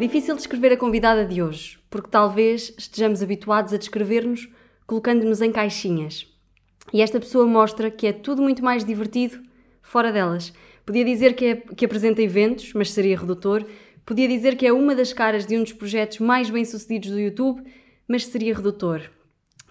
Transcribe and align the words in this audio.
difícil 0.00 0.34
descrever 0.34 0.72
a 0.72 0.76
convidada 0.76 1.24
de 1.24 1.42
hoje, 1.42 1.78
porque 1.90 2.08
talvez 2.08 2.74
estejamos 2.76 3.22
habituados 3.22 3.72
a 3.72 3.76
descrever-nos 3.76 4.48
colocando-nos 4.86 5.40
em 5.40 5.52
caixinhas. 5.52 6.26
E 6.92 7.02
esta 7.02 7.20
pessoa 7.20 7.46
mostra 7.46 7.90
que 7.90 8.06
é 8.06 8.12
tudo 8.12 8.42
muito 8.42 8.64
mais 8.64 8.84
divertido 8.84 9.40
fora 9.82 10.10
delas. 10.10 10.52
Podia 10.84 11.04
dizer 11.04 11.34
que, 11.34 11.44
é, 11.44 11.56
que 11.56 11.84
apresenta 11.84 12.22
eventos, 12.22 12.72
mas 12.72 12.90
seria 12.90 13.16
redutor. 13.16 13.64
Podia 14.04 14.26
dizer 14.26 14.56
que 14.56 14.66
é 14.66 14.72
uma 14.72 14.94
das 14.94 15.12
caras 15.12 15.46
de 15.46 15.56
um 15.56 15.62
dos 15.62 15.72
projetos 15.72 16.18
mais 16.18 16.50
bem-sucedidos 16.50 17.10
do 17.10 17.20
YouTube, 17.20 17.62
mas 18.08 18.26
seria 18.26 18.54
redutor. 18.54 19.02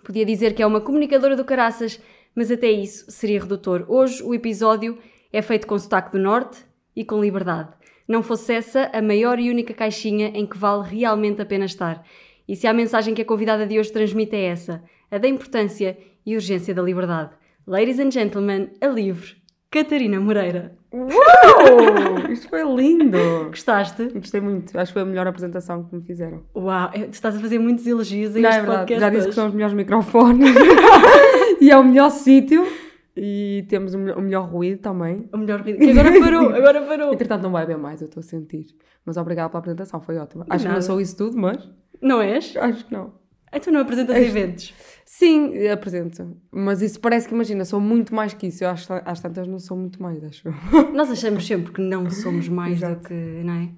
Podia 0.04 0.24
dizer 0.24 0.54
que 0.54 0.64
é 0.64 0.66
uma 0.66 0.80
comunicadora 0.80 1.36
do 1.36 1.44
caraças, 1.44 2.00
mas 2.34 2.50
até 2.50 2.72
isso 2.72 3.12
seria 3.12 3.42
redutor. 3.42 3.84
Hoje 3.90 4.24
o 4.24 4.34
episódio 4.34 4.98
é 5.34 5.42
feito 5.42 5.68
com 5.68 5.78
sotaque 5.78 6.12
do 6.12 6.20
Norte 6.20 6.60
e 6.96 7.04
com 7.04 7.20
liberdade. 7.20 7.79
Não 8.10 8.24
fosse 8.24 8.52
essa 8.54 8.90
a 8.92 9.04
maior 9.04 9.38
e 9.38 9.52
única 9.52 9.72
caixinha 9.72 10.30
em 10.34 10.44
que 10.44 10.58
vale 10.58 10.84
realmente 10.90 11.40
a 11.44 11.46
pena 11.46 11.66
estar. 11.66 12.04
E 12.48 12.56
se 12.56 12.66
a 12.66 12.74
mensagem 12.74 13.14
que 13.14 13.22
a 13.22 13.26
convidada 13.26 13.68
de 13.68 13.78
hoje 13.78 13.92
transmite 13.94 14.36
é 14.36 14.46
essa, 14.46 14.84
a 15.12 15.20
da 15.20 15.28
importância 15.28 15.96
e 16.26 16.34
urgência 16.34 16.74
da 16.74 16.82
liberdade. 16.82 17.30
Ladies 17.68 18.00
and 18.00 18.10
gentlemen, 18.10 18.72
a 18.82 18.88
livre, 18.88 19.36
Catarina 19.70 20.20
Moreira. 20.20 20.76
Uau! 20.92 22.32
Isto 22.32 22.50
foi 22.50 22.64
lindo! 22.64 23.20
Gostaste? 23.50 24.10
Gostei 24.16 24.42
muito. 24.42 24.76
Acho 24.76 24.90
que 24.92 24.94
foi 24.94 25.04
a 25.04 25.06
melhor 25.06 25.28
apresentação 25.28 25.84
que 25.84 25.96
me 25.96 26.02
fizeram. 26.02 26.42
Uau, 26.56 26.90
tu 26.92 27.14
estás 27.14 27.36
a 27.36 27.40
fazer 27.40 27.60
muitos 27.60 27.86
elogios 27.86 28.36
a 28.36 28.40
Não, 28.40 28.50
este 28.50 28.58
é 28.58 28.62
verdade. 28.62 28.78
podcast 28.80 29.00
Já 29.02 29.10
disse 29.10 29.20
hoje. 29.22 29.30
que 29.30 29.36
são 29.36 29.48
os 29.50 29.54
melhores 29.54 29.76
microfones. 29.76 30.50
e 31.62 31.70
é 31.70 31.78
o 31.78 31.84
melhor 31.84 32.10
sítio. 32.10 32.66
E 33.16 33.66
temos 33.68 33.94
o 33.94 33.98
melhor, 33.98 34.18
o 34.18 34.22
melhor 34.22 34.48
ruído 34.50 34.80
também. 34.80 35.28
O 35.34 35.38
melhor 35.38 35.62
vídeo. 35.64 35.80
Que 35.80 35.90
agora 35.92 36.20
parou, 36.20 36.50
agora 36.56 36.82
parou. 36.82 37.14
Entretanto, 37.14 37.42
não 37.44 37.52
vai 37.52 37.64
haver 37.64 37.78
mais, 37.78 38.02
eu 38.02 38.06
estou 38.08 38.22
a 38.22 38.24
sentir. 38.24 38.68
Mas 39.06 39.18
obrigada 39.18 39.50
pela 39.50 39.60
apresentação, 39.60 40.00
foi 40.02 40.18
ótima. 40.18 40.46
Acho 40.50 40.66
que 40.66 40.72
não 40.72 40.82
sou 40.82 41.02
isso 41.02 41.18
tudo, 41.18 41.38
mas 41.38 41.68
Não 42.02 42.22
és? 42.22 42.56
acho 42.56 42.86
que 42.86 42.94
não. 42.94 43.14
Então 43.52 43.74
não 43.74 43.82
apresentas 43.82 44.16
És- 44.16 44.28
eventos. 44.30 44.74
Sim, 45.04 45.68
apresento. 45.70 46.38
Mas 46.52 46.84
isso 46.84 47.00
parece 47.00 47.28
que, 47.28 47.34
imagina, 47.34 47.66
sou 47.66 47.80
muito 47.82 48.14
mais 48.14 48.34
que 48.34 48.46
isso. 48.48 48.64
Eu 48.64 48.70
acho 48.70 48.86
que 48.86 48.94
às 49.04 49.20
tantas 49.20 49.48
não 49.48 49.58
sou 49.60 49.76
muito 49.76 50.02
mais, 50.02 50.24
acho. 50.24 50.44
Nós 50.94 51.10
achamos 51.10 51.46
sempre 51.48 51.74
que 51.74 51.82
não 51.82 52.10
somos 52.12 52.48
mais 52.48 52.80
do 52.80 52.96
que, 52.98 53.14
não 53.44 53.54
é? 53.56 53.70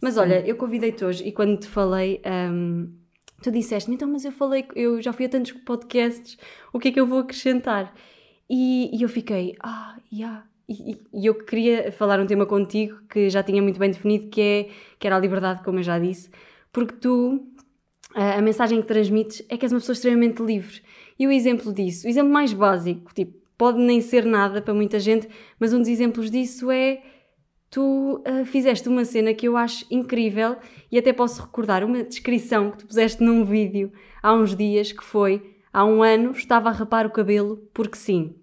Mas 0.00 0.16
olha, 0.16 0.46
eu 0.46 0.54
convidei-te 0.56 1.04
hoje 1.04 1.24
e 1.26 1.32
quando 1.32 1.58
te 1.58 1.66
falei, 1.66 2.22
hum, 2.52 2.92
tu 3.42 3.50
disseste-me, 3.50 3.96
então, 3.96 4.06
mas 4.08 4.24
eu 4.24 4.30
falei, 4.30 4.64
eu 4.76 5.02
já 5.02 5.12
fui 5.12 5.24
a 5.24 5.28
tantos 5.28 5.52
podcasts, 5.52 6.38
o 6.72 6.78
que 6.78 6.88
é 6.88 6.92
que 6.92 7.00
eu 7.00 7.06
vou 7.06 7.18
acrescentar? 7.18 7.92
E, 8.48 8.96
e 8.96 9.02
eu 9.02 9.08
fiquei, 9.08 9.54
ah, 9.60 9.96
yeah. 10.12 10.44
E, 10.68 10.98
e- 11.12 11.26
eu 11.26 11.34
queria 11.34 11.92
falar 11.92 12.20
um 12.20 12.26
tema 12.26 12.46
contigo 12.46 12.98
que 13.08 13.28
já 13.30 13.42
tinha 13.42 13.62
muito 13.62 13.78
bem 13.78 13.90
definido, 13.90 14.28
que, 14.28 14.40
é, 14.40 14.68
que 14.98 15.06
era 15.06 15.16
a 15.16 15.20
liberdade, 15.20 15.62
como 15.62 15.78
eu 15.78 15.82
já 15.82 15.98
disse, 15.98 16.30
porque 16.72 16.94
tu, 16.94 17.46
a, 18.14 18.38
a 18.38 18.42
mensagem 18.42 18.80
que 18.80 18.86
transmites 18.88 19.44
é 19.48 19.56
que 19.56 19.64
és 19.64 19.72
uma 19.72 19.80
pessoa 19.80 19.94
extremamente 19.94 20.42
livre. 20.42 20.82
E 21.18 21.26
o 21.26 21.30
exemplo 21.30 21.72
disso, 21.72 22.06
o 22.06 22.10
exemplo 22.10 22.32
mais 22.32 22.52
básico, 22.52 23.12
tipo, 23.14 23.34
pode 23.56 23.78
nem 23.78 24.00
ser 24.00 24.24
nada 24.24 24.60
para 24.60 24.74
muita 24.74 24.98
gente, 25.00 25.28
mas 25.58 25.72
um 25.72 25.78
dos 25.78 25.88
exemplos 25.88 26.30
disso 26.30 26.70
é 26.70 27.02
tu 27.70 28.22
ah, 28.24 28.44
fizeste 28.44 28.88
uma 28.88 29.04
cena 29.04 29.34
que 29.34 29.46
eu 29.48 29.56
acho 29.56 29.84
incrível 29.90 30.56
e 30.90 30.98
até 30.98 31.12
posso 31.12 31.42
recordar 31.42 31.84
uma 31.84 32.02
descrição 32.02 32.70
que 32.70 32.78
tu 32.78 32.86
puseste 32.86 33.22
num 33.22 33.44
vídeo 33.44 33.92
há 34.22 34.34
uns 34.34 34.54
dias 34.54 34.92
que 34.92 35.04
foi 35.04 35.55
há 35.76 35.84
um 35.84 36.02
ano 36.02 36.30
estava 36.30 36.70
a 36.70 36.72
rapar 36.72 37.04
o 37.04 37.10
cabelo 37.10 37.58
porque 37.74 37.98
sim. 37.98 38.34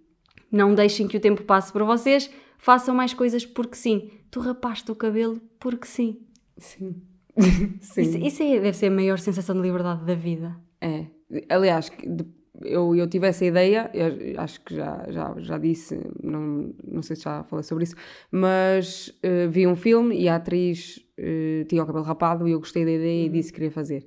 Não 0.52 0.76
deixem 0.76 1.08
que 1.08 1.18
o 1.18 1.20
tempo 1.20 1.42
passe 1.44 1.74
por 1.74 1.84
vocês, 1.84 2.30
façam 2.60 2.94
mais 2.94 3.12
coisas 3.12 3.44
porque 3.44 3.76
sim. 3.76 4.12
Tu 4.30 4.40
rapaste 4.40 4.92
o 4.92 4.96
cabelo 4.96 5.42
porque 5.60 5.88
sim. 5.88 6.20
Sim. 6.58 7.02
Sim. 7.82 8.02
Isso, 8.04 8.18
isso 8.20 8.44
é- 8.44 8.60
deve 8.60 8.78
ser 8.78 8.86
a 8.86 8.92
maior 8.92 9.18
sensação 9.18 9.56
de 9.56 9.62
liberdade 9.64 10.06
da 10.06 10.14
vida. 10.14 10.56
É. 10.80 11.08
Aliás, 11.50 11.92
eu, 12.62 12.96
eu 12.96 13.08
tive 13.10 13.26
essa 13.26 13.44
ideia, 13.44 13.90
acho 14.38 14.62
que 14.64 14.76
já, 14.76 15.04
já, 15.10 15.34
já 15.40 15.58
disse, 15.58 16.00
não, 16.22 16.72
não 16.88 17.02
sei 17.02 17.16
se 17.16 17.24
já 17.24 17.44
falei 17.44 17.64
sobre 17.64 17.86
isso, 17.86 17.96
mas 18.32 19.12
eh, 19.24 19.48
vi 19.48 19.66
um 19.66 19.76
filme 19.76 20.16
e 20.16 20.30
a 20.30 20.36
atriz 20.36 21.04
eh, 21.18 21.66
tinha 21.68 21.82
o 21.82 21.88
cabelo 21.88 22.06
rapado 22.06 22.48
e 22.48 22.52
eu 22.52 22.60
gostei 22.60 22.86
da 22.86 22.92
ideia 22.92 23.26
e 23.26 23.30
disse 23.30 23.50
que 23.52 23.56
queria 23.56 23.72
fazer. 23.72 24.06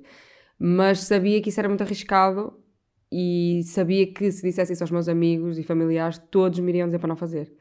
Mas 0.57 0.99
sabia 1.01 1.41
que 1.41 1.49
isso 1.49 1.59
era 1.59 1.67
muito 1.67 1.83
arriscado 1.83 2.53
e 3.11 3.61
sabia 3.65 4.05
que 4.07 4.31
se 4.31 4.41
dissesse 4.41 4.73
isso 4.73 4.83
aos 4.83 4.91
meus 4.91 5.07
amigos 5.07 5.57
e 5.57 5.63
familiares, 5.63 6.17
todos 6.31 6.59
me 6.59 6.69
iriam 6.71 6.87
dizer 6.87 6.99
para 6.99 7.07
não 7.09 7.15
fazer. 7.15 7.51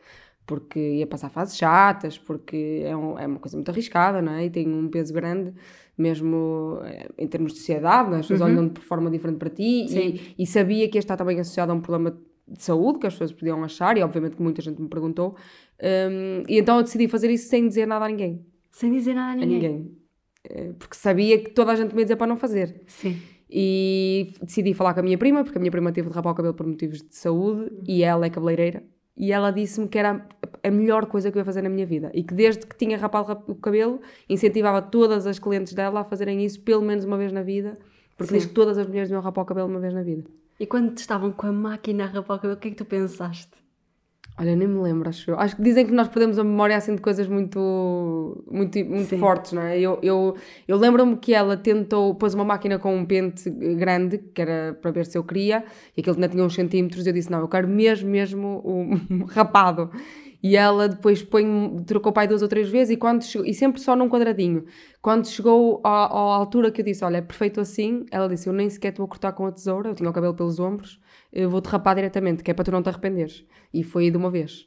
Porque 0.47 0.79
ia 0.79 1.07
passar 1.07 1.29
fases 1.29 1.57
chatas, 1.57 2.17
porque 2.19 2.83
é, 2.85 2.97
um- 2.97 3.19
é 3.19 3.27
uma 3.27 3.41
coisa 3.41 3.57
muito 3.57 3.69
arriscada, 3.69 4.23
não 4.23 4.33
é? 4.33 4.45
E 4.47 4.51
tem 4.51 4.69
um 4.69 4.89
peso 4.89 5.13
grande, 5.13 5.53
mesmo 5.99 6.79
eh, 6.85 7.09
em 7.19 7.27
termos 7.27 7.53
de 7.53 7.59
sociedade, 7.59 8.13
é? 8.15 8.19
as 8.19 8.27
pessoas 8.29 8.41
olham 8.43 8.69
de 8.69 8.81
forma 8.81 9.11
diferente 9.11 9.39
para 9.39 9.51
ti 9.51 9.87
e, 9.91 10.35
e 10.39 10.47
sabia 10.47 10.89
que 10.89 10.97
ia 10.97 11.01
estar 11.01 11.17
também 11.17 11.41
associado 11.41 11.73
a 11.73 11.75
um 11.75 11.81
problema 11.81 12.17
de 12.47 12.63
saúde 12.63 13.01
que 13.01 13.07
as 13.09 13.15
pessoas 13.15 13.33
podiam 13.33 13.65
achar 13.65 13.97
e 13.99 14.03
obviamente 14.05 14.37
que 14.37 14.43
muita 14.43 14.63
gente 14.63 14.81
me 14.81 14.89
perguntou. 14.89 15.35
Hum, 15.83 16.45
e 16.49 16.59
então 16.59 16.77
eu 16.77 16.83
decidi 16.85 17.09
fazer 17.09 17.29
isso 17.31 17.49
sem 17.49 17.67
dizer 17.67 17.87
nada 17.87 18.05
a 18.05 18.09
ninguém. 18.09 18.47
Sem 18.71 18.93
dizer 18.93 19.15
nada 19.15 19.31
a 19.31 19.33
A 19.33 19.47
ninguém. 19.47 19.59
ninguém. 19.73 19.97
Eh, 20.49 20.73
Porque 20.79 20.95
sabia 20.97 21.39
que 21.43 21.51
toda 21.51 21.73
a 21.73 21.75
gente 21.75 21.93
me 21.93 22.03
ia 22.03 22.05
dizer 22.05 22.17
para 22.17 22.27
não 22.29 22.37
fazer. 22.37 22.83
Sim. 22.87 23.17
E 23.49 24.35
decidi 24.43 24.75
falar 24.75 24.93
com 24.95 25.01
a 25.01 25.03
minha 25.03 25.17
prima, 25.19 25.45
porque 25.45 25.57
a 25.59 25.61
minha 25.61 25.71
prima 25.71 25.93
teve 25.93 26.09
de 26.09 26.15
rapar 26.15 26.33
o 26.33 26.35
cabelo 26.37 26.55
por 26.55 26.67
motivos 26.67 27.01
de 27.03 27.15
saúde 27.15 27.71
e 27.87 28.03
ela 28.03 28.27
é 28.27 28.31
cabeleireira. 28.31 28.83
E 29.17 29.33
ela 29.33 29.51
disse-me 29.51 29.89
que 29.89 29.99
era 29.99 30.27
a 30.63 30.71
melhor 30.71 31.07
coisa 31.07 31.31
que 31.31 31.39
eu 31.39 31.41
ia 31.41 31.45
fazer 31.45 31.63
na 31.63 31.69
minha 31.71 31.87
vida. 31.87 32.11
E 32.13 32.23
que 32.23 32.35
desde 32.35 32.67
que 32.67 32.77
tinha 32.77 32.99
rapado 32.99 33.29
rap- 33.29 33.49
o 33.51 33.55
cabelo, 33.55 34.01
incentivava 34.29 34.83
todas 34.83 35.27
as 35.27 35.39
clientes 35.39 35.73
dela 35.73 36.01
a 36.01 36.05
fazerem 36.05 36.45
isso 36.45 36.61
pelo 36.61 36.83
menos 36.83 37.05
uma 37.05 37.17
vez 37.17 37.33
na 37.33 37.43
vida. 37.43 37.79
Porque 38.17 38.33
Sim. 38.33 38.39
diz 38.39 38.47
que 38.47 38.53
todas 38.55 38.77
as 38.77 38.87
mulheres 38.87 39.09
deviam 39.09 39.23
rapar 39.23 39.43
o 39.45 39.47
cabelo 39.47 39.69
uma 39.69 39.81
vez 39.81 39.95
na 39.95 40.03
vida. 40.03 40.25
E 40.59 40.67
quando 40.67 40.93
te 40.95 40.99
estavam 40.99 41.31
com 41.33 41.47
a 41.47 41.53
máquina 41.53 42.05
a 42.05 42.07
rapar 42.09 42.37
o 42.37 42.41
cabelo, 42.41 42.57
o 42.57 42.61
que 42.61 42.69
é 42.69 42.71
que 42.73 42.77
tu 42.77 42.85
pensaste? 42.85 43.53
Olha, 44.39 44.55
nem 44.55 44.69
me 44.69 44.79
lembro, 44.83 45.09
acho 45.09 45.31
eu. 45.31 45.41
Acho 45.41 45.57
que 45.57 45.63
dizem 45.63 45.87
que 45.87 45.93
nós 45.93 46.09
perdemos 46.09 46.39
a 46.39 46.45
memória 46.45 46.77
assim 46.77 46.95
de 46.95 47.01
coisas 47.01 47.27
muito, 47.27 48.45
muito, 48.51 48.79
muito 48.85 49.09
Sim. 49.09 49.19
fortes, 49.19 49.53
não 49.53 49.63
é? 49.63 49.81
Eu, 49.81 49.99
eu, 50.03 50.37
eu 50.69 50.77
lembro-me 50.77 51.17
que 51.17 51.33
ela 51.33 51.57
tentou, 51.57 52.15
pôs 52.15 52.35
uma 52.35 52.45
máquina 52.45 52.79
com 52.79 52.95
um 52.95 53.07
pente 53.07 53.49
grande, 53.49 54.19
que 54.19 54.43
era 54.43 54.77
para 54.83 54.91
ver 54.91 55.07
se 55.07 55.17
eu 55.17 55.25
queria, 55.25 55.65
e 55.97 56.01
aquilo 56.03 56.17
ainda 56.17 56.29
tinha 56.29 56.45
uns 56.45 56.55
centímetros, 56.55 57.07
e 57.07 57.09
eu 57.09 57.15
disse, 57.15 57.31
não, 57.31 57.41
eu 57.41 57.49
quero 57.49 57.67
mesmo, 57.67 58.11
mesmo 58.11 58.61
o 58.63 59.25
rapado. 59.25 59.91
E 60.43 60.55
ela 60.55 60.87
depois 60.87 61.23
põe, 61.23 61.83
trocou 61.87 62.11
o 62.11 62.15
pai 62.15 62.29
duas 62.29 62.43
ou 62.43 62.49
três 62.49 62.69
vezes, 62.69 62.93
e, 62.93 62.97
quando 62.99 63.25
chegou, 63.25 63.47
e 63.47 63.55
sempre 63.55 63.81
só 63.81 63.97
num 63.97 64.07
quadradinho. 64.07 64.67
Quando 65.01 65.27
chegou 65.27 65.81
à, 65.83 66.05
à 66.05 66.37
altura 66.37 66.71
que 66.71 66.83
eu 66.83 66.85
disse, 66.85 67.03
olha, 67.03 67.17
é 67.17 67.23
perfeito 67.23 67.59
assim, 67.59 68.05
ela 68.11 68.29
disse, 68.29 68.47
eu 68.47 68.53
nem 68.53 68.69
sequer 68.69 68.93
te 68.93 68.99
vou 68.99 69.09
cortar 69.09 69.33
com 69.33 69.47
a 69.47 69.51
tesoura, 69.53 69.89
eu 69.89 69.95
tinha 69.95 70.11
o 70.11 70.13
cabelo 70.13 70.35
pelos 70.35 70.61
ombros, 70.61 71.01
eu 71.37 71.51
vou-te 71.51 71.67
rapar 71.67 71.95
diretamente, 71.95 72.43
que 72.43 72.51
é 72.51 72.55
para 72.55 72.65
tu 72.65 72.73
não 72.73 72.83
te 72.83 72.89
arrependeres. 72.89 73.45
E 73.73 73.85
foi 73.85 74.11
de 74.11 74.17
uma 74.17 74.31
vez. 74.31 74.67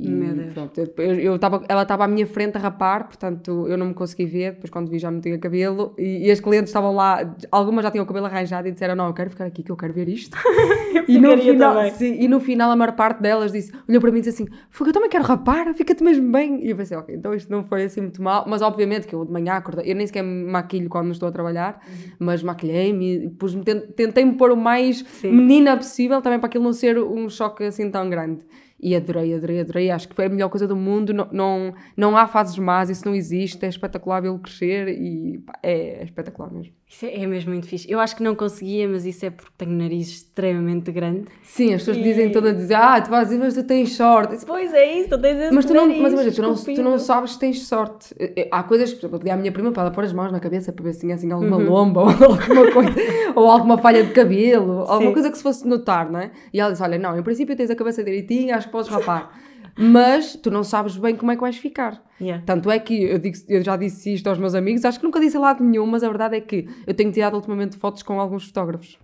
E, 0.00 0.08
Meu 0.08 0.32
Deus. 0.32 0.54
pronto, 0.54 0.78
eu- 0.98 1.14
eu, 1.18 1.38
tava, 1.40 1.64
ela 1.68 1.82
estava 1.82 2.04
à 2.04 2.08
minha 2.08 2.24
frente 2.24 2.56
a 2.56 2.60
rapar, 2.60 3.08
portanto 3.08 3.66
eu 3.66 3.76
não 3.76 3.86
me 3.86 3.94
consegui 3.94 4.26
ver, 4.26 4.52
depois 4.52 4.70
quando 4.70 4.88
vi 4.88 4.96
já 4.96 5.10
não 5.10 5.20
tinha 5.20 5.36
cabelo, 5.38 5.92
e, 5.98 6.28
e 6.28 6.30
as 6.30 6.38
clientes 6.38 6.68
estavam 6.70 6.94
lá, 6.94 7.34
algumas 7.50 7.82
já 7.82 7.90
tinham 7.90 8.04
o 8.04 8.06
cabelo 8.06 8.26
arranjado 8.26 8.68
e 8.68 8.70
disseram, 8.70 8.94
não, 8.94 9.08
eu 9.08 9.12
quero 9.12 9.28
ficar 9.30 9.46
aqui 9.46 9.60
que 9.64 9.72
eu 9.72 9.76
quero 9.76 9.92
ver 9.92 10.08
isto. 10.08 10.36
e, 11.08 11.18
no 11.18 11.36
final, 11.36 11.90
sim, 11.90 12.16
e 12.20 12.28
no 12.28 12.38
final 12.38 12.70
a 12.70 12.76
maior 12.76 12.92
parte 12.94 13.20
delas 13.20 13.50
disse, 13.50 13.72
olhou 13.88 14.00
para 14.00 14.12
mim 14.12 14.18
e 14.18 14.20
disse 14.22 14.40
assim, 14.40 14.52
"Fogo, 14.70 14.90
eu 14.90 14.94
também 14.94 15.10
quero 15.10 15.24
rapar, 15.24 15.74
fica-te 15.74 16.04
mesmo 16.04 16.30
bem. 16.30 16.64
E 16.64 16.70
eu 16.70 16.76
pensei, 16.76 16.96
ok, 16.96 17.16
então 17.16 17.34
isto 17.34 17.50
não 17.50 17.64
foi 17.64 17.82
assim 17.82 18.02
muito 18.02 18.22
mal, 18.22 18.44
mas 18.46 18.62
obviamente 18.62 19.04
que 19.04 19.16
eu 19.16 19.24
de 19.24 19.32
manhã 19.32 19.54
acordei, 19.54 19.90
eu 19.90 19.96
nem 19.96 20.06
sequer 20.06 20.22
me 20.22 20.44
maquilho 20.48 20.88
quando 20.88 21.10
estou 21.10 21.28
a 21.28 21.32
trabalhar, 21.32 21.84
mas 22.20 22.40
maquilhei-me, 22.40 23.30
tentei-me 23.96 24.34
pôr 24.34 24.52
o 24.52 24.56
mais 24.56 24.98
Sim. 24.98 25.32
menina 25.32 25.76
possível, 25.76 26.22
também 26.22 26.38
para 26.38 26.46
aquilo 26.46 26.62
não 26.62 26.72
ser 26.72 26.98
um 26.98 27.28
choque 27.28 27.64
assim 27.64 27.90
tão 27.90 28.08
grande. 28.08 28.44
E 28.80 28.94
adorei, 28.94 29.34
adorei, 29.34 29.60
adorei. 29.60 29.90
Acho 29.90 30.08
que 30.08 30.14
foi 30.14 30.26
a 30.26 30.28
melhor 30.28 30.48
coisa 30.48 30.66
do 30.66 30.76
mundo. 30.76 31.12
Não, 31.12 31.28
não, 31.32 31.74
não 31.96 32.16
há 32.16 32.26
fases 32.28 32.56
más, 32.58 32.88
isso 32.88 33.04
não 33.06 33.14
existe. 33.14 33.64
É 33.64 33.68
espetacular 33.68 34.20
vê-lo 34.20 34.38
crescer 34.38 34.88
e 34.88 35.38
pá, 35.38 35.54
é, 35.62 36.00
é 36.00 36.04
espetacular 36.04 36.52
mesmo. 36.52 36.72
Isso 36.90 37.04
é 37.04 37.22
é 37.22 37.26
mesmo 37.26 37.50
muito 37.52 37.66
fixe. 37.66 37.90
Eu 37.90 38.00
acho 38.00 38.16
que 38.16 38.22
não 38.22 38.34
conseguia, 38.34 38.88
mas 38.88 39.04
isso 39.04 39.26
é 39.26 39.30
porque 39.30 39.50
tenho 39.58 39.72
nariz 39.72 40.08
extremamente 40.08 40.90
grande. 40.90 41.24
Sim, 41.42 41.74
as 41.74 41.82
pessoas 41.82 41.98
E- 41.98 42.02
dizem 42.02 42.30
todas, 42.32 42.56
dizem, 42.56 42.76
ah, 42.76 42.98
tu 43.00 43.10
vais 43.10 43.28
dizer, 43.28 43.38
mas 43.40 43.52
tu 43.54 43.62
tens 43.64 43.94
sorte. 43.94 44.36
Isso- 44.36 44.46
Pois 44.46 44.72
é 44.72 44.98
isso, 45.00 45.10
tu 45.10 45.18
tens 45.20 45.36
esse 45.38 45.54
Mas 45.54 45.64
tu 45.66 45.74
não, 45.74 45.86
nariz 45.86 46.00
mas 46.00 46.12
imagina, 46.14 46.34
tu 46.34 46.42
não, 46.42 46.54
tu 46.54 46.82
não 46.82 46.98
sabes 46.98 47.34
que 47.34 47.40
tens 47.40 47.66
sorte. 47.66 48.14
Eh, 48.18 48.32
eh, 48.36 48.48
Há 48.50 48.62
coisas, 48.62 48.90
por 48.92 49.00
exemplo, 49.00 49.16
eu 49.16 49.18
pedi 49.20 49.30
à 49.30 49.36
minha 49.36 49.52
prima 49.52 49.70
para 49.72 49.82
ela 49.82 49.90
pôr 49.90 50.04
as 50.04 50.12
mãos 50.14 50.32
na 50.32 50.40
cabeça 50.40 50.72
para 50.72 50.82
ver 50.84 50.94
se 50.94 51.00
tinha 51.00 51.14
assim 51.16 51.30
alguma 51.30 51.56
Uhum. 51.58 51.64
lomba 51.68 52.00
ou 52.02 52.06
alguma 52.32 52.72
coisa, 52.72 52.90
ou 53.34 53.50
alguma 53.50 53.76
falha 53.78 54.02
de 54.04 54.12
cabelo, 54.12 54.80
alguma 54.80 55.08
Sim. 55.08 55.12
coisa 55.12 55.30
que 55.30 55.36
se 55.36 55.42
fosse 55.42 55.66
notar, 55.68 56.10
não 56.10 56.20
é? 56.20 56.30
E 56.54 56.58
ela 56.60 56.70
disse: 56.70 56.82
Olha, 56.82 56.96
não, 56.98 57.18
em 57.18 57.22
princípio 57.22 57.54
tens 57.54 57.68
a 57.70 57.76
cabeça 57.76 58.02
direitinha, 58.02 58.56
acho 58.56 58.67
que 58.67 58.67
podes 58.68 58.90
rapar. 58.90 59.32
Mas 59.78 60.34
tu 60.34 60.50
não 60.50 60.64
sabes 60.64 60.96
bem 60.96 61.14
como 61.14 61.30
é 61.30 61.36
que 61.36 61.40
vais 61.40 61.56
ficar. 61.56 62.02
Yeah. 62.20 62.42
Tanto 62.44 62.68
é 62.68 62.80
que 62.80 63.04
eu, 63.04 63.18
digo, 63.18 63.36
eu 63.48 63.62
já 63.62 63.76
disse 63.76 64.12
isto 64.12 64.26
aos 64.26 64.36
meus 64.36 64.54
amigos, 64.56 64.84
acho 64.84 64.98
que 64.98 65.04
nunca 65.04 65.20
disse 65.20 65.36
a 65.36 65.40
lado 65.40 65.62
nenhum, 65.62 65.86
mas 65.86 66.02
a 66.02 66.08
verdade 66.08 66.36
é 66.36 66.40
que 66.40 66.68
eu 66.84 66.92
tenho 66.92 67.12
tirado 67.12 67.34
ultimamente 67.34 67.76
fotos 67.76 68.02
com 68.02 68.20
alguns 68.20 68.46
fotógrafos. 68.46 68.98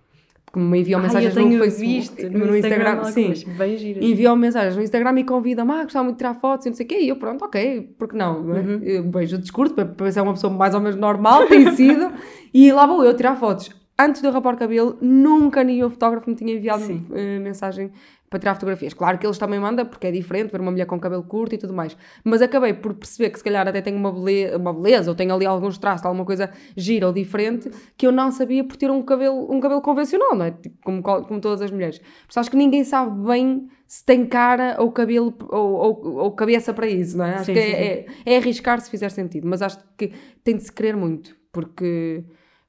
que 0.51 0.59
me 0.59 0.79
enviam 0.79 0.99
Ai, 0.99 1.05
mensagens 1.07 1.33
no 1.33 1.59
Facebook, 1.59 1.79
visto 1.79 2.29
no, 2.29 2.57
Instagram, 2.57 3.03
sim. 3.05 3.21
algumas, 3.27 3.43
bem 3.43 3.77
giras. 3.77 4.03
Enviam 4.03 4.35
mensagens 4.35 4.75
no 4.75 4.83
Instagram 4.83 5.19
e 5.19 5.23
convidam-me, 5.23 5.71
ah, 5.71 5.83
gostava 5.83 6.03
muito 6.03 6.17
de 6.17 6.19
tirar 6.19 6.33
fotos 6.33 6.65
e 6.65 6.69
não 6.69 6.75
sei 6.75 6.85
o 6.85 6.89
quê, 6.89 6.99
e 6.99 7.07
eu, 7.07 7.15
pronto, 7.15 7.45
ok, 7.45 7.95
porque 7.97 8.17
não? 8.17 8.53
é? 8.53 8.59
Uhum. 8.59 8.79
Eu 8.83 9.03
Beijo, 9.03 9.37
discurso, 9.37 9.73
para, 9.73 9.85
para 9.85 10.11
ser 10.11 10.19
uma 10.19 10.33
pessoa 10.33 10.51
mais 10.51 10.75
ou 10.75 10.81
menos 10.81 10.97
normal, 10.97 11.47
tem 11.47 11.71
sido, 11.75 12.11
e 12.53 12.69
lá 12.73 12.85
vou 12.85 13.01
eu 13.01 13.15
tirar 13.15 13.37
fotos. 13.37 13.69
Antes 13.97 14.21
de 14.21 14.27
eu 14.27 14.33
rapar 14.33 14.55
o 14.55 14.57
cabelo, 14.57 14.97
nunca 14.99 15.63
nenhum 15.63 15.89
fotógrafo 15.89 16.29
me 16.29 16.35
tinha 16.35 16.53
enviado 16.53 16.83
Sim. 16.83 17.05
eh, 17.13 17.39
mensagem 17.39 17.91
para 18.35 18.39
tirar 18.39 18.53
fotografias. 18.55 18.93
Claro 18.93 19.17
que 19.17 19.25
eles 19.25 19.37
também 19.37 19.59
mandam, 19.59 19.85
porque 19.85 20.07
é 20.07 20.11
diferente 20.11 20.51
ver 20.51 20.59
uma 20.59 20.71
mulher 20.71 20.85
com 20.85 20.99
cabelo 20.99 21.23
curto 21.23 21.55
e 21.55 21.57
tudo 21.57 21.73
mais. 21.73 21.95
Mas 22.23 22.41
acabei 22.41 22.73
por 22.73 22.93
perceber 22.93 23.29
que 23.29 23.37
se 23.37 23.43
calhar 23.43 23.65
até 23.65 23.81
tenho 23.81 23.97
uma 23.97 24.11
beleza, 24.11 24.57
uma 24.57 24.73
beleza 24.73 25.09
ou 25.09 25.15
tenho 25.15 25.33
ali 25.33 25.45
alguns 25.45 25.77
traços, 25.77 26.05
alguma 26.05 26.25
coisa 26.25 26.49
gira 26.75 27.07
ou 27.07 27.13
diferente, 27.13 27.71
que 27.95 28.05
eu 28.05 28.11
não 28.11 28.31
sabia 28.31 28.63
por 28.63 28.75
ter 28.75 28.91
um 28.91 29.01
cabelo, 29.01 29.51
um 29.51 29.59
cabelo 29.61 29.81
convencional, 29.81 30.35
não 30.35 30.45
é? 30.45 30.51
Tipo, 30.51 30.75
como, 30.83 31.01
como 31.01 31.39
todas 31.39 31.61
as 31.61 31.71
mulheres. 31.71 31.99
Porque 32.27 32.39
acho 32.39 32.51
que 32.51 32.57
ninguém 32.57 32.83
sabe 32.83 33.25
bem 33.25 33.69
se 33.87 34.03
tem 34.03 34.25
cara 34.25 34.75
ou 34.79 34.91
cabelo 34.91 35.33
ou, 35.49 35.73
ou, 35.73 36.15
ou 36.17 36.31
cabeça 36.31 36.73
para 36.73 36.87
isso, 36.87 37.17
não 37.17 37.25
é? 37.25 37.35
Acho 37.35 37.45
Sim, 37.45 37.53
que 37.53 37.61
sim, 37.61 37.71
é, 37.71 38.05
é, 38.25 38.33
é 38.33 38.37
arriscar 38.37 38.81
se 38.81 38.89
fizer 38.89 39.09
sentido. 39.09 39.47
Mas 39.47 39.61
acho 39.61 39.77
que 39.97 40.11
tem 40.43 40.57
de 40.57 40.63
se 40.63 40.71
querer 40.71 40.95
muito, 40.95 41.35
porque, 41.51 42.23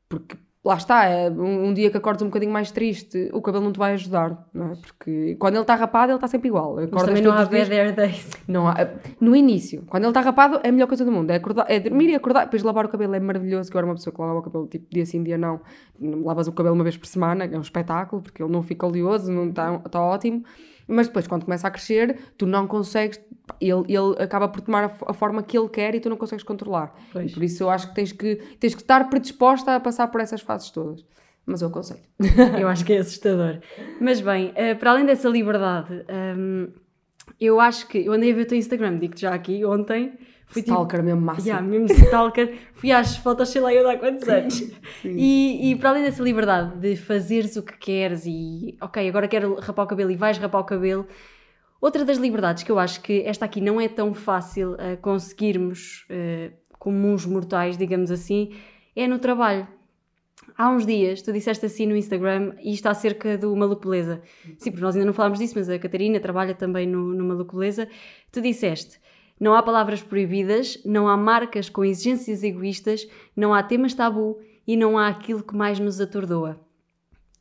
porque 0.09 0.37
lá 0.67 0.77
está, 0.77 1.05
é, 1.05 1.31
um, 1.31 1.69
um 1.69 1.73
dia 1.75 1.91
que 1.91 1.97
acordes 1.97 2.23
um 2.23 2.27
bocadinho 2.27 2.53
mais 2.53 2.71
triste, 2.73 3.31
o 3.33 3.41
cabelo 3.41 3.65
não 3.65 3.73
te 3.73 3.79
vai 3.79 3.93
ajudar, 3.93 4.47
não 4.53 4.73
é? 4.73 4.75
Porque 4.77 5.37
quando 5.39 5.55
ele 5.55 5.63
está 5.63 5.75
rapado, 5.77 6.11
ele 6.11 6.17
está 6.17 6.27
sempre 6.27 6.49
igual. 6.49 6.75
Mas 6.75 6.85
Acordas 6.87 7.07
também 7.07 7.23
não 7.23 7.33
há 7.33 7.45
dias- 7.45 7.71
hair 7.71 7.95
days. 7.95 8.31
não 8.49 8.69
há, 8.69 8.75
no 9.21 9.37
início, 9.37 9.85
quando 9.89 10.03
ele 10.03 10.11
está 10.11 10.21
rapado, 10.21 10.61
é 10.65 10.69
a 10.69 10.73
melhor 10.73 10.89
coisa 10.89 11.05
do 11.05 11.13
mundo. 11.13 11.31
É, 11.31 11.37
acordar, 11.37 11.67
é 11.69 11.79
dormir 11.79 12.09
e 12.11 12.15
acordar, 12.15 12.45
depois 12.45 12.63
lavar 12.63 12.85
o 12.85 12.89
cabelo 12.89 13.15
é 13.15 13.21
maravilhoso. 13.21 13.71
Que 13.71 13.77
eu 13.77 13.79
era 13.79 13.87
uma 13.87 13.95
pessoa 13.95 14.13
que 14.13 14.21
lavava 14.21 14.41
o 14.41 14.43
cabelo 14.43 14.67
tipo 14.67 14.87
dia 14.91 15.07
sim, 15.07 15.23
dia 15.23 15.39
não. 15.39 15.61
Lavas 16.01 16.49
o 16.49 16.53
cabelo 16.53 16.75
uma 16.75 16.85
vez 16.85 16.97
por 16.97 17.07
semana, 17.07 17.45
é 17.45 17.57
um 17.57 17.61
espetáculo, 17.61 18.21
porque 18.21 18.43
ele 18.43 18.53
não 18.53 18.63
fica 18.63 18.87
oleoso, 18.87 19.31
não 19.31 19.49
está 19.49 19.79
tá 19.79 20.01
ótimo. 20.01 20.43
Mas 20.89 21.09
depois, 21.09 21.27
quando 21.27 21.45
começa 21.45 21.67
a 21.67 21.71
crescer, 21.71 22.17
tu 22.39 22.47
não 22.47 22.67
consegues, 22.67 23.21
ele, 23.61 23.83
ele 23.89 24.23
acaba 24.23 24.49
por 24.49 24.61
tomar 24.61 24.85
a, 24.85 25.11
a 25.11 25.13
forma 25.13 25.43
que 25.43 25.59
ele 25.59 25.69
quer 25.69 25.95
e 25.95 26.01
tu 26.01 26.09
não 26.09 26.17
consegues 26.17 26.45
controlar. 26.45 26.95
Pois. 27.13 27.31
E 27.31 27.35
por 27.35 27.43
isso 27.43 27.63
eu 27.63 27.71
acho 27.71 27.89
que 27.89 27.95
tens, 27.95 28.13
que 28.13 28.37
tens 28.61 28.75
que 28.75 28.83
estar 28.83 29.09
predisposta 29.11 29.75
a 29.75 29.81
passar 29.81 30.09
por 30.09 30.21
essas 30.21 30.41
fases 30.41 30.71
todas. 30.71 31.05
Mas 31.45 31.63
eu 31.63 31.69
aconselho. 31.69 32.01
Eu 32.59 32.67
acho 32.67 32.85
que 32.85 32.93
é 32.93 32.99
assustador. 32.99 33.61
Mas 34.01 34.21
bem, 34.21 34.51
eh, 34.57 34.75
para 34.75 34.91
além 34.91 35.07
dessa 35.07 35.29
liberdade, 35.29 36.05
hum, 36.37 36.73
eu 37.41 37.61
acho 37.61 37.87
que. 37.87 37.99
Eu 37.99 38.13
andei 38.13 38.33
a 38.33 38.35
ver 38.35 38.43
o 38.43 38.47
teu 38.47 38.59
Instagram, 38.59 38.99
digo-te 38.99 39.21
já 39.21 39.33
aqui, 39.33 39.65
ontem. 39.65 40.19
Fui 40.47 40.63
tipo. 40.63 40.75
Stalker 40.75 41.03
mesmo 41.03 41.21
máximo. 41.21 41.49
Yeah, 41.49 41.67
mesmo 41.67 41.87
stalker, 41.93 42.57
fui 42.75 42.93
às 42.93 43.17
fotos, 43.17 43.49
sei 43.49 43.61
lá, 43.61 43.75
eu 43.75 43.89
há 43.89 43.97
quantos 43.97 44.29
anos. 44.29 44.63
E, 45.05 45.71
e 45.71 45.77
para 45.77 45.91
além 45.91 46.03
dessa 46.05 46.23
liberdade 46.23 46.79
de 46.79 46.97
fazeres 46.97 47.57
o 47.57 47.63
que 47.63 47.77
queres 47.77 48.25
e, 48.27 48.77
ok, 48.81 49.09
agora 49.09 49.29
quero 49.29 49.57
rapar 49.61 49.85
o 49.85 49.89
cabelo 49.89 50.11
e 50.11 50.17
vais 50.17 50.39
rapar 50.39 50.61
o 50.61 50.65
cabelo, 50.65 51.07
outra 51.81 52.05
das 52.05 52.17
liberdades 52.17 52.63
que 52.63 52.71
eu 52.71 52.79
acho 52.79 53.01
que 53.01 53.23
esta 53.27 53.45
aqui 53.45 53.61
não 53.61 53.81
é 53.81 53.89
tão 53.89 54.15
fácil 54.15 54.77
eh, 54.79 54.97
conseguirmos 54.97 56.07
eh, 56.09 56.53
comuns 56.79 57.27
mortais, 57.27 57.77
digamos 57.77 58.11
assim, 58.11 58.55
é 58.95 59.09
no 59.09 59.19
trabalho. 59.19 59.67
Há 60.57 60.71
uns 60.71 60.87
dias, 60.87 61.21
tu 61.21 61.33
disseste 61.33 61.67
assim 61.67 61.87
no 61.87 61.97
Instagram, 61.97 62.55
e 62.63 62.73
isto 62.73 62.87
acerca 62.87 63.37
do 63.37 63.55
Malucoleza. 63.57 64.23
Sim, 64.57 64.71
porque 64.71 64.83
nós 64.83 64.95
ainda 64.95 65.05
não 65.05 65.13
falámos 65.13 65.39
disso, 65.39 65.55
mas 65.57 65.69
a 65.69 65.79
Catarina 65.79 66.21
trabalha 66.21 66.55
também 66.55 66.87
no, 66.87 67.13
no 67.13 67.25
Malucoleza. 67.25 67.89
Tu 68.31 68.41
disseste, 68.41 68.99
não 69.41 69.55
há 69.55 69.63
palavras 69.63 70.03
proibidas, 70.03 70.79
não 70.85 71.09
há 71.09 71.17
marcas 71.17 71.69
com 71.69 71.85
exigências 71.85 72.43
egoístas, 72.43 73.07
não 73.35 73.53
há 73.53 73.63
temas 73.63 73.95
tabu 73.95 74.39
e 74.67 74.77
não 74.77 74.97
há 74.99 75.09
aquilo 75.09 75.43
que 75.43 75.55
mais 75.55 75.79
nos 75.79 76.01
atordoa. 76.01 76.59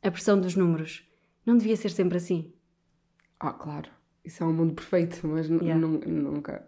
A 0.02 0.10
pressão 0.10 0.40
dos 0.40 0.54
números. 0.54 1.04
Não 1.44 1.56
devia 1.56 1.76
ser 1.76 1.90
sempre 1.90 2.16
assim. 2.18 2.52
Ah, 3.40 3.52
claro. 3.52 3.88
Isso 4.24 4.42
é 4.42 4.46
um 4.46 4.52
mundo 4.52 4.74
perfeito, 4.74 5.26
mas 5.26 5.48
Yeah. 5.48 5.74
nun- 5.74 6.00
nunca. 6.06 6.66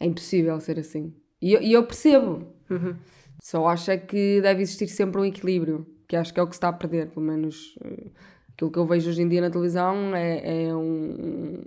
É 0.00 0.06
impossível 0.06 0.58
ser 0.60 0.78
assim. 0.78 1.14
E 1.40 1.52
eu, 1.52 1.62
e 1.62 1.72
eu 1.72 1.84
percebo. 1.86 2.46
Uhum. 2.70 2.96
Só 3.42 3.66
acho 3.68 3.90
é 3.90 3.96
que 3.98 4.40
deve 4.40 4.62
existir 4.62 4.88
sempre 4.88 5.20
um 5.20 5.24
equilíbrio, 5.24 5.86
que 6.08 6.16
acho 6.16 6.32
que 6.32 6.40
é 6.40 6.42
o 6.42 6.46
que 6.46 6.54
se 6.54 6.58
está 6.58 6.68
a 6.68 6.72
perder, 6.72 7.10
pelo 7.10 7.24
menos 7.24 7.78
eh, 7.84 8.06
aquilo 8.54 8.70
que 8.70 8.78
eu 8.78 8.86
vejo 8.86 9.10
hoje 9.10 9.20
em 9.22 9.28
dia 9.28 9.40
na 9.42 9.50
televisão 9.50 10.14
é, 10.14 10.64
é 10.68 10.74
um 10.74 11.62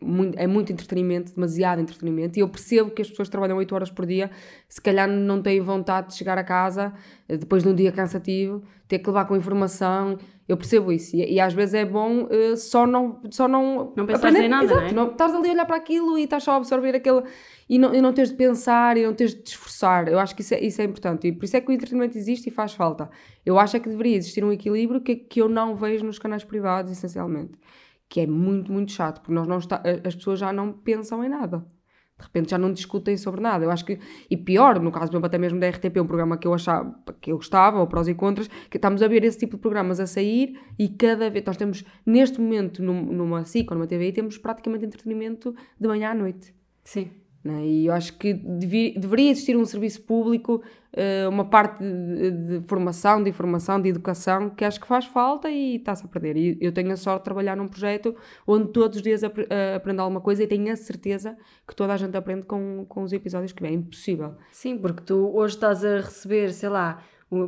muito, 0.00 0.38
é 0.38 0.46
muito 0.46 0.72
entretenimento, 0.72 1.34
demasiado 1.34 1.80
entretenimento, 1.80 2.38
e 2.38 2.42
eu 2.42 2.48
percebo 2.48 2.90
que 2.90 3.02
as 3.02 3.08
pessoas 3.08 3.28
trabalham 3.28 3.56
8 3.56 3.74
horas 3.74 3.90
por 3.90 4.06
dia, 4.06 4.30
se 4.68 4.80
calhar 4.80 5.08
não 5.08 5.40
têm 5.42 5.60
vontade 5.60 6.08
de 6.08 6.14
chegar 6.14 6.38
a 6.38 6.44
casa 6.44 6.92
eh, 7.28 7.36
depois 7.36 7.62
de 7.62 7.68
um 7.68 7.74
dia 7.74 7.92
cansativo, 7.92 8.62
ter 8.86 8.98
que 8.98 9.06
levar 9.06 9.24
com 9.24 9.36
informação, 9.36 10.18
eu 10.46 10.56
percebo 10.56 10.92
isso, 10.92 11.16
e, 11.16 11.34
e 11.34 11.40
às 11.40 11.54
vezes 11.54 11.74
é 11.74 11.84
bom 11.84 12.28
eh, 12.30 12.56
só 12.56 12.86
não 12.86 13.20
só 13.30 13.48
não, 13.48 13.92
Não 13.96 14.04
pensares 14.04 14.38
em 14.38 14.48
nada, 14.48 14.64
Exato, 14.64 14.94
não 14.94 15.04
é? 15.04 15.10
estás 15.10 15.34
ali 15.34 15.48
a 15.48 15.52
olhar 15.52 15.66
para 15.66 15.76
aquilo 15.76 16.18
e 16.18 16.24
estás 16.24 16.42
só 16.42 16.52
a 16.52 16.56
absorver 16.56 16.94
aquele 16.94 17.22
e 17.68 17.78
não, 17.78 17.94
e 17.94 18.00
não 18.00 18.12
tens 18.12 18.30
de 18.30 18.36
pensar 18.36 18.96
e 18.96 19.06
não 19.06 19.14
tens 19.14 19.34
de 19.34 19.42
te 19.42 19.46
esforçar. 19.48 20.08
Eu 20.08 20.18
acho 20.18 20.34
que 20.34 20.42
isso 20.42 20.54
é, 20.54 20.60
isso 20.62 20.82
é 20.82 20.84
importante 20.84 21.28
e 21.28 21.32
por 21.32 21.44
isso 21.46 21.56
é 21.56 21.60
que 21.60 21.70
o 21.70 21.72
entretenimento 21.72 22.18
existe 22.18 22.48
e 22.48 22.50
faz 22.50 22.74
falta. 22.74 23.08
Eu 23.44 23.58
acho 23.58 23.76
é 23.76 23.80
que 23.80 23.88
deveria 23.88 24.16
existir 24.16 24.44
um 24.44 24.52
equilíbrio 24.52 25.00
que, 25.00 25.16
que 25.16 25.40
eu 25.40 25.48
não 25.48 25.74
vejo 25.74 26.04
nos 26.04 26.18
canais 26.18 26.44
privados, 26.44 26.92
essencialmente. 26.92 27.52
Que 28.14 28.20
é 28.20 28.26
muito, 28.28 28.72
muito 28.72 28.92
chato, 28.92 29.20
porque 29.20 29.32
nós 29.34 29.48
não 29.48 29.58
está, 29.58 29.82
as 30.06 30.14
pessoas 30.14 30.38
já 30.38 30.52
não 30.52 30.72
pensam 30.72 31.24
em 31.24 31.28
nada. 31.28 31.66
De 32.16 32.24
repente 32.24 32.50
já 32.52 32.56
não 32.56 32.72
discutem 32.72 33.16
sobre 33.16 33.40
nada. 33.40 33.64
Eu 33.64 33.72
acho 33.72 33.84
que, 33.84 33.98
e 34.30 34.36
pior, 34.36 34.78
no 34.78 34.92
caso, 34.92 35.10
até 35.16 35.36
mesmo 35.36 35.58
da 35.58 35.66
RTP, 35.68 35.96
um 36.00 36.06
programa 36.06 36.38
que 36.38 36.46
eu 36.46 36.54
achava, 36.54 36.94
que 37.20 37.32
eu 37.32 37.36
gostava, 37.36 37.80
ou 37.80 37.88
prós 37.88 38.06
e 38.06 38.14
contras, 38.14 38.46
que 38.70 38.76
estamos 38.78 39.02
a 39.02 39.08
ver 39.08 39.24
esse 39.24 39.38
tipo 39.38 39.56
de 39.56 39.60
programas 39.62 39.98
a 39.98 40.06
sair 40.06 40.56
e 40.78 40.88
cada 40.90 41.28
vez, 41.28 41.44
nós 41.44 41.56
temos, 41.56 41.84
neste 42.06 42.40
momento, 42.40 42.80
num- 42.84 43.12
numa 43.12 43.44
SIC 43.44 43.68
ou 43.72 43.76
numa 43.76 43.88
TVI, 43.88 44.12
temos 44.12 44.38
praticamente 44.38 44.84
entretenimento 44.84 45.52
de 45.80 45.88
manhã 45.88 46.10
à 46.12 46.14
noite. 46.14 46.54
Sim. 46.84 47.10
Né? 47.44 47.64
E 47.66 47.86
eu 47.86 47.92
acho 47.92 48.16
que 48.16 48.32
deveria 48.32 49.30
existir 49.30 49.56
um 49.56 49.64
serviço 49.66 50.02
público, 50.02 50.62
eh, 50.92 51.28
uma 51.28 51.44
parte 51.44 51.84
de, 51.84 52.30
de 52.60 52.66
formação, 52.66 53.22
de 53.22 53.28
informação, 53.28 53.80
de 53.80 53.88
educação, 53.90 54.48
que 54.48 54.64
acho 54.64 54.80
que 54.80 54.86
faz 54.86 55.04
falta 55.04 55.50
e 55.50 55.76
está-se 55.76 56.04
a 56.04 56.08
perder. 56.08 56.36
E 56.36 56.56
eu 56.60 56.72
tenho 56.72 56.90
a 56.92 56.96
sorte 56.96 57.18
de 57.20 57.24
trabalhar 57.24 57.54
num 57.56 57.68
projeto 57.68 58.14
onde 58.46 58.68
todos 58.72 58.96
os 58.96 59.02
dias 59.02 59.22
apre- 59.22 59.46
eh, 59.50 59.74
aprendo 59.74 60.00
alguma 60.00 60.20
coisa 60.20 60.42
e 60.42 60.46
tenho 60.46 60.72
a 60.72 60.76
certeza 60.76 61.36
que 61.68 61.76
toda 61.76 61.92
a 61.92 61.96
gente 61.96 62.16
aprende 62.16 62.46
com, 62.46 62.86
com 62.88 63.02
os 63.02 63.12
episódios 63.12 63.52
que 63.52 63.60
vêm. 63.62 63.72
É 63.72 63.74
impossível. 63.74 64.34
Sim, 64.50 64.78
porque 64.78 65.02
tu 65.02 65.30
hoje 65.36 65.54
estás 65.56 65.84
a 65.84 65.96
receber, 65.96 66.50
sei 66.52 66.70
lá, 66.70 67.02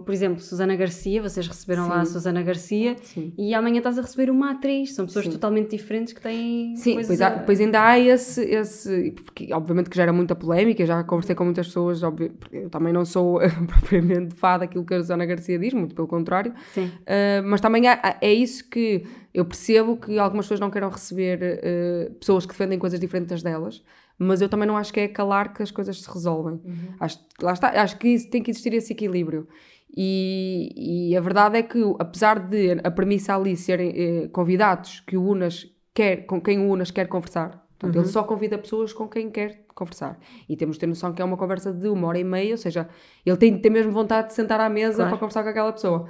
por 0.05 0.13
exemplo, 0.13 0.41
Susana 0.41 0.75
Garcia, 0.77 1.23
vocês 1.23 1.47
receberam 1.47 1.89
lá 1.89 2.01
a 2.01 2.05
Sim. 2.05 2.13
Susana 2.13 2.43
Garcia 2.43 2.97
Sim. 3.03 3.33
e 3.39 3.55
amanhã 3.55 3.79
estás 3.79 3.99
a 3.99 4.03
receber 4.03 4.31
uma 4.31 4.53
atriz. 4.53 4.95
São 4.95 5.07
pessoas 5.07 5.25
Sim. 5.27 5.33
totalmente 5.33 5.71
diferentes 5.71 6.13
que 6.13 6.21
têm 6.21 6.77
Sim, 6.77 6.95
pois, 6.95 7.21
há- 7.21 7.29
a- 7.29 7.39
pois 7.41 7.61
ainda 7.61 7.83
há 7.83 7.99
esse, 7.99 8.43
esse 8.45 9.13
porque 9.25 9.53
obviamente 9.53 9.89
que 9.91 9.97
gera 9.97 10.13
muita 10.13 10.35
polémica, 10.35 10.85
já 10.87 11.03
conversei 11.05 11.35
com 11.35 11.45
muitas 11.45 11.67
pessoas, 11.69 12.01
eu 12.03 12.69
também 12.71 12.93
não 12.93 13.05
sou 13.05 13.39
propriamente 13.67 14.35
fã 14.35 14.59
daquilo 14.59 14.85
que 14.85 14.95
a 14.95 14.99
Susana 15.01 15.25
Garcia 15.27 15.59
diz, 15.59 15.73
muito 15.75 15.95
pelo 15.95 16.09
contrário, 16.09 16.53
Sim. 16.75 16.87
Uh, 16.87 17.43
mas 17.45 17.61
também 17.61 17.87
há- 17.89 18.01
há- 18.03 18.17
é 18.21 18.33
isso 18.33 18.69
que 18.69 19.05
eu 19.35 19.45
percebo 19.45 19.97
que 19.97 20.19
algumas 20.19 20.47
pessoas 20.47 20.61
não 20.61 20.71
queiram 20.71 20.89
receber 20.89 21.61
uh, 21.61 22.15
pessoas 22.15 22.45
que 22.47 22.53
defendem 22.53 22.79
coisas 22.79 22.99
diferentes 22.99 23.43
delas, 23.43 23.83
mas 24.19 24.41
eu 24.41 24.49
também 24.49 24.67
não 24.67 24.79
acho 24.79 24.91
que 24.93 25.01
é 25.01 25.09
calar 25.09 25.53
que 25.53 25.63
as 25.63 25.71
coisas 25.71 26.01
se 26.01 26.11
resolvem. 26.11 26.59
Acho, 26.99 27.19
lá 27.43 27.53
está, 27.53 27.69
acho 27.83 27.99
que 27.99 28.19
tem 28.31 28.43
que 28.43 28.51
existir 28.51 28.73
esse 28.73 28.91
equilíbrio. 28.95 29.47
E, 29.95 31.11
e 31.11 31.17
a 31.17 31.21
verdade 31.21 31.59
é 31.59 31.63
que, 31.63 31.83
apesar 31.99 32.39
de 32.39 32.81
a 32.85 32.91
premissa 32.91 33.35
ali 33.35 33.57
serem 33.57 33.93
eh, 33.97 34.29
convidados 34.29 35.01
que 35.01 35.17
o 35.17 35.23
Unas 35.23 35.67
quer, 35.95 36.27
com 36.27 36.41
quem 36.41 36.59
o 36.59 36.71
Unas 36.71 36.91
quer 36.91 37.09
conversar, 37.09 37.67
portanto, 37.79 37.97
ele 37.97 38.07
só 38.07 38.23
convida 38.23 38.59
pessoas 38.59 38.93
com 38.93 39.09
quem 39.09 39.31
quer 39.31 39.65
conversar. 39.75 40.19
E 40.49 40.57
temos 40.57 40.77
de 40.77 40.81
ter 40.81 40.87
noção 40.87 41.13
que 41.13 41.23
é 41.23 41.25
uma 41.25 41.37
conversa 41.37 41.73
de 41.73 41.89
uma 41.89 42.09
hora 42.09 42.19
e 42.19 42.25
meia, 42.25 42.53
ou 42.53 42.59
seja, 42.59 42.89
ele 43.25 43.37
tem 43.37 43.55
de 43.55 43.61
ter 43.61 43.71
mesmo 43.71 43.93
vontade 43.93 44.29
de 44.29 44.35
sentar 44.35 44.61
à 44.61 44.69
mesa 44.69 44.97
Claro. 44.97 45.11
para 45.11 45.19
conversar 45.19 45.43
com 45.43 45.49
aquela 45.51 45.73
pessoa. 45.73 46.09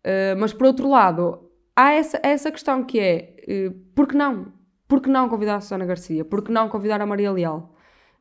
Uh, 0.00 0.36
mas 0.38 0.52
por 0.52 0.66
outro 0.66 0.88
lado, 0.88 1.50
há 1.74 1.92
essa, 1.92 2.20
essa 2.22 2.50
questão 2.50 2.84
que 2.84 2.98
é 2.98 3.36
uh, 3.48 3.72
por 3.94 4.06
que 4.08 4.16
não? 4.16 4.52
Por 4.86 5.00
que 5.00 5.08
não 5.08 5.28
convidar 5.28 5.56
a 5.56 5.60
Susana 5.60 5.86
Garcia? 5.86 6.24
Por 6.24 6.42
que 6.42 6.52
não 6.52 6.68
convidar 6.68 7.00
a 7.00 7.06
Maria 7.06 7.32
Leal? 7.32 7.73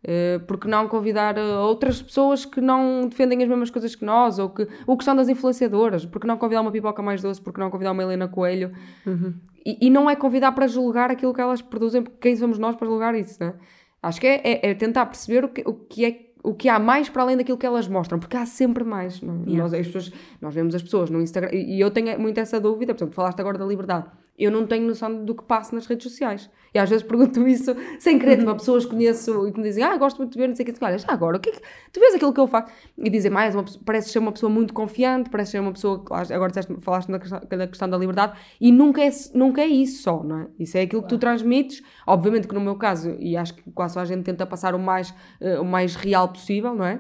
Uh, 0.04 0.40
por 0.46 0.60
que 0.60 0.68
não 0.68 0.88
convidar 0.90 1.38
uh, 1.38 1.62
outras 1.62 2.02
pessoas 2.02 2.44
que 2.44 2.60
não 2.60 3.08
defendem 3.08 3.42
as 3.42 3.48
mesmas 3.48 3.70
coisas 3.70 3.96
que 3.96 4.04
nós? 4.04 4.38
Ou 4.38 4.50
que 4.50 4.68
ou 4.86 4.98
questão 4.98 5.16
das 5.16 5.30
influenciadoras? 5.30 6.06
Por 6.06 6.20
que 6.20 6.28
não 6.28 6.38
convidar 6.38 6.60
uma 6.62 6.72
pipoca 6.72 7.02
mais 7.02 7.22
doce? 7.22 7.42
Por 7.42 7.54
que 7.54 7.60
não 7.60 7.70
convidar 7.70 7.92
uma 7.94 8.04
Helena 8.04 8.28
Coelho? 8.28 8.74
Uhum. 9.06 9.34
E, 9.66 9.88
e 9.88 9.90
não 9.90 10.10
é 10.10 10.16
convidar 10.16 10.52
para 10.52 10.68
julgar 10.68 11.10
aquilo 11.10 11.34
que 11.34 11.40
elas 11.40 11.62
produzem, 11.62 12.02
porque 12.04 12.18
quem 12.20 12.36
somos 12.36 12.60
nós 12.60 12.76
para 12.76 12.86
julgar 12.86 13.16
isso, 13.16 13.42
né? 13.42 13.54
Acho 14.02 14.20
que 14.20 14.28
é, 14.28 14.42
é- 14.44 14.70
é 14.72 14.74
tentar 14.74 15.06
perceber 15.06 15.46
o 15.46 15.48
que, 15.48 15.64
o 15.66 15.74
que 15.74 16.06
é 16.06 16.20
o 16.44 16.54
que 16.54 16.68
há 16.68 16.78
mais 16.78 17.08
para 17.08 17.22
além 17.24 17.38
daquilo 17.38 17.58
que 17.58 17.66
elas 17.66 17.88
mostram, 17.88 18.20
porque 18.20 18.36
há 18.36 18.46
sempre 18.46 18.84
mais. 18.84 19.22
Não 19.22 19.36
é? 19.36 19.38
Yeah. 19.50 19.64
nós, 19.64 19.74
as 19.74 19.86
pessoas, 19.88 20.12
nós 20.42 20.54
vemos 20.54 20.76
as 20.76 20.84
pessoas 20.84 21.10
no 21.10 21.22
Instagram, 21.22 21.50
e 21.54 21.78
e 21.78 21.80
eu 21.80 21.90
tenho 21.90 22.20
muito 22.20 22.38
essa 22.38 22.60
dúvida, 22.60 22.94
por 22.94 23.00
exemplo, 23.00 23.16
falaste 23.16 23.40
agora 23.40 23.58
da 23.58 23.66
liberdade. 23.66 24.08
Eu 24.38 24.50
não 24.50 24.66
tenho 24.66 24.88
noção 24.88 25.24
do 25.24 25.36
que 25.36 25.44
passa 25.44 25.76
nas 25.76 25.86
redes 25.86 26.10
sociais. 26.10 26.50
E 26.74 26.80
às 26.80 26.90
vezes 26.90 27.06
pergunto 27.06 27.46
isso 27.48 27.76
sem 28.00 28.18
querer, 28.18 28.38
tipo, 28.38 28.50
a 28.50 28.56
pessoas 28.56 28.84
que 28.84 28.92
conheço 28.92 29.48
e 29.48 29.52
que 29.52 29.60
me 29.60 29.68
dizem, 29.68 29.84
ah, 29.84 29.96
gosto 29.96 30.18
muito 30.18 30.34
de 30.34 30.40
ver, 30.40 30.48
não 30.48 30.56
sei 30.56 30.66
o 30.66 30.74
que, 30.74 30.84
olha, 30.84 30.98
já 30.98 31.08
agora, 31.12 31.38
o 31.38 31.40
que 31.40 31.50
é 31.50 31.52
que, 31.54 31.62
tu 31.92 32.00
vês 32.00 32.16
aquilo 32.16 32.34
que 32.34 32.40
eu 32.40 32.48
faço? 32.48 32.72
E 32.98 33.10
dizem 33.10 33.30
mais, 33.30 33.54
uma, 33.54 33.64
parece 33.86 34.10
ser 34.10 34.20
uma 34.20 34.32
pessoa 34.32 34.50
muito 34.50 34.74
confiante, 34.74 35.30
parece 35.30 35.52
ser 35.52 35.60
uma 35.60 35.72
pessoa, 35.72 36.04
agora 36.10 36.48
disseste, 36.48 36.74
falaste 36.80 37.10
na 37.10 37.20
questão, 37.20 37.40
da 37.40 37.68
questão 37.68 37.90
da 37.90 37.98
liberdade, 37.98 38.38
e 38.60 38.72
nunca 38.72 39.04
é, 39.04 39.10
nunca 39.36 39.62
é 39.62 39.68
isso 39.68 40.02
só, 40.02 40.24
não 40.24 40.40
é? 40.40 40.48
Isso 40.60 40.78
é 40.78 40.82
aquilo 40.82 41.04
que 41.04 41.10
tu 41.10 41.20
transmites, 41.20 41.84
obviamente 42.08 42.48
que 42.48 42.56
no 42.56 42.62
meu 42.62 42.76
caso, 42.76 43.16
e 43.20 43.38
acho 43.38 43.54
que 43.54 43.72
quase 43.72 44.00
a 44.00 44.06
gente 44.06 44.24
tenta 44.24 44.46
passar 44.46 44.74
o 44.74 44.80
mais, 44.80 45.12
uh, 45.40 45.62
o 45.62 45.66
mais 45.66 45.96
real 45.96 46.28
possível, 46.30 46.74
não 46.74 46.86
é? 46.86 47.00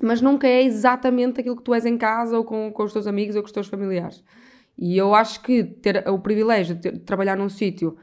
Mas 0.00 0.20
nunca 0.20 0.48
é 0.48 0.62
exatamente 0.62 1.40
aquilo 1.40 1.56
que 1.56 1.62
tu 1.62 1.72
és 1.72 1.86
em 1.86 1.96
casa 1.96 2.36
ou 2.36 2.44
com, 2.44 2.72
com 2.72 2.82
os 2.82 2.92
teus 2.92 3.06
amigos 3.06 3.36
ou 3.36 3.42
com 3.42 3.46
os 3.46 3.52
teus 3.52 3.68
familiares. 3.68 4.24
E 4.76 4.96
eu 4.96 5.14
acho 5.14 5.42
que 5.42 5.62
ter 5.64 6.08
o 6.08 6.18
privilégio 6.18 6.74
de, 6.74 6.80
ter, 6.80 6.92
de 6.92 7.00
trabalhar 7.00 7.36
num 7.36 7.48
sítio 7.48 7.96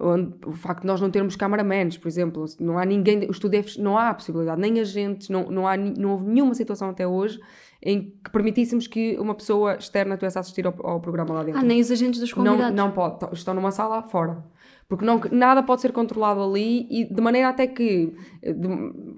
onde 0.00 0.34
o 0.46 0.52
facto 0.52 0.82
de 0.82 0.86
nós 0.86 1.00
não 1.00 1.10
termos 1.10 1.36
cameramans, 1.36 1.96
por 1.96 2.08
exemplo, 2.08 2.44
não 2.58 2.78
há 2.78 2.84
ninguém, 2.84 3.24
os 3.28 3.36
estúdios 3.36 3.76
não 3.76 3.96
há 3.96 4.12
possibilidade, 4.12 4.60
nem 4.60 4.80
agentes, 4.80 5.28
não, 5.28 5.44
não, 5.50 5.68
há, 5.68 5.76
não 5.76 6.12
houve 6.12 6.26
nenhuma 6.26 6.54
situação 6.54 6.90
até 6.90 7.06
hoje 7.06 7.40
em 7.82 8.14
que 8.24 8.30
permitíssemos 8.30 8.86
que 8.86 9.16
uma 9.18 9.34
pessoa 9.34 9.76
externa 9.76 10.16
tivesse 10.16 10.38
a 10.38 10.40
assistir 10.40 10.66
ao, 10.66 10.74
ao, 10.84 11.00
programa 11.00 11.34
lá 11.34 11.42
dentro. 11.44 11.60
Ah, 11.60 11.62
nem 11.62 11.80
os 11.80 11.90
agentes 11.90 12.18
dos 12.18 12.32
convidados? 12.32 12.74
Não, 12.74 12.86
não 12.86 12.92
pode, 12.92 13.34
estão 13.34 13.52
numa 13.52 13.70
sala 13.70 14.02
fora. 14.02 14.42
Porque 14.88 15.04
não, 15.04 15.20
nada 15.30 15.62
pode 15.62 15.82
ser 15.82 15.92
controlado 15.92 16.42
ali 16.42 16.86
e 16.90 17.04
de 17.04 17.20
maneira 17.20 17.48
até 17.48 17.66
que, 17.66 18.14
de 18.42 18.66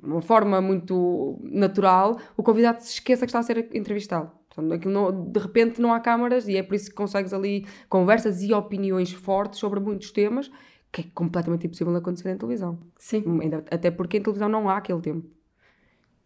uma 0.03 0.21
forma 0.21 0.61
muito 0.61 1.38
natural, 1.43 2.19
o 2.37 2.43
convidado 2.43 2.83
se 2.83 2.95
esqueça 2.95 3.25
que 3.25 3.31
está 3.31 3.38
a 3.38 3.43
ser 3.43 3.69
entrevistado. 3.73 4.31
Portanto, 4.57 4.89
não, 4.89 5.31
de 5.31 5.39
repente 5.39 5.81
não 5.81 5.93
há 5.93 6.01
câmaras 6.01 6.49
e 6.49 6.57
é 6.57 6.63
por 6.63 6.75
isso 6.75 6.89
que 6.89 6.97
consegues 6.97 7.33
ali 7.33 7.67
conversas 7.89 8.43
e 8.43 8.55
opiniões 8.55 9.13
fortes 9.13 9.61
sobre 9.61 9.79
muitos 9.79 10.11
temas 10.11 10.51
que 10.91 11.03
é 11.03 11.05
completamente 11.15 11.67
impossível 11.67 11.95
acontecer 11.95 12.31
em 12.31 12.39
televisão. 12.39 12.79
Sim. 12.97 13.23
Até 13.71 13.91
porque 13.91 14.17
em 14.17 14.23
televisão 14.23 14.49
não 14.49 14.69
há 14.69 14.79
aquele 14.79 15.01
tempo. 15.03 15.29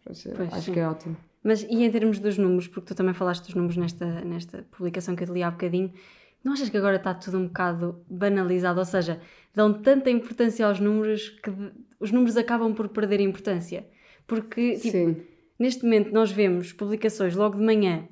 Pois, 0.05 0.25
Acho 0.53 0.61
sim. 0.61 0.73
que 0.73 0.79
é 0.79 0.87
ótimo. 0.87 1.17
Mas 1.43 1.63
e 1.63 1.83
em 1.83 1.91
termos 1.91 2.19
dos 2.19 2.37
números, 2.37 2.67
porque 2.67 2.87
tu 2.87 2.95
também 2.95 3.13
falaste 3.13 3.45
dos 3.45 3.55
números 3.55 3.75
nesta, 3.75 4.05
nesta 4.21 4.65
publicação 4.71 5.15
que 5.15 5.23
eu 5.23 5.27
te 5.27 5.33
li 5.33 5.43
há 5.43 5.51
bocadinho, 5.51 5.91
não 6.43 6.53
achas 6.53 6.69
que 6.69 6.77
agora 6.77 6.95
está 6.95 7.13
tudo 7.13 7.37
um 7.37 7.47
bocado 7.47 8.03
banalizado? 8.09 8.79
Ou 8.79 8.85
seja, 8.85 9.19
dão 9.53 9.73
tanta 9.73 10.09
importância 10.09 10.65
aos 10.65 10.79
números 10.79 11.29
que 11.29 11.51
os 11.99 12.11
números 12.11 12.37
acabam 12.37 12.73
por 12.73 12.87
perder 12.89 13.19
importância. 13.19 13.85
Porque, 14.25 14.75
tipo, 14.75 14.91
Sim. 14.91 15.21
Neste 15.61 15.83
momento 15.83 16.11
nós 16.11 16.31
vemos 16.31 16.73
publicações 16.73 17.35
logo 17.35 17.57
de 17.57 17.63
manhã 17.63 18.07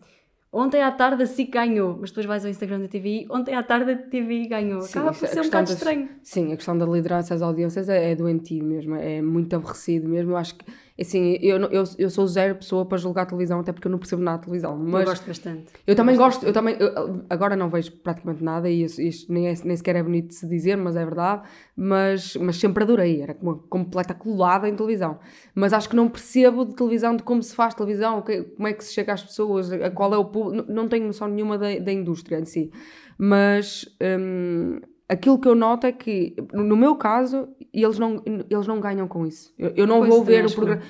Ontem 0.52 0.82
à 0.82 0.92
tarde 0.92 1.22
a 1.22 1.28
SIC 1.28 1.52
ganhou, 1.52 1.96
mas 2.00 2.10
depois 2.10 2.26
vais 2.26 2.44
ao 2.44 2.50
Instagram 2.50 2.80
da 2.80 2.88
TVI, 2.88 3.28
ontem 3.30 3.54
à 3.54 3.62
tarde 3.62 3.92
a 3.92 3.96
TVI 3.96 4.48
ganhou. 4.48 4.82
Sim, 4.82 4.98
Acaba 4.98 5.14
por 5.14 5.28
ser 5.28 5.42
um 5.42 5.44
bocado 5.44 5.68
das, 5.68 5.78
estranho. 5.78 6.10
Sim, 6.24 6.52
a 6.52 6.56
questão 6.56 6.76
da 6.76 6.88
liderança 6.88 7.36
às 7.36 7.44
audiências 7.44 7.88
é, 7.88 8.12
é 8.12 8.16
doentio 8.16 8.66
mesmo, 8.66 8.96
é 8.96 9.22
muito 9.22 9.56
aborrecido 9.56 10.10
mesmo. 10.10 10.32
Eu 10.32 10.38
acho 10.38 10.56
que 10.56 10.66
assim, 11.00 11.38
eu, 11.40 11.60
eu, 11.70 11.84
eu 12.00 12.10
sou 12.10 12.26
zero 12.26 12.56
pessoa 12.56 12.84
para 12.84 12.98
julgar 12.98 13.22
a 13.22 13.26
televisão, 13.28 13.60
até 13.60 13.72
porque 13.72 13.88
eu 13.88 13.92
não 13.92 14.00
percebo 14.00 14.24
nada 14.24 14.40
de 14.40 14.46
televisão. 14.46 14.76
Mas 14.76 15.02
eu 15.02 15.08
gosto 15.10 15.28
bastante. 15.28 15.66
Eu, 15.86 15.92
eu 15.92 15.96
também 15.96 16.18
gosto, 16.18 16.44
eu 16.44 16.52
também, 16.52 16.76
eu, 16.80 17.24
agora 17.30 17.56
não 17.56 17.70
vejo 17.70 17.92
praticamente 17.98 18.44
nada 18.44 18.68
e 18.68 18.82
isso, 18.82 19.00
isto 19.00 19.32
nem, 19.32 19.50
é, 19.50 19.54
nem 19.64 19.78
sequer 19.78 19.98
é 19.98 20.04
bonito 20.04 20.30
de 20.30 20.34
se 20.36 20.48
dizer, 20.48 20.78
mas 20.78 20.96
é 20.96 21.06
verdade. 21.06 21.44
Mas, 21.82 22.36
mas 22.36 22.58
sempre 22.58 22.84
adorei, 22.84 23.22
era 23.22 23.38
uma 23.42 23.56
completa 23.56 24.14
colada 24.14 24.68
em 24.68 24.76
televisão. 24.76 25.18
Mas 25.56 25.72
acho 25.72 25.88
que 25.88 25.96
não 25.96 26.10
percebo 26.10 26.66
de 26.66 26.76
televisão, 26.76 27.16
de 27.16 27.24
como 27.24 27.42
se 27.42 27.56
faz 27.56 27.74
televisão, 27.74 28.22
como 28.58 28.68
é 28.68 28.74
que 28.74 28.84
se 28.84 28.94
chega 28.94 29.14
às 29.14 29.24
pessoas, 29.24 29.72
a 29.72 29.90
qual 29.90 30.14
é 30.14 30.18
o 30.18 30.26
público, 30.26 30.70
não 30.70 30.90
tenho 30.90 31.08
noção 31.08 31.30
nenhuma 31.30 31.58
da, 31.58 31.80
da 31.80 31.94
indústria 31.94 32.38
em 32.38 32.44
si. 32.44 32.70
Mas. 33.18 33.86
Hum, 34.02 34.82
aquilo 35.08 35.40
que 35.40 35.48
eu 35.48 35.56
noto 35.56 35.88
é 35.88 35.94
que, 35.94 36.36
no 36.54 36.76
meu 36.76 36.98
caso, 36.98 37.48
eles 37.74 37.98
não, 37.98 38.22
eles 38.50 38.68
não 38.68 38.82
ganham 38.82 39.08
com 39.08 39.26
isso. 39.26 39.54
Eu, 39.58 39.72
eu 39.76 39.88
não 39.88 40.00
pois 40.00 40.10
vou 40.10 40.22
ver 40.22 40.46
o 40.46 40.54
programa. 40.54 40.82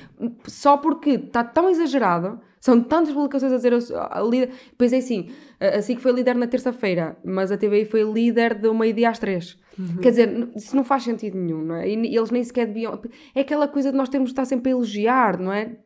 Só 0.47 0.75
porque 0.75 1.11
está 1.11 1.43
tão 1.43 1.69
exagerado, 1.69 2.41
são 2.59 2.81
tantas 2.81 3.13
publicações 3.13 3.53
a 3.53 3.57
dizer. 3.57 3.73
A, 3.95 4.19
a 4.19 4.23
líder, 4.23 4.49
pois 4.75 4.91
é 4.91 4.97
assim, 4.97 5.29
assim 5.59 5.95
que 5.95 6.01
foi 6.01 6.11
líder 6.13 6.33
na 6.33 6.47
terça-feira, 6.47 7.15
mas 7.23 7.51
a 7.51 7.57
TVI 7.57 7.85
foi 7.85 8.01
líder 8.01 8.55
do 8.55 8.73
meio-dia 8.73 9.11
às 9.11 9.19
três. 9.19 9.55
Uhum. 9.79 10.01
Quer 10.01 10.09
dizer, 10.09 10.49
isso 10.55 10.75
não 10.75 10.83
faz 10.83 11.03
sentido 11.03 11.37
nenhum, 11.37 11.63
não 11.63 11.75
é? 11.75 11.89
E 11.89 12.15
eles 12.15 12.29
nem 12.29 12.43
sequer 12.43 12.67
deviam. 12.67 12.99
É 13.33 13.41
aquela 13.41 13.67
coisa 13.67 13.91
de 13.91 13.97
nós 13.97 14.09
termos 14.09 14.29
de 14.29 14.33
estar 14.33 14.45
sempre 14.45 14.69
a 14.69 14.73
elogiar, 14.73 15.39
não 15.39 15.53
é? 15.53 15.77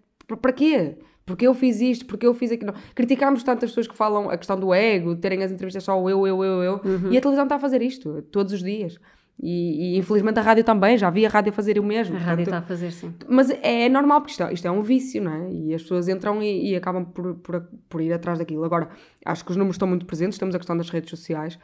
Para 0.41 0.51
quê? 0.51 0.97
porque 1.25 1.47
eu 1.47 1.53
fiz 1.53 1.79
isto, 1.79 2.05
porque 2.05 2.25
eu 2.25 2.33
fiz 2.33 2.51
aquilo. 2.51 2.73
Criticámos 2.93 3.43
tantas 3.43 3.69
pessoas 3.69 3.87
que 3.87 3.95
falam 3.95 4.29
a 4.29 4.37
questão 4.37 4.59
do 4.59 4.73
ego, 4.73 5.15
de 5.15 5.21
terem 5.21 5.41
as 5.41 5.51
entrevistas 5.51 5.83
só 5.83 5.97
eu, 6.09 6.27
eu, 6.27 6.43
eu, 6.43 6.63
eu. 6.63 6.81
Uhum. 6.83 7.11
E 7.11 7.17
a 7.17 7.21
televisão 7.21 7.43
está 7.43 7.55
a 7.55 7.59
fazer 7.59 7.81
isto 7.81 8.21
todos 8.23 8.51
os 8.51 8.61
dias. 8.61 8.99
E, 9.41 9.95
e, 9.95 9.97
infelizmente 9.97 10.37
a 10.37 10.41
rádio 10.43 10.63
também, 10.63 10.97
já 10.97 11.09
vi 11.09 11.25
a 11.25 11.29
rádio 11.29 11.51
a 11.51 11.53
fazer 11.53 11.79
o 11.79 11.83
mesmo. 11.83 12.15
A 12.15 12.19
portanto, 12.19 12.29
rádio 12.29 12.43
está 12.43 12.57
a 12.57 12.61
fazer, 12.61 12.91
sim. 12.91 13.13
Mas 13.27 13.49
é, 13.49 13.85
é 13.85 13.89
normal, 13.89 14.21
porque 14.21 14.31
isto, 14.31 14.43
é, 14.43 14.53
isto, 14.53 14.67
é 14.67 14.71
um 14.71 14.83
vício, 14.83 15.23
não 15.23 15.33
é? 15.33 15.51
E 15.51 15.73
as 15.73 15.81
pessoas 15.81 16.07
entram 16.07 16.41
e, 16.41 16.71
e 16.71 16.75
acabam 16.75 17.05
por, 17.05 17.35
por, 17.35 17.67
por, 17.89 18.01
ir 18.01 18.13
atrás 18.13 18.37
daquilo. 18.37 18.63
Agora, 18.63 18.89
acho 19.25 19.43
que 19.43 19.51
os 19.51 19.57
números 19.57 19.75
estão 19.75 19.87
muito 19.87 20.05
presentes, 20.05 20.37
temos 20.37 20.53
a 20.53 20.59
questão 20.59 20.77
das 20.77 20.89
redes 20.89 21.09
sociais, 21.09 21.57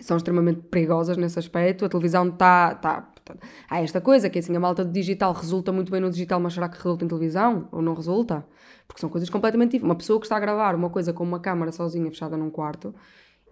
são 0.00 0.16
extremamente 0.16 0.60
perigosas 0.62 1.16
nesse 1.16 1.38
aspecto. 1.38 1.84
A 1.84 1.88
televisão 1.88 2.28
está. 2.28 2.74
Tá, 2.74 3.02
tá, 3.24 3.34
há 3.68 3.82
esta 3.82 4.00
coisa 4.00 4.28
que 4.28 4.38
assim, 4.38 4.54
a 4.56 4.60
malta 4.60 4.84
do 4.84 4.92
digital 4.92 5.32
resulta 5.32 5.72
muito 5.72 5.90
bem 5.90 6.00
no 6.00 6.10
digital, 6.10 6.40
mas 6.40 6.54
será 6.54 6.68
que 6.68 6.76
resulta 6.76 7.04
em 7.04 7.08
televisão? 7.08 7.68
Ou 7.72 7.82
não 7.82 7.94
resulta? 7.94 8.44
Porque 8.86 9.00
são 9.00 9.08
coisas 9.08 9.30
completamente 9.30 9.72
diferentes. 9.72 9.88
Uma 9.88 9.96
pessoa 9.96 10.18
que 10.18 10.26
está 10.26 10.36
a 10.36 10.40
gravar 10.40 10.74
uma 10.74 10.90
coisa 10.90 11.12
com 11.12 11.24
uma 11.24 11.40
câmara 11.40 11.72
sozinha 11.72 12.10
fechada 12.10 12.36
num 12.36 12.50
quarto 12.50 12.94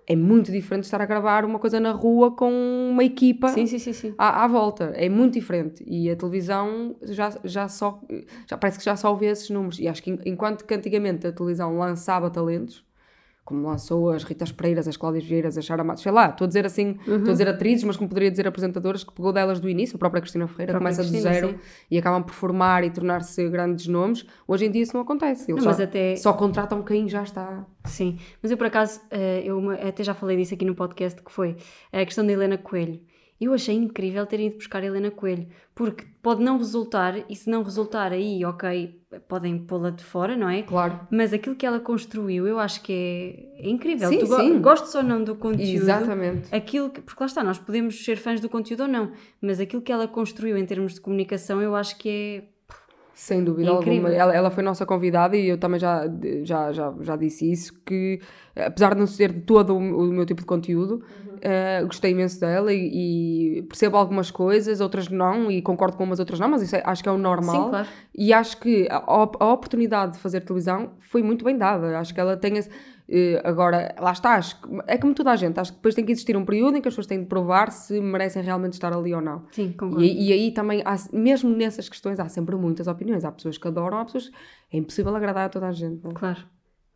é 0.08 0.16
muito 0.16 0.50
diferente 0.50 0.84
de 0.84 0.86
estar 0.86 1.02
a 1.02 1.04
gravar 1.04 1.44
uma 1.44 1.58
coisa 1.58 1.78
na 1.78 1.92
rua 1.92 2.34
com 2.34 2.50
uma 2.90 3.04
equipa 3.04 3.48
sim, 3.48 3.66
sim, 3.66 3.78
sim, 3.78 4.14
à, 4.16 4.42
à, 4.42 4.48
volta. 4.48 4.84
É 4.96 5.06
muito 5.06 5.34
diferente. 5.34 5.84
E 5.86 6.10
a 6.10 6.16
televisão 6.16 6.96
já, 7.02 7.30
já 7.44 7.68
só. 7.68 8.00
Já, 8.48 8.56
parece 8.56 8.78
que 8.78 8.84
já 8.86 8.96
só 8.96 9.12
vê 9.14 9.26
esses 9.26 9.50
números. 9.50 9.78
E 9.78 9.86
acho 9.86 10.02
que 10.02 10.18
enquanto 10.24 10.64
que 10.64 10.72
antigamente 10.72 11.26
a 11.26 11.32
televisão 11.32 11.76
lançava 11.76 12.30
talentos 12.30 12.88
como 13.48 13.66
lançou 13.66 14.10
as 14.10 14.24
Ritas 14.24 14.52
Pereiras, 14.52 14.86
as 14.86 14.94
Cláudias 14.94 15.24
Vieiras, 15.24 15.56
as 15.56 15.64
Sara 15.64 15.82
Matos, 15.82 16.02
sei 16.02 16.12
lá, 16.12 16.28
estou 16.28 16.44
a 16.44 16.48
dizer 16.48 16.66
assim, 16.66 16.98
uhum. 17.06 17.16
estou 17.16 17.30
a 17.30 17.32
dizer 17.32 17.48
atrizes, 17.48 17.82
mas 17.82 17.96
como 17.96 18.06
poderia 18.06 18.30
dizer 18.30 18.46
apresentadoras, 18.46 19.02
que 19.02 19.10
pegou 19.10 19.32
delas 19.32 19.58
do 19.58 19.70
início, 19.70 19.96
a 19.96 19.98
própria 19.98 20.20
Cristina 20.20 20.46
Ferreira, 20.46 20.74
própria 20.74 20.92
começa 20.92 21.00
Cristina, 21.00 21.30
do 21.30 21.34
zero 21.34 21.48
sim. 21.52 21.58
e 21.90 21.96
acabam 21.96 22.22
por 22.22 22.34
formar 22.34 22.84
e 22.84 22.90
tornar-se 22.90 23.48
grandes 23.48 23.86
nomes. 23.86 24.26
Hoje 24.46 24.66
em 24.66 24.70
dia 24.70 24.82
isso 24.82 24.92
não 24.92 25.00
acontece, 25.00 25.50
eles 25.50 25.64
não, 25.64 25.72
só, 25.72 25.82
até... 25.82 26.16
só, 26.16 26.34
contratam 26.34 26.82
quem 26.82 27.08
já 27.08 27.22
está. 27.22 27.64
Sim, 27.86 28.18
mas 28.42 28.50
eu 28.50 28.58
por 28.58 28.66
acaso, 28.66 29.00
eh, 29.10 29.40
eu 29.46 29.70
até 29.70 30.04
já 30.04 30.12
falei 30.12 30.36
disso 30.36 30.52
aqui 30.52 30.66
no 30.66 30.74
podcast, 30.74 31.22
que 31.22 31.32
foi 31.32 31.56
a 31.90 32.04
questão 32.04 32.26
da 32.26 32.32
Helena 32.34 32.58
Coelho. 32.58 33.00
Eu 33.40 33.54
achei 33.54 33.75
incrível 33.76 34.26
ter 34.26 34.40
ido 34.40 34.57
buscar 34.57 34.83
a 34.83 34.87
Helena 34.87 35.11
Coelho, 35.11 35.47
porque 35.75 36.04
pode 36.21 36.42
não 36.42 36.59
resultar, 36.59 37.25
e 37.28 37.37
se 37.37 37.49
não 37.49 37.62
resultar 37.62 38.12
aí, 38.12 38.45
ok, 38.45 39.00
podem 39.28 39.59
pô-la 39.59 39.90
de 39.90 40.02
fora, 40.02 40.37
não 40.37 40.49
é? 40.49 40.62
Claro. 40.62 41.00
Mas 41.11 41.33
aquilo 41.33 41.54
que 41.54 41.64
ela 41.64 41.78
construiu, 41.78 42.47
eu 42.49 42.59
acho 42.59 42.83
que 42.83 42.92
é, 42.92 43.66
é 43.66 43.71
incrível. 43.71 44.09
Sim, 44.09 44.18
tu 44.18 44.26
sim. 44.26 44.61
gostes 44.61 44.95
ou 44.95 45.02
não 45.02 45.23
do 45.23 45.37
conteúdo. 45.37 45.83
Exatamente. 45.83 46.54
Aquilo 46.54 46.90
que, 46.90 47.00
porque 47.00 47.23
lá 47.23 47.26
está, 47.26 47.45
nós 47.45 47.59
podemos 47.59 48.04
ser 48.04 48.16
fãs 48.16 48.40
do 48.40 48.49
conteúdo 48.49 48.83
ou 48.83 48.88
não, 48.88 49.12
mas 49.40 49.61
aquilo 49.61 49.83
que 49.83 49.92
ela 49.92 50.09
construiu 50.09 50.57
em 50.57 50.66
termos 50.66 50.95
de 50.95 51.00
comunicação, 51.00 51.62
eu 51.62 51.76
acho 51.76 51.97
que 51.97 52.09
é 52.09 52.57
sem 53.18 53.42
dúvida 53.42 53.68
é 53.68 53.72
alguma. 53.72 54.10
Ela, 54.10 54.32
ela, 54.32 54.48
foi 54.48 54.62
nossa 54.62 54.87
convidada 54.87 55.37
e 55.37 55.48
eu 55.48 55.58
também 55.58 55.80
já, 55.80 56.04
já, 56.44 56.72
já, 56.72 56.94
já 57.00 57.16
disse 57.16 57.50
isso, 57.50 57.75
que 57.84 58.20
apesar 58.54 58.94
de 58.94 59.00
não 59.00 59.08
ser 59.08 59.32
de 59.32 59.40
todo 59.40 59.75
o, 59.75 59.78
o 59.78 60.12
meu 60.12 60.25
tipo 60.25 60.40
de 60.40 60.46
conteúdo, 60.46 61.02
uhum. 61.26 61.34
uh, 61.34 61.87
gostei 61.87 62.12
imenso 62.12 62.38
dela 62.38 62.72
e, 62.72 63.58
e, 63.58 63.62
percebo 63.62 63.96
algumas 63.96 64.30
coisas, 64.30 64.80
outras 64.80 65.08
não, 65.08 65.50
e 65.50 65.60
concordo 65.60 65.96
com 65.96 66.04
umas, 66.04 66.20
outras 66.20 66.38
não, 66.38 66.48
mas 66.48 66.62
isso 66.62 66.76
é, 66.76 66.82
acho 66.87 67.02
que 67.02 67.08
é 67.08 67.12
o 67.12 67.18
normal. 67.18 67.64
Sim, 67.64 67.70
claro. 67.70 67.88
E 68.14 68.32
acho 68.32 68.56
que 68.58 68.87
a, 68.88 68.98
a, 69.04 69.52
oportunidade 69.52 70.12
de 70.12 70.18
fazer 70.20 70.42
televisão 70.42 70.92
foi 71.00 71.20
muito 71.20 71.44
bem 71.44 71.58
dada. 71.58 71.98
Acho 71.98 72.14
que 72.14 72.20
ela 72.20 72.37
tem 72.37 72.56
esse, 72.56 72.70
agora, 73.42 73.94
lá 73.98 74.12
está, 74.12 74.34
acho 74.34 74.60
é 74.86 74.98
como 74.98 75.14
toda 75.14 75.30
a 75.30 75.36
gente, 75.36 75.58
acho 75.58 75.72
que 75.72 75.78
depois 75.78 75.94
tem 75.94 76.04
que 76.04 76.12
existir 76.12 76.36
um 76.36 76.44
período 76.44 76.76
em 76.76 76.82
que 76.82 76.88
as 76.88 76.92
pessoas 76.92 77.06
têm 77.06 77.20
de 77.20 77.26
provar 77.26 77.70
se 77.70 77.98
merecem 78.00 78.42
realmente 78.42 78.74
estar 78.74 78.92
ali 78.92 79.14
ou 79.14 79.20
não. 79.20 79.44
Sim, 79.50 79.72
concordo. 79.72 80.04
E, 80.04 80.28
e 80.28 80.32
aí 80.32 80.50
também, 80.52 80.82
há, 80.84 80.94
mesmo 81.12 81.48
nessas 81.48 81.88
questões, 81.88 82.20
há 82.20 82.28
sempre 82.28 82.54
muitas 82.56 82.86
opiniões. 82.86 83.24
Há 83.24 83.32
pessoas 83.32 83.56
que 83.56 83.66
adoram, 83.66 83.98
há 83.98 84.04
pessoas. 84.04 84.30
É 84.72 84.76
impossível 84.76 85.14
agradar 85.16 85.46
a 85.46 85.48
toda 85.48 85.68
a 85.68 85.72
gente. 85.72 86.04
Não? 86.04 86.10
É? 86.10 86.14
Claro, 86.14 86.40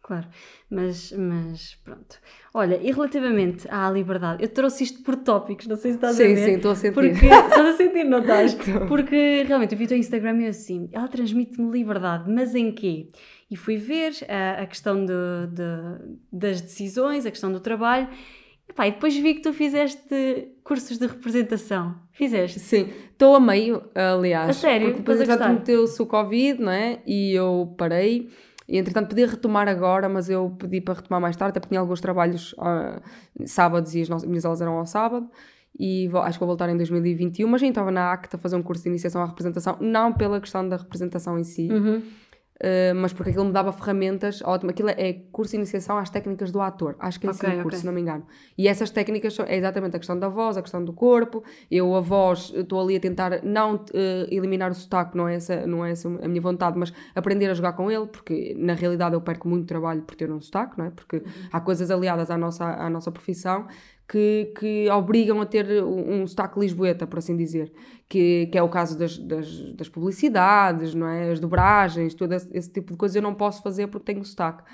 claro. 0.02 0.26
Mas, 0.68 1.12
mas 1.12 1.76
pronto. 1.82 2.18
Olha, 2.52 2.76
e 2.76 2.92
relativamente 2.92 3.66
à 3.70 3.90
liberdade, 3.90 4.42
eu 4.42 4.48
trouxe 4.50 4.84
isto 4.84 5.02
por 5.02 5.16
tópicos, 5.16 5.66
não 5.66 5.76
sei 5.76 5.92
se 5.92 5.96
estás 5.96 6.16
sim, 6.16 6.24
a 6.24 6.26
ver. 6.26 6.36
Sim, 6.36 6.44
sim, 6.44 6.56
estou 6.56 6.70
a 6.72 6.74
sentir. 6.74 6.94
Porque, 6.94 7.24
estás 7.24 7.66
a 7.66 7.76
sentir, 7.78 8.04
não 8.04 8.18
estás? 8.18 8.54
Porque 8.86 9.44
realmente 9.44 9.72
eu 9.72 9.78
vi 9.78 9.84
o 9.86 9.88
teu 9.88 9.96
Instagram 9.96 10.42
e 10.42 10.44
eu 10.44 10.50
assim, 10.50 10.90
ela 10.92 11.08
transmite-me 11.08 11.70
liberdade, 11.70 12.30
mas 12.30 12.54
em 12.54 12.70
quê? 12.70 13.08
E 13.52 13.56
fui 13.56 13.76
ver 13.76 14.12
a, 14.30 14.62
a 14.62 14.66
questão 14.66 15.04
de, 15.04 15.12
de, 15.50 16.16
das 16.32 16.62
decisões, 16.62 17.26
a 17.26 17.30
questão 17.30 17.52
do 17.52 17.60
trabalho. 17.60 18.08
E, 18.66 18.72
pá, 18.72 18.88
e 18.88 18.92
depois 18.92 19.14
vi 19.14 19.34
que 19.34 19.42
tu 19.42 19.52
fizeste 19.52 20.48
cursos 20.64 20.98
de 20.98 21.06
representação. 21.06 21.94
Fizeste? 22.12 22.58
Sim, 22.58 22.88
estou 23.10 23.36
a 23.36 23.40
meio, 23.40 23.82
aliás. 23.94 24.48
A 24.48 24.52
sério? 24.54 24.86
Porque 24.86 25.00
depois 25.00 25.28
já 25.28 25.48
meteu-se 25.48 26.00
o 26.00 26.06
Covid, 26.06 26.62
não 26.62 26.72
é? 26.72 27.00
E 27.06 27.32
eu 27.34 27.74
parei. 27.76 28.30
E 28.66 28.78
entretanto 28.78 29.10
podia 29.10 29.26
retomar 29.26 29.68
agora, 29.68 30.08
mas 30.08 30.30
eu 30.30 30.56
pedi 30.58 30.80
para 30.80 30.94
retomar 30.94 31.20
mais 31.20 31.36
tarde, 31.36 31.50
até 31.50 31.60
porque 31.60 31.74
tinha 31.74 31.80
alguns 31.80 32.00
trabalhos 32.00 32.54
uh, 32.54 33.02
sábados 33.44 33.94
e 33.94 34.00
as 34.00 34.08
nossas, 34.08 34.26
minhas 34.26 34.46
aulas 34.46 34.62
eram 34.62 34.78
ao 34.78 34.86
sábado. 34.86 35.28
E 35.78 36.08
vou, 36.08 36.22
acho 36.22 36.38
que 36.38 36.40
vou 36.40 36.48
voltar 36.48 36.70
em 36.70 36.76
2021, 36.78 37.46
mas 37.46 37.62
ainda 37.62 37.72
estava 37.72 37.90
na 37.90 38.12
ACT 38.12 38.36
a 38.36 38.38
fazer 38.38 38.56
um 38.56 38.62
curso 38.62 38.82
de 38.82 38.88
iniciação 38.88 39.20
à 39.22 39.26
representação, 39.26 39.76
não 39.78 40.10
pela 40.14 40.40
questão 40.40 40.66
da 40.66 40.76
representação 40.78 41.38
em 41.38 41.44
si, 41.44 41.68
Uhum. 41.70 42.02
Uh, 42.62 42.94
mas 42.94 43.12
porque 43.12 43.30
aquilo 43.30 43.44
me 43.44 43.52
dava 43.52 43.72
ferramentas 43.72 44.40
ótimas. 44.40 44.74
Aquilo 44.74 44.90
é, 44.90 45.14
curso 45.32 45.50
de 45.50 45.56
iniciação 45.56 45.98
às 45.98 46.10
técnicas 46.10 46.52
do 46.52 46.60
ator. 46.60 46.94
Acho 47.00 47.18
que 47.18 47.26
é 47.26 47.30
Ok, 47.30 47.48
assim 47.48 47.58
o 47.58 47.62
curso, 47.64 47.80
se 47.80 47.86
não 47.86 47.92
me 47.92 48.00
engano. 48.00 48.24
E 48.56 48.68
essas 48.68 48.88
técnicas 48.90 49.34
são, 49.34 49.44
é 49.46 49.56
exatamente 49.56 49.96
a 49.96 49.98
questão 49.98 50.16
da 50.16 50.28
voz, 50.28 50.56
a 50.56 50.62
questão 50.62 50.84
do 50.84 50.92
corpo. 50.92 51.42
Eu, 51.68 51.92
a 51.96 52.00
voz, 52.00 52.52
estou 52.54 52.80
ali 52.80 52.94
a 52.94 53.00
tentar 53.00 53.42
não 53.42 53.74
uh, 53.74 53.80
eliminar 54.30 54.70
o 54.70 54.74
sotaque, 54.74 55.16
não 55.16 55.26
é, 55.26 55.34
essa, 55.34 55.66
não 55.66 55.84
é 55.84 55.90
essa 55.90 56.08
a 56.08 56.28
minha 56.28 56.40
vontade, 56.40 56.78
mas 56.78 56.92
aprender 57.16 57.50
a 57.50 57.54
jogar 57.54 57.72
com 57.72 57.90
ele, 57.90 58.06
porque 58.06 58.54
na 58.56 58.74
realidade 58.74 59.16
eu 59.16 59.20
perco 59.20 59.48
muito 59.48 59.66
trabalho 59.66 60.02
por 60.02 60.14
ter 60.14 60.30
um 60.30 60.40
sotaque, 60.40 60.78
não 60.78 60.84
é? 60.84 60.90
Porque 60.90 61.20
há 61.50 61.60
coisas 61.60 61.90
aliadas 61.90 62.30
à 62.30 62.38
nossa, 62.38 62.64
à 62.64 62.88
nossa 62.88 63.10
profissão 63.10 63.66
que, 64.12 64.52
que 64.58 64.90
obrigam 64.90 65.40
a 65.40 65.46
ter 65.46 65.82
um, 65.82 66.26
sotaque 66.26 66.60
lisboeta, 66.60 67.06
por 67.06 67.18
assim 67.18 67.34
dizer, 67.34 67.72
que, 68.06 68.46
que 68.52 68.58
é 68.58 68.62
o 68.62 68.68
caso 68.68 68.98
das, 68.98 69.16
das, 69.16 69.72
das 69.72 69.88
publicidades, 69.88 70.94
não 70.94 71.08
é? 71.08 71.30
as 71.30 71.40
dobragens, 71.40 72.12
todo 72.12 72.30
esse, 72.32 72.46
esse 72.54 72.70
tipo 72.70 72.92
de 72.92 72.98
coisas 72.98 73.16
eu 73.16 73.22
não 73.22 73.34
posso 73.34 73.62
fazer 73.62 73.86
porque 73.86 74.12
tenho 74.12 74.22
sotaque. 74.22 74.64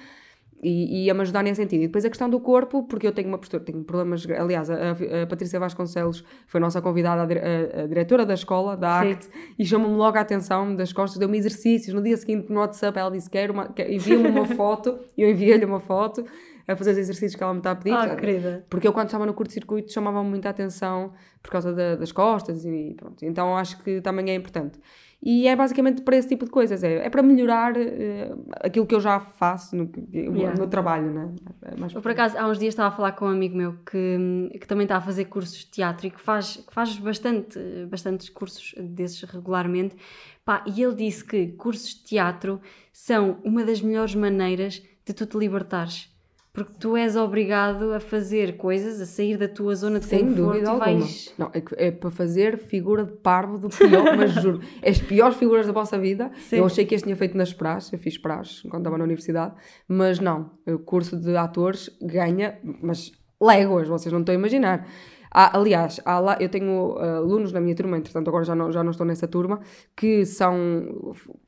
E, 0.62 1.10
a 1.10 1.14
me 1.14 1.20
ajudar 1.22 1.42
nesse 1.42 1.60
sentido. 1.62 1.82
E 1.82 1.86
depois 1.86 2.04
a 2.04 2.08
questão 2.08 2.28
do 2.28 2.40
corpo, 2.40 2.82
porque 2.84 3.06
eu 3.06 3.12
tenho 3.12 3.28
uma 3.28 3.38
postura, 3.38 3.62
tenho 3.62 3.82
problemas. 3.84 4.26
Aliás, 4.28 4.68
a, 4.70 4.74
a 5.22 5.26
Patrícia 5.26 5.60
Vasconcelos 5.60 6.24
foi 6.46 6.58
a 6.58 6.62
nossa 6.62 6.82
convidada, 6.82 7.22
a, 7.22 7.80
a- 7.80 7.84
a 7.84 7.86
diretora 7.86 8.26
da 8.26 8.34
escola, 8.34 8.76
da 8.76 9.02
Sim. 9.02 9.12
ACT, 9.12 9.30
e 9.58 9.64
chamou-me 9.64 9.96
logo 9.96 10.18
a 10.18 10.20
atenção 10.20 10.74
das 10.74 10.92
costas, 10.92 11.18
deu-me 11.18 11.38
exercícios. 11.38 11.94
No 11.94 12.02
dia 12.02 12.16
seguinte, 12.16 12.50
no 12.52 12.60
WhatsApp, 12.60 12.98
ela 12.98 13.10
disse: 13.10 13.30
Quero 13.30 13.52
uma, 13.52 13.68
quer- 13.72 13.90
envia-me 13.92 14.28
uma 14.28 14.46
foto, 14.56 14.98
e 15.16 15.22
eu 15.22 15.30
enviei-lhe 15.30 15.64
uma 15.64 15.80
foto 15.80 16.24
a 16.66 16.76
fazer 16.76 16.90
os 16.90 16.98
exercícios 16.98 17.34
que 17.34 17.42
ela 17.42 17.52
me 17.54 17.60
está 17.60 17.70
a 17.70 17.76
pedir. 17.76 17.92
Ah, 17.94 18.14
querida. 18.14 18.66
Porque 18.68 18.86
eu, 18.86 18.92
quando 18.92 19.06
estava 19.06 19.24
no 19.24 19.32
curto-circuito, 19.32 19.90
chamava-me 19.92 20.28
muita 20.28 20.50
atenção 20.50 21.12
por 21.42 21.50
causa 21.50 21.72
da- 21.72 21.94
das 21.96 22.12
costas 22.12 22.64
e 22.66 22.94
pronto. 22.98 23.24
Então 23.24 23.56
acho 23.56 23.82
que 23.82 24.00
também 24.02 24.28
é 24.30 24.34
importante. 24.34 24.78
E 25.20 25.48
é 25.48 25.56
basicamente 25.56 26.02
para 26.02 26.16
esse 26.16 26.28
tipo 26.28 26.44
de 26.44 26.50
coisas. 26.50 26.82
É, 26.84 27.06
é 27.06 27.10
para 27.10 27.22
melhorar 27.22 27.76
eh, 27.76 28.32
aquilo 28.60 28.86
que 28.86 28.94
eu 28.94 29.00
já 29.00 29.18
faço 29.18 29.74
no, 29.76 29.90
Yeah. 30.12 30.56
no 30.58 30.68
trabalho, 30.68 31.12
né? 31.12 31.34
É 31.62 31.76
mais 31.76 31.92
Eu, 31.92 32.00
por 32.00 32.12
acaso, 32.12 32.38
há 32.38 32.46
uns 32.46 32.58
dias 32.58 32.72
estava 32.72 32.88
a 32.88 32.96
falar 32.96 33.12
com 33.12 33.24
um 33.24 33.28
amigo 33.28 33.56
meu 33.56 33.74
que, 33.84 34.50
que 34.60 34.66
também 34.66 34.84
está 34.84 34.96
a 34.96 35.00
fazer 35.00 35.24
cursos 35.24 35.58
de 35.58 35.66
teatro 35.66 36.06
e 36.06 36.10
que 36.10 36.20
faz, 36.20 36.58
que 36.58 36.72
faz 36.72 36.96
bastante, 36.98 37.58
bastantes 37.90 38.28
cursos 38.28 38.74
desses 38.78 39.22
regularmente. 39.22 39.96
Pá, 40.44 40.64
e 40.66 40.82
ele 40.82 40.94
disse 40.94 41.24
que 41.24 41.48
cursos 41.48 41.94
de 41.96 42.04
teatro 42.04 42.60
são 42.92 43.38
uma 43.42 43.64
das 43.64 43.82
melhores 43.82 44.14
maneiras 44.14 44.82
de 45.04 45.12
tu 45.12 45.26
te 45.26 45.36
libertares. 45.36 46.10
Porque 46.52 46.72
tu 46.78 46.96
és 46.96 47.14
obrigado 47.14 47.92
a 47.92 48.00
fazer 48.00 48.56
coisas, 48.56 49.00
a 49.00 49.06
sair 49.06 49.36
da 49.36 49.46
tua 49.46 49.74
zona 49.74 50.00
de 50.00 50.06
Sem 50.06 50.20
conforto 50.20 50.42
dúvida 50.42 50.64
e 50.64 50.68
alguma. 50.68 50.84
vais... 50.84 51.34
Não, 51.38 51.50
é, 51.54 51.88
é 51.88 51.90
para 51.90 52.10
fazer 52.10 52.58
figura 52.58 53.04
de 53.04 53.12
parvo 53.12 53.58
do 53.58 53.68
pior, 53.68 54.16
mas 54.16 54.32
juro, 54.32 54.60
as 54.84 54.98
piores 54.98 55.36
figuras 55.36 55.66
da 55.66 55.72
vossa 55.72 55.98
vida. 55.98 56.30
Sim. 56.48 56.56
Eu 56.56 56.66
achei 56.66 56.84
que 56.84 56.94
este 56.94 57.04
tinha 57.04 57.16
feito 57.16 57.36
nas 57.36 57.52
praxes, 57.52 57.92
eu 57.92 57.98
fiz 57.98 58.18
praxes 58.18 58.62
quando 58.62 58.78
estava 58.78 58.98
na 58.98 59.04
universidade, 59.04 59.54
mas 59.86 60.18
não, 60.18 60.50
o 60.66 60.78
curso 60.78 61.16
de 61.16 61.36
atores 61.36 61.90
ganha, 62.02 62.58
mas 62.82 63.12
léguas, 63.40 63.86
vocês 63.86 64.12
não 64.12 64.20
estão 64.20 64.34
a 64.34 64.38
imaginar. 64.38 64.88
Há, 65.30 65.56
aliás, 65.58 66.00
há 66.04 66.18
lá, 66.18 66.36
eu 66.40 66.48
tenho 66.48 66.94
uh, 66.96 67.00
alunos 67.18 67.52
na 67.52 67.60
minha 67.60 67.74
turma, 67.74 67.96
entretanto 67.98 68.28
agora 68.28 68.44
já 68.44 68.54
não, 68.54 68.72
já 68.72 68.82
não 68.82 68.90
estou 68.90 69.06
nessa 69.06 69.28
turma, 69.28 69.60
que 69.96 70.24
são, 70.24 70.54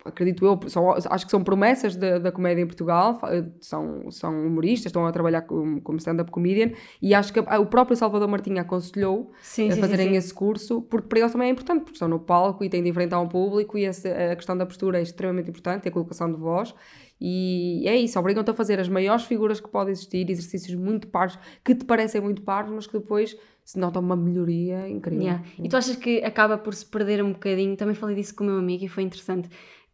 acredito 0.05 0.45
eu, 0.45 0.59
são, 0.69 0.91
acho 0.93 1.25
que 1.25 1.31
são 1.31 1.43
promessas 1.43 1.97
da, 1.97 2.19
da 2.19 2.33
comédia 2.33 2.63
em 2.63 2.67
Portugal, 2.67 3.19
fa- 3.19 3.31
são, 3.61 4.11
são 4.11 4.47
humoristas, 4.47 4.87
estão 4.87 5.07
a 5.07 5.13
trabalhar 5.13 5.43
como, 5.43 5.81
como 5.81 5.99
stand-up 5.99 6.31
comedian, 6.31 6.71
e 7.01 7.15
acho 7.15 7.33
que 7.33 7.41
o 7.41 7.67
próprio 7.67 7.97
Salvador 7.97 8.29
Martinha 8.29 8.63
aconselhou 8.63 9.33
Sim, 9.41 9.71
a 9.71 9.71
sim, 9.71 9.77
sim, 9.77 9.81
fazerem 9.81 10.09
sim. 10.11 10.17
esse 10.17 10.33
curso, 10.33 10.83
porque 10.83 11.09
para 11.09 11.21
eles 11.21 11.33
também 11.33 11.49
é 11.49 11.53
importante, 11.53 11.81
porque 11.81 11.95
estão 11.95 12.09
no 12.09 12.19
palco 12.21 12.65
e 12.65 12.69
têm 12.69 12.83
de 12.83 12.89
enfrentar 12.89 13.21
um 13.21 13.29
público 13.29 13.79
e 13.79 13.85
essa, 13.85 14.09
a 14.33 14.37
questão 14.37 14.57
da 14.57 14.67
postura 14.67 14.99
é 14.99 15.03
extremamente 15.03 15.51
importante, 15.51 15.89
a 15.89 15.91
colocação 15.93 16.31
de 16.31 16.39
voz, 16.39 16.75
e 17.21 17.85
é 17.87 17.97
isso, 17.97 18.19
obrigam-te 18.19 18.51
a 18.51 18.55
fazer 18.55 18.81
as 18.81 18.89
maiores 18.89 19.25
figuras 19.25 19.61
que 19.61 19.69
podem 19.69 19.93
existir, 19.93 20.29
exercícios 20.31 20.75
muito 20.75 21.07
parvos, 21.09 21.39
que 21.65 21.75
te 21.75 21.85
parecem 21.85 22.21
muito 22.21 22.41
parvos, 22.43 22.73
mas 22.75 22.87
que 22.87 22.95
depois 22.99 23.37
se 23.65 23.79
nota 23.79 24.01
uma 24.01 24.17
melhoria 24.17 24.89
incrível. 24.89 25.23
Yeah. 25.23 25.45
E 25.63 25.69
tu 25.69 25.77
achas 25.77 25.97
que 25.97 26.23
acaba 26.25 26.57
por 26.57 26.75
se 26.75 26.87
perder 26.87 27.23
um 27.23 27.33
bocadinho? 27.33 27.77
Também 27.77 27.95
falei 27.95 28.17
disso 28.17 28.35
com 28.35 28.43
o 28.45 28.47
meu 28.47 28.57
amigo 28.57 28.85
e 28.85 28.89
foi 28.89 29.03
interessante. 29.05 29.49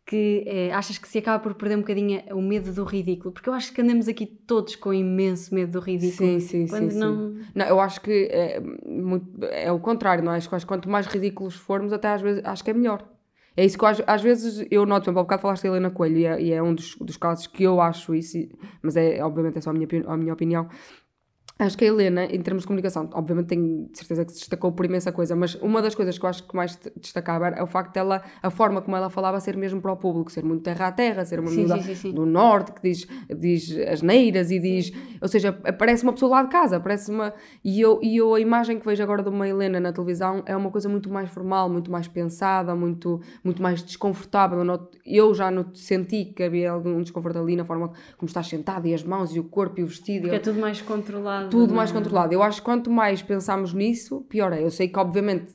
Que 0.09 0.45
eh, 0.47 0.71
achas 0.73 0.99
que 0.99 1.09
se 1.09 1.19
acaba 1.19 1.43
por 1.43 1.53
perder 1.55 1.75
um 1.75 1.81
bocadinho 1.81 2.23
o 2.31 2.41
medo 2.41 2.73
do 2.73 2.85
ridículo? 2.85 3.33
Porque 3.33 3.49
eu 3.49 3.53
acho 3.53 3.73
que 3.73 3.81
andamos 3.83 4.07
aqui 4.07 4.25
todos 4.25 4.77
com 4.77 4.95
imenso 4.95 5.53
medo 5.53 5.73
do 5.73 5.81
ridículo. 5.81 6.39
Sim, 6.39 6.39
sim, 6.39 6.67
quando 6.69 6.93
sim, 6.93 6.99
não. 6.99 7.33
sim. 7.33 7.41
Não, 7.53 7.67
eu 7.67 7.81
acho 7.81 8.01
que 8.01 8.29
é, 8.31 8.61
muito- 8.61 9.45
é 9.47 9.71
o 9.73 9.81
contrário, 9.81 10.23
não 10.23 10.33
é? 10.33 10.37
Acho 10.37 10.49
que 10.49 10.65
quanto 10.65 10.89
mais 10.89 11.07
ridículos 11.07 11.57
formos, 11.57 11.93
até 11.93 12.07
às 12.07 12.21
vezes 12.23 12.41
acho 12.45 12.63
que 12.63 12.71
é 12.71 12.75
melhor. 12.75 13.05
É 13.57 13.65
isso 13.65 13.79
que 13.79 13.85
eu, 13.85 13.89
às, 13.89 14.03
às 14.07 14.23
vezes 14.23 14.67
eu 14.71 14.85
noto, 14.85 15.05
por 15.05 15.11
exemplo, 15.11 15.21
há 15.21 15.23
bocado 15.23 15.43
falaste 15.43 15.63
da 15.63 15.69
Helena 15.71 15.91
Coelho 15.91 16.19
e 16.19 16.27
é, 16.27 16.43
e 16.43 16.53
é 16.53 16.63
um 16.63 16.75
dos, 16.75 16.95
dos 16.97 17.17
casos 17.17 17.47
que 17.47 17.63
eu 17.65 17.81
acho 17.81 18.15
isso, 18.15 18.37
mas 18.83 18.97
é 18.97 19.25
obviamente 19.25 19.59
é 19.59 19.61
só 19.61 19.71
a 19.71 19.73
minha, 19.73 19.89
a 20.07 20.17
minha 20.17 20.35
opinião. 20.35 20.69
Acho 21.59 21.79
que 21.79 21.87
a 21.87 21.89
Helena, 21.89 22.25
em 22.27 22.41
termos 22.43 22.65
de 22.65 22.67
comunicação, 22.67 23.09
obviamente 23.15 23.47
tenho 23.47 23.89
certeza 23.95 24.27
que 24.27 24.33
se 24.33 24.41
destacou 24.41 24.73
por 24.73 24.85
imensa 24.85 25.11
coisa, 25.11 25.35
mas 25.35 25.55
uma 25.57 25.81
das 25.81 25.95
coisas 25.95 26.19
que 26.19 26.25
eu 26.25 26.29
acho 26.29 26.47
que 26.47 26.55
mais 26.55 26.79
destacava 27.01 27.49
é 27.49 27.63
o 27.63 27.67
facto 27.67 27.95
dela, 27.95 28.23
a 28.43 28.51
forma 28.51 28.83
como 28.83 28.95
ela 28.95 29.09
falava 29.09 29.41
ser 29.41 29.57
mesmo 29.57 29.81
para 29.81 29.91
o 29.91 29.97
público, 29.97 30.31
ser 30.31 30.45
muito 30.45 30.63
terra 30.63 30.89
a 30.89 30.93
terra, 30.93 31.25
ser 31.25 31.41
uma 31.41 31.49
sim. 31.49 32.13
do 32.13 32.27
norte 32.27 32.73
que 32.73 32.83
diz, 32.83 33.07
diz 33.39 33.75
as 33.89 34.03
neiras 34.03 34.51
e 34.51 34.59
diz, 34.59 34.93
ou 35.21 35.29
seja, 35.29 35.51
parece 35.51 36.03
uma 36.03 36.13
pessoa 36.13 36.31
lá 36.37 36.43
de 36.43 36.51
casa, 36.51 36.79
parece 36.79 37.11
uma. 37.11 37.33
E 37.65 37.81
eu, 37.81 38.01
e 38.03 38.19
eu 38.19 38.35
a 38.35 38.41
imagem 38.41 38.79
que 38.79 38.85
vejo 38.85 39.03
agora 39.03 39.23
de 39.23 39.31
uma 39.31 39.49
Helena 39.49 39.81
na 39.81 39.93
televisão 39.93 40.43
é 40.45 40.55
uma 40.55 40.71
coisa 40.71 40.91
muito 40.91 41.09
mais 41.11 41.31
formal, 41.31 41.71
muito 41.71 41.91
mais 41.91 42.07
pensada, 42.07 42.75
muito, 42.75 43.19
muito 43.43 43.63
mais 43.63 43.83
desconfortável. 43.83 44.59
Eu, 44.59 44.65
noto- 44.65 44.99
eu 45.07 45.35
já 45.35 45.51
no, 45.51 45.75
senti 45.75 46.27
que 46.27 46.43
havia 46.43 46.71
algum 46.71 47.01
desconforto 47.01 47.39
ali 47.39 47.57
na 47.57 47.65
forma 47.65 47.93
como 48.19 48.27
estás 48.29 48.47
sentada 48.47 48.87
e 48.87 48.93
as 48.93 49.03
mãos 49.03 49.35
e 49.35 49.41
o 49.41 49.45
corpo 49.45 49.81
e 49.81 49.83
o 49.83 49.87
vestido. 49.87 50.23
Porque 50.23 50.37
é 50.37 50.41
tudo 50.41 50.61
mais 50.61 50.83
controlado. 50.83 51.46
Tudo 51.51 51.69
não 51.69 51.77
mais 51.77 51.93
controlado. 51.93 52.33
Eu 52.33 52.43
acho 52.43 52.61
que 52.61 52.65
quanto 52.65 52.91
mais 52.91 53.23
pensamos 53.23 53.73
nisso, 53.73 54.23
pior 54.29 54.53
é. 54.53 54.63
Eu 54.63 54.71
sei 54.71 54.89
que, 54.89 54.99
obviamente, 54.99 55.53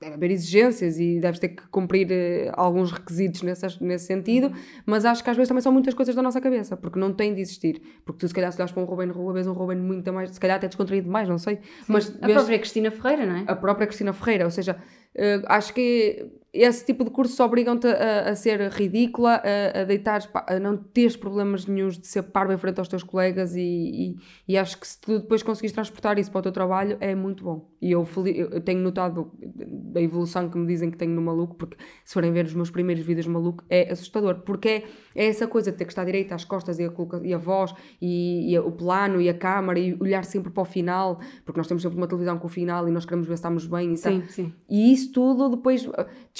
deve 0.00 0.14
haver 0.14 0.30
exigências 0.32 0.98
e 0.98 1.20
deves 1.20 1.38
ter 1.38 1.50
que 1.50 1.66
cumprir 1.68 2.08
eh, 2.10 2.50
alguns 2.54 2.90
requisitos 2.90 3.42
nesse, 3.42 3.82
nesse 3.82 4.06
sentido, 4.06 4.52
mas 4.84 5.04
acho 5.04 5.22
que 5.22 5.30
às 5.30 5.36
vezes 5.36 5.48
também 5.48 5.62
são 5.62 5.72
muitas 5.72 5.94
coisas 5.94 6.14
da 6.14 6.22
nossa 6.22 6.40
cabeça, 6.40 6.76
porque 6.76 6.98
não 6.98 7.12
tem 7.12 7.32
de 7.34 7.40
existir. 7.40 7.80
Porque 8.04 8.18
tu, 8.18 8.28
se 8.28 8.34
calhar, 8.34 8.50
se 8.52 8.60
olhas 8.60 8.72
para 8.72 8.82
um 8.82 8.86
Ruben 8.86 9.10
Rua, 9.10 9.32
vês 9.32 9.46
um 9.46 9.52
Ruben 9.52 9.78
muito 9.78 10.12
mais, 10.12 10.30
se 10.30 10.40
calhar 10.40 10.56
até 10.56 10.66
descontraído 10.66 11.06
demais, 11.06 11.28
não 11.28 11.38
sei. 11.38 11.60
Mas 11.86 12.08
A 12.20 12.26
vês 12.26 12.36
própria 12.36 12.58
Cristina 12.58 12.90
Ferreira, 12.90 13.26
não 13.26 13.36
é? 13.36 13.44
a 13.46 13.54
própria 13.54 13.86
Cristina 13.86 14.12
Ferreira, 14.12 14.44
ou 14.44 14.50
seja, 14.50 14.76
eh, 15.14 15.40
acho 15.46 15.72
que 15.72 16.26
esse 16.52 16.84
tipo 16.84 17.02
de 17.02 17.10
cursos 17.10 17.38
obrigam-te 17.40 17.86
a, 17.86 18.28
a 18.30 18.36
ser 18.36 18.60
ridícula, 18.70 19.40
a, 19.42 19.80
a 19.80 19.84
deitares, 19.84 20.26
pá, 20.26 20.44
a 20.46 20.60
não 20.60 20.76
teres 20.76 21.16
problemas 21.16 21.64
nenhums 21.64 21.98
de 21.98 22.06
ser 22.06 22.22
parvo 22.24 22.52
em 22.52 22.58
frente 22.58 22.78
aos 22.78 22.88
teus 22.88 23.02
colegas 23.02 23.56
e, 23.56 23.60
e, 23.62 24.16
e 24.46 24.58
acho 24.58 24.78
que 24.78 24.86
se 24.86 25.00
tu 25.00 25.18
depois 25.18 25.42
conseguires 25.42 25.72
transportar 25.72 26.18
isso 26.18 26.30
para 26.30 26.40
o 26.40 26.42
teu 26.42 26.52
trabalho 26.52 26.98
é 27.00 27.14
muito 27.14 27.42
bom. 27.42 27.70
E 27.80 27.90
eu, 27.90 28.06
eu 28.26 28.60
tenho 28.60 28.80
notado 28.80 29.32
da 29.40 30.00
evolução 30.00 30.48
que 30.48 30.58
me 30.58 30.66
dizem 30.66 30.90
que 30.90 30.96
tenho 30.96 31.12
no 31.12 31.22
Maluco, 31.22 31.56
porque 31.56 31.76
se 32.04 32.12
forem 32.12 32.30
ver 32.32 32.44
os 32.44 32.54
meus 32.54 32.70
primeiros 32.70 33.04
vídeos 33.04 33.26
Maluco 33.26 33.64
é 33.70 33.90
assustador, 33.90 34.40
porque 34.40 34.68
é, 34.68 34.84
é 35.14 35.26
essa 35.26 35.46
coisa 35.46 35.72
de 35.72 35.78
ter 35.78 35.86
que 35.86 35.92
estar 35.92 36.04
direita 36.04 36.34
às 36.34 36.44
costas 36.44 36.78
e 36.78 36.84
a, 36.84 36.92
e 37.22 37.32
a 37.32 37.38
voz 37.38 37.74
e, 38.00 38.56
o 38.58 38.70
plano 38.70 39.20
e 39.20 39.28
a 39.28 39.34
câmara 39.34 39.78
e 39.78 39.96
olhar 39.98 40.24
sempre 40.24 40.52
para 40.52 40.62
o 40.62 40.66
final, 40.66 41.18
porque 41.44 41.58
nós 41.58 41.66
temos 41.66 41.82
sempre 41.82 41.96
uma 41.96 42.06
televisão 42.06 42.38
com 42.38 42.46
o 42.46 42.50
final 42.50 42.86
e 42.86 42.90
nós 42.90 43.04
queremos 43.04 43.26
ver 43.26 43.36
se 43.36 43.40
estamos 43.40 43.66
bem 43.66 43.94
e. 43.94 43.96
Sim, 43.96 44.22
sim. 44.28 44.52
E 44.68 44.92
isso 44.92 45.12
tudo 45.12 45.48
depois 45.48 45.88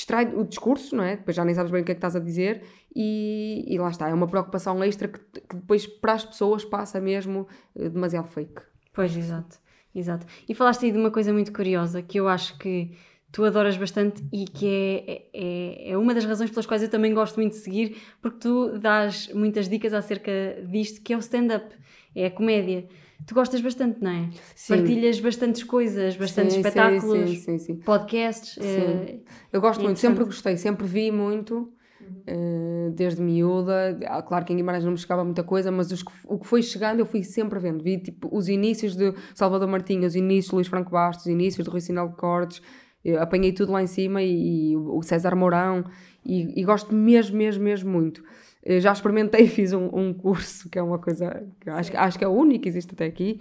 distrai 0.02 0.34
o 0.34 0.44
discurso, 0.44 0.96
não 0.96 1.04
é? 1.04 1.16
Depois 1.16 1.36
já 1.36 1.44
nem 1.44 1.54
sabes 1.54 1.70
bem 1.70 1.82
o 1.82 1.84
que 1.84 1.92
é 1.92 1.94
que 1.94 1.98
estás 1.98 2.16
a 2.16 2.20
dizer 2.20 2.62
e, 2.94 3.64
e 3.68 3.78
lá 3.78 3.88
está. 3.88 4.08
É 4.08 4.14
uma 4.14 4.26
preocupação 4.26 4.82
extra 4.82 5.08
que, 5.08 5.18
que 5.40 5.56
depois 5.56 5.86
para 5.86 6.14
as 6.14 6.24
pessoas 6.24 6.64
passa 6.64 7.00
mesmo 7.00 7.46
uh, 7.74 7.88
demasiado 7.88 8.28
fake. 8.28 8.62
Pois, 8.92 9.16
exato, 9.16 9.58
exato. 9.94 10.26
E 10.48 10.54
falaste 10.54 10.84
aí 10.84 10.92
de 10.92 10.98
uma 10.98 11.10
coisa 11.10 11.32
muito 11.32 11.52
curiosa 11.52 12.02
que 12.02 12.18
eu 12.18 12.28
acho 12.28 12.58
que 12.58 12.92
tu 13.30 13.44
adoras 13.44 13.76
bastante 13.76 14.22
e 14.32 14.44
que 14.44 14.66
é, 15.06 15.28
é, 15.32 15.90
é 15.92 15.96
uma 15.96 16.12
das 16.12 16.24
razões 16.24 16.50
pelas 16.50 16.66
quais 16.66 16.82
eu 16.82 16.90
também 16.90 17.14
gosto 17.14 17.36
muito 17.36 17.52
de 17.52 17.58
seguir, 17.58 17.96
porque 18.20 18.38
tu 18.38 18.78
dás 18.78 19.32
muitas 19.32 19.68
dicas 19.68 19.94
acerca 19.94 20.30
disto, 20.68 21.00
que 21.00 21.12
é 21.14 21.16
o 21.16 21.20
stand-up, 21.20 21.74
é 22.14 22.26
a 22.26 22.30
comédia. 22.30 22.86
Tu 23.26 23.34
gostas 23.34 23.60
bastante, 23.60 24.02
não 24.02 24.10
é? 24.10 24.28
Sim. 24.54 24.76
Partilhas 24.76 25.20
bastantes 25.20 25.62
coisas, 25.64 26.16
bastantes 26.16 26.54
Sim, 26.54 26.60
espetáculos, 26.60 27.30
Sim, 27.30 27.36
sim, 27.36 27.58
sim. 27.58 27.74
podcasts. 27.76 28.58
eh, 28.60 29.20
Eu 29.52 29.60
gosto 29.60 29.80
É 29.80 29.84
muito, 29.84 29.98
sempre 30.00 30.24
gostei, 30.24 30.56
sempre 30.56 30.86
vi 30.86 31.10
muito, 31.10 31.72
uh, 32.00 32.90
desde 32.92 33.22
miúda. 33.22 33.98
Ah, 34.06 34.22
Claro 34.22 34.44
que 34.44 34.52
em 34.52 34.56
Guimarães 34.56 34.84
não 34.84 34.92
me 34.92 34.98
chegava 34.98 35.24
muita 35.24 35.42
coisa, 35.44 35.70
mas 35.70 35.90
os 35.92 36.04
o 36.26 36.38
que 36.38 36.46
foi 36.46 36.62
chegando 36.62 37.00
eu 37.00 37.06
fui 37.06 37.22
sempre 37.22 37.58
vendo. 37.58 37.82
Vi 37.82 37.98
tipo, 37.98 38.28
os 38.36 38.48
inícios 38.48 38.96
de 38.96 39.14
Salvador 39.34 39.68
Martinha, 39.68 40.06
os 40.06 40.16
inícios 40.16 40.48
de 40.50 40.54
Luís 40.56 40.66
Franco 40.68 40.90
Bastos, 40.90 41.26
os 41.26 41.32
inícios 41.32 41.64
de 41.64 41.70
Rui 41.70 41.80
Sinal 41.80 42.08
de 42.08 42.16
Cortes. 42.16 42.60
Eu 43.04 43.20
apanhei 43.20 43.52
tudo 43.52 43.72
lá 43.72 43.82
em 43.82 43.86
cima 43.88 44.22
e, 44.22 44.70
e 44.72 44.76
o 44.76 45.02
César 45.02 45.34
Mourão 45.34 45.84
e, 46.24 46.60
e 46.60 46.64
gosto 46.64 46.94
mesmo, 46.94 47.36
mesmo, 47.36 47.64
mesmo 47.64 47.90
muito. 47.90 48.22
Já 48.64 48.92
experimentei, 48.92 49.46
fiz 49.48 49.72
um, 49.72 49.88
um 49.92 50.12
curso, 50.14 50.68
que 50.70 50.78
é 50.78 50.82
uma 50.82 50.98
coisa 50.98 51.42
que 51.60 51.68
acho, 51.70 51.90
que- 51.90 51.96
acho 51.96 52.18
que 52.18 52.24
é 52.24 52.28
o 52.28 52.32
único 52.32 52.62
que 52.62 52.68
existe 52.68 52.92
até 52.94 53.06
aqui. 53.06 53.40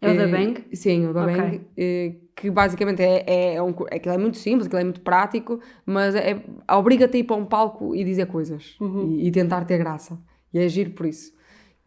É 0.00 0.10
o 0.10 0.16
da 0.16 0.24
Eh, 0.24 0.26
Bang? 0.28 0.64
Sim, 0.74 1.06
o 1.06 1.12
da 1.12 1.24
Ok. 1.24 1.36
Bang. 1.36 1.60
eh, 1.76 2.14
Que 2.34 2.50
basicamente 2.50 3.00
é, 3.02 3.24
é, 3.26 3.54
é 3.54 3.62
um, 3.62 3.70
aquilo 3.90 4.14
é 4.14 4.18
muito 4.18 4.36
simples, 4.36 4.66
aquilo 4.66 4.80
é 4.80 4.84
muito 4.84 5.00
prático, 5.02 5.60
mas 5.86 6.14
é, 6.14 6.42
obriga-te 6.70 7.16
a 7.16 7.20
ir 7.20 7.24
para 7.24 7.36
um 7.36 7.44
palco 7.44 7.94
e 7.94 8.02
dizer 8.04 8.26
coisas 8.26 8.76
e, 8.80 9.28
e 9.28 9.30
tentar 9.30 9.64
ter 9.64 9.78
graça. 9.78 10.18
E 10.52 10.58
é 10.58 10.68
giro 10.68 10.90
por 10.90 11.06
isso. 11.06 11.32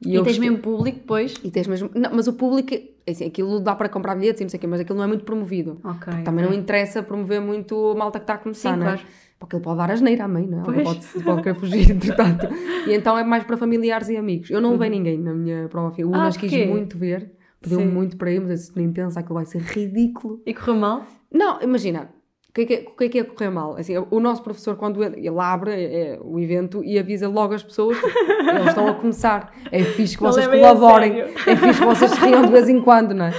E, 0.05 0.13
eu 0.15 0.23
tens 0.23 0.33
gostei- 0.37 0.49
mesmo 0.49 0.61
público 0.63 0.99
depois? 0.99 1.33
e 1.43 1.49
tens 1.51 1.67
mesmo. 1.67 1.89
Não, 1.95 2.11
mas 2.13 2.27
o 2.27 2.33
público, 2.33 2.73
é 2.73 3.11
assim, 3.11 3.25
aquilo 3.25 3.59
dá 3.59 3.75
para 3.75 3.89
comprar 3.89 4.15
bilhetes 4.15 4.39
e 4.41 4.43
não 4.43 4.49
sei 4.49 4.57
o 4.57 4.61
quê, 4.61 4.67
mas 4.67 4.79
aquilo 4.79 4.97
não 4.97 5.03
é 5.03 5.07
muito 5.07 5.23
promovido. 5.25 5.79
Ok. 5.83 6.13
Também 6.23 6.45
ok. 6.45 6.53
não 6.53 6.53
interessa 6.53 7.01
promover 7.03 7.41
muito 7.41 7.91
a 7.91 7.95
malta 7.95 8.19
que 8.19 8.23
está 8.23 8.35
a 8.35 8.37
começar, 8.37 8.73
Sim, 8.73 8.79
não 8.79 8.87
é? 8.87 8.93
claro. 8.97 9.07
Porque 9.39 9.57
ele 9.57 9.63
pode 9.63 9.77
dar 9.77 9.91
asneira 9.91 10.25
à 10.25 10.27
mãe, 10.27 10.47
não 10.47 10.59
é? 10.59 10.61
Ela 10.61 10.83
pode, 10.83 11.05
pode 11.23 11.41
querer 11.43 11.55
fugir, 11.55 11.91
entretanto. 11.91 12.47
E 12.87 12.93
então 12.93 13.17
é 13.17 13.23
mais 13.23 13.43
para 13.43 13.57
familiares 13.57 14.09
e 14.09 14.17
amigos. 14.17 14.49
Eu 14.49 14.61
não 14.61 14.71
levei 14.71 14.89
ninguém 14.89 15.17
na 15.17 15.33
minha 15.33 15.67
prova 15.67 15.91
final. 15.91 16.11
O 16.11 16.13
Uhum. 16.13 16.19
Ah, 16.19 16.23
Unas 16.25 16.37
quis 16.37 16.67
muito 16.67 16.97
ver, 16.97 17.31
pediu-me 17.61 17.85
Sim. 17.85 17.91
muito 17.91 18.17
para 18.17 18.31
ir, 18.31 18.39
mas 18.39 18.73
nem 18.73 18.91
pensa 18.91 19.21
que 19.21 19.33
vai 19.33 19.45
ser 19.45 19.61
ridículo. 19.61 20.41
E 20.45 20.53
correu 20.53 20.75
mal? 20.75 21.05
Não, 21.31 21.61
imagina, 21.61 22.09
o 22.49 22.53
que 22.53 22.61
é 22.61 22.65
que 22.65 22.73
é, 23.03 23.09
que 23.09 23.17
é, 23.17 23.21
é 23.21 23.23
correr 23.25 23.49
mal? 23.49 23.75
Assim, 23.75 23.93
o 24.09 24.19
nosso 24.21 24.41
professor, 24.41 24.77
quando 24.77 25.03
ele, 25.03 25.27
ele 25.27 25.39
abre 25.39 25.71
é, 25.71 26.19
o 26.23 26.39
evento 26.39 26.81
e 26.83 26.97
avisa 26.97 27.27
logo 27.27 27.53
as 27.53 27.61
pessoas, 27.61 27.97
tipo, 27.97 28.17
eles 28.49 28.67
estão 28.67 28.87
a 28.87 28.93
começar. 28.93 29.53
É 29.69 29.83
fixe 29.83 30.17
que 30.17 30.23
Não 30.23 30.31
vocês 30.31 30.47
colaborem, 30.47 31.19
é 31.19 31.55
fixe 31.57 31.79
que 31.79 31.85
vocês 31.85 32.13
riam 32.13 32.45
de 32.45 32.51
vez 32.53 32.69
em 32.69 32.79
quando, 32.81 33.13
não 33.13 33.25
é? 33.25 33.33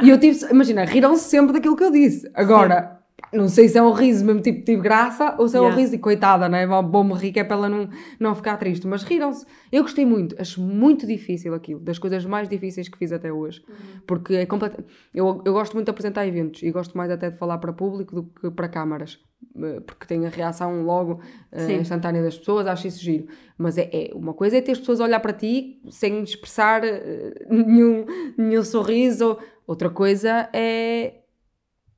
E 0.00 0.08
eu 0.08 0.18
tive, 0.18 0.46
imagina, 0.50 0.84
riram-se 0.84 1.28
sempre 1.28 1.52
daquilo 1.52 1.76
que 1.76 1.84
eu 1.84 1.90
disse. 1.90 2.30
Agora, 2.32 3.00
não 3.32 3.48
sei 3.48 3.68
se 3.68 3.78
é 3.78 3.82
um 3.82 3.92
riso 3.92 4.24
mesmo 4.24 4.40
tipo, 4.42 4.64
tive 4.64 4.82
graça 4.82 5.36
ou 5.38 5.48
se 5.48 5.56
é 5.56 5.60
um 5.60 5.64
Yeah. 5.64 5.80
riso 5.80 5.92
de 5.92 5.98
coitada, 5.98 6.48
não 6.48 6.58
é? 6.58 6.66
Vou-me 6.66 7.14
rir 7.14 7.32
que 7.32 7.40
é 7.40 7.44
para 7.44 7.56
ela 7.56 7.68
não, 7.68 7.88
não 8.18 8.34
ficar 8.34 8.56
triste. 8.56 8.86
Mas 8.86 9.02
riram-se. 9.02 9.46
Eu 9.72 9.82
gostei 9.82 10.04
muito, 10.04 10.34
acho 10.40 10.60
muito 10.60 11.06
difícil 11.06 11.54
aquilo, 11.54 11.80
das 11.80 11.98
coisas 11.98 12.24
mais 12.26 12.48
difíceis 12.48 12.88
que 12.88 12.98
fiz 12.98 13.12
até 13.12 13.32
hoje. 13.32 13.62
Porque 14.06 14.34
é 14.34 14.46
completo. 14.46 14.84
Eu, 15.14 15.40
eu 15.44 15.52
gosto 15.52 15.74
muito 15.74 15.86
de 15.86 15.90
apresentar 15.90 16.26
eventos 16.26 16.62
e 16.62 16.70
gosto 16.70 16.96
mais 16.98 17.10
até 17.10 17.30
de 17.30 17.38
falar 17.38 17.58
para 17.58 17.72
público 17.72 18.14
do 18.14 18.22
que 18.24 18.50
para 18.50 18.68
câmaras. 18.68 19.18
eh, 19.62 19.80
Porque 19.80 20.06
tem 20.06 20.26
a 20.26 20.28
reação 20.28 20.82
logo 20.82 21.20
Sim. 21.56 21.76
instantânea 21.80 22.22
das 22.22 22.36
pessoas, 22.38 22.66
acho 22.66 22.86
isso 22.88 23.00
giro. 23.02 23.26
Mas 23.56 23.78
é, 23.78 23.88
é- 23.92 24.10
uma 24.14 24.34
coisa 24.34 24.56
é 24.58 24.60
ter 24.60 24.72
as 24.72 24.78
pessoas 24.80 25.00
a 25.00 25.04
olhar 25.04 25.20
para 25.20 25.32
ti 25.32 25.80
sem 25.88 26.22
expressar 26.22 26.82
eh, 26.84 27.46
nenhum, 27.48 28.04
nenhum 28.36 28.62
sorriso. 28.64 29.38
Outra 29.66 29.88
coisa 29.88 30.48
é 30.52 31.20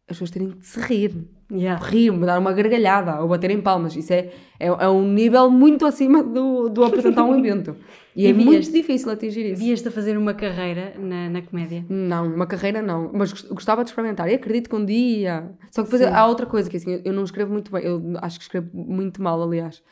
as 0.09 0.15
pessoas 0.17 0.31
terem 0.31 0.51
de 0.51 0.65
se 0.65 0.79
rir. 0.81 1.13
Yeah. 1.51 1.85
Rir, 1.85 2.11
me 2.13 2.25
dar 2.27 2.39
uma 2.39 2.53
gargalhada 2.53 3.21
ou 3.21 3.29
baterem 3.29 3.61
palmas. 3.61 3.95
Isso 3.97 4.13
é, 4.13 4.31
é, 4.59 4.67
é 4.67 4.89
um 4.89 5.03
nível 5.13 5.51
muito 5.51 5.85
acima 5.85 6.23
do, 6.23 6.69
do 6.69 6.85
apresentar 6.85 7.25
um 7.25 7.37
evento. 7.39 7.77
E, 8.15 8.23
E 8.25 8.27
é 8.29 8.33
muito 8.33 8.51
vias- 8.51 8.71
difícil 8.73 9.11
atingir 9.11 9.53
isso. 9.53 9.63
Vias-te 9.63 9.89
a 9.89 9.91
fazer 9.91 10.17
uma 10.17 10.33
carreira 10.33 10.95
na, 10.99 11.29
na 11.29 11.43
comédia? 11.43 11.85
Não, 11.89 12.27
uma 12.35 12.47
carreira 12.47 12.81
não, 12.83 13.11
mas 13.13 13.33
gost- 13.33 13.49
gostava 13.49 13.83
de 13.85 13.91
experimentar 13.91 14.29
e 14.31 14.35
acredito 14.35 14.71
que 14.71 14.77
um 14.77 14.85
dia. 14.85 15.51
Só 15.73 15.83
que 15.83 15.91
depois 15.91 16.03
Sim. 16.09 16.17
há 16.17 16.27
outra 16.27 16.47
coisa 16.47 16.71
que 16.71 16.77
assim, 16.77 17.01
eu 17.05 17.13
não 17.13 17.25
escrevo 17.25 17.53
muito 17.53 17.71
bem, 17.71 17.85
eu 17.85 18.01
acho 18.23 18.39
que 18.39 18.45
escrevo 18.45 18.69
muito 18.73 19.21
mal, 19.23 19.43
aliás. 19.43 19.83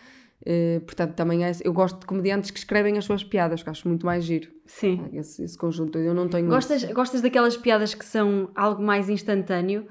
Eh, 0.47 0.81
portanto, 0.85 1.15
também 1.15 1.45
é, 1.45 1.53
eu 1.63 1.73
gosto 1.73 2.01
de 2.01 2.07
comediantes 2.07 2.51
que 2.51 2.59
escrevem 2.59 2.99
as 2.99 3.05
suas 3.05 3.25
piadas, 3.25 3.63
que 3.63 3.71
acho 3.71 3.89
muito 3.89 4.05
mais 4.05 4.25
giro. 4.25 4.51
Sim. 4.67 5.09
Esse, 5.13 5.43
esse 5.43 5.57
conjunto, 5.57 5.99
eu 5.99 6.13
não 6.13 6.29
tenho. 6.29 6.49
Gostas, 6.49 6.85
gostas 6.85 7.23
daquelas 7.23 7.57
piadas 7.57 7.95
que 7.95 8.05
são 8.05 8.51
algo 8.55 8.83
mais 8.83 9.09
instantâneo 9.09 9.87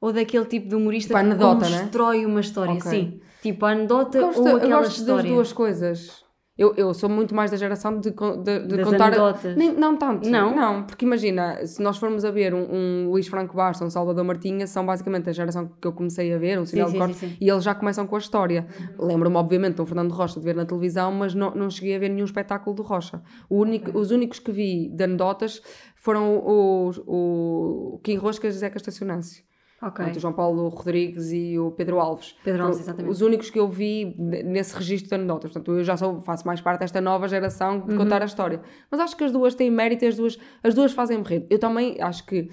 ou 0.00 0.12
daquele 0.12 0.46
tipo 0.46 0.68
de 0.68 0.74
humorista 0.74 1.14
Tipo 1.14 1.20
que 1.20 1.26
anedota, 1.32 1.68
né? 1.68 1.80
constrói 1.80 2.24
uma 2.24 2.40
história? 2.40 2.74
Ok. 2.74 2.90
Sim. 2.90 3.20
Tipo 3.42 3.66
a 3.66 3.70
anedota 3.70 4.20
gosto, 4.20 4.40
ou 4.40 4.48
eu 4.48 4.56
aquela 4.56 4.78
gosto 4.82 4.98
história. 4.98 5.22
das 5.22 5.32
duas 5.32 5.52
coisas. 5.52 6.24
Eu, 6.58 6.74
eu 6.76 6.92
sou 6.92 7.08
muito 7.08 7.36
mais 7.36 7.52
da 7.52 7.56
geração 7.56 8.00
de, 8.00 8.10
de, 8.10 8.66
de 8.66 8.76
Das 8.78 8.84
contar. 8.90 9.06
anedotas. 9.06 9.56
Nem- 9.56 9.72
não 9.72 9.96
tanto. 9.96 10.28
Não? 10.28 10.56
Não, 10.56 10.82
porque 10.82 11.04
imagina, 11.04 11.64
se 11.64 11.80
nós 11.80 11.96
formos 11.98 12.24
a 12.24 12.32
ver 12.32 12.52
um, 12.52 12.66
um 12.68 13.10
Luís 13.10 13.28
Franco 13.28 13.54
Bastos, 13.56 13.86
um 13.86 13.90
Salvador 13.90 14.24
Martinha, 14.24 14.66
são 14.66 14.84
basicamente 14.84 15.30
a 15.30 15.32
geração 15.32 15.70
que 15.80 15.86
eu 15.86 15.92
comecei 15.92 16.34
a 16.34 16.36
ver, 16.38 16.58
um 16.58 16.66
sinal 16.66 16.88
sim, 16.88 16.92
de 16.94 16.98
corte, 16.98 17.14
sim, 17.14 17.28
sim. 17.28 17.36
e 17.40 17.48
eles 17.48 17.62
já 17.62 17.76
começam 17.76 18.04
com 18.08 18.16
a 18.16 18.18
história. 18.18 18.66
Lembro-me, 18.98 19.36
obviamente, 19.36 19.76
do 19.76 19.86
Fernando 19.86 20.10
Rocha 20.10 20.40
de 20.40 20.44
ver 20.44 20.56
na 20.56 20.66
televisão, 20.66 21.12
mas 21.12 21.32
não, 21.32 21.54
não 21.54 21.70
cheguei 21.70 21.94
a 21.94 21.98
ver 22.00 22.08
nenhum 22.08 22.24
espetáculo 22.24 22.74
do 22.74 22.82
Rocha. 22.82 23.22
Único, 23.48 23.96
Os 23.96 24.10
únicos 24.10 24.40
que 24.40 24.50
vi 24.50 24.88
de 24.88 25.04
anedotas 25.04 25.62
foram 25.94 26.38
o, 26.38 26.90
o, 27.06 27.94
o 27.94 27.98
Kim 28.02 28.16
Roscas 28.16 28.56
e 28.56 28.58
Zeca 28.58 28.78
Estacionâncio. 28.78 29.44
Ok. 29.80 29.90
Portanto, 29.96 30.16
o 30.16 30.20
João 30.20 30.32
Paulo 30.32 30.68
Rodrigues 30.68 31.30
e 31.32 31.58
o 31.58 31.70
Pedro 31.70 32.00
Alves. 32.00 32.34
Pedro 32.42 32.64
Alves, 32.64 32.80
exatamente. 32.80 33.12
Os 33.12 33.20
únicos 33.20 33.48
que 33.48 33.58
eu 33.60 33.68
vi 33.68 34.14
nesse 34.18 34.74
registro 34.76 35.08
de 35.10 35.14
anedotas. 35.14 35.52
Portanto, 35.52 35.78
eu 35.78 35.84
já 35.84 35.96
sou, 35.96 36.20
faço 36.20 36.44
mais 36.46 36.60
parte 36.60 36.80
desta 36.80 37.00
nova 37.00 37.28
geração 37.28 37.80
de 37.80 37.92
Uhum. 37.92 37.98
contar 37.98 38.20
a 38.22 38.24
história. 38.24 38.60
Mas 38.90 39.00
acho 39.00 39.16
que 39.16 39.22
as 39.24 39.30
duas 39.30 39.54
têm 39.54 39.70
mérito 39.70 40.04
e 40.04 40.08
as 40.08 40.16
duas, 40.16 40.36
as 40.64 40.74
duas 40.74 40.92
fazem 40.92 41.22
rir. 41.22 41.46
Eu 41.48 41.58
também 41.60 41.96
acho 42.00 42.26
que 42.26 42.50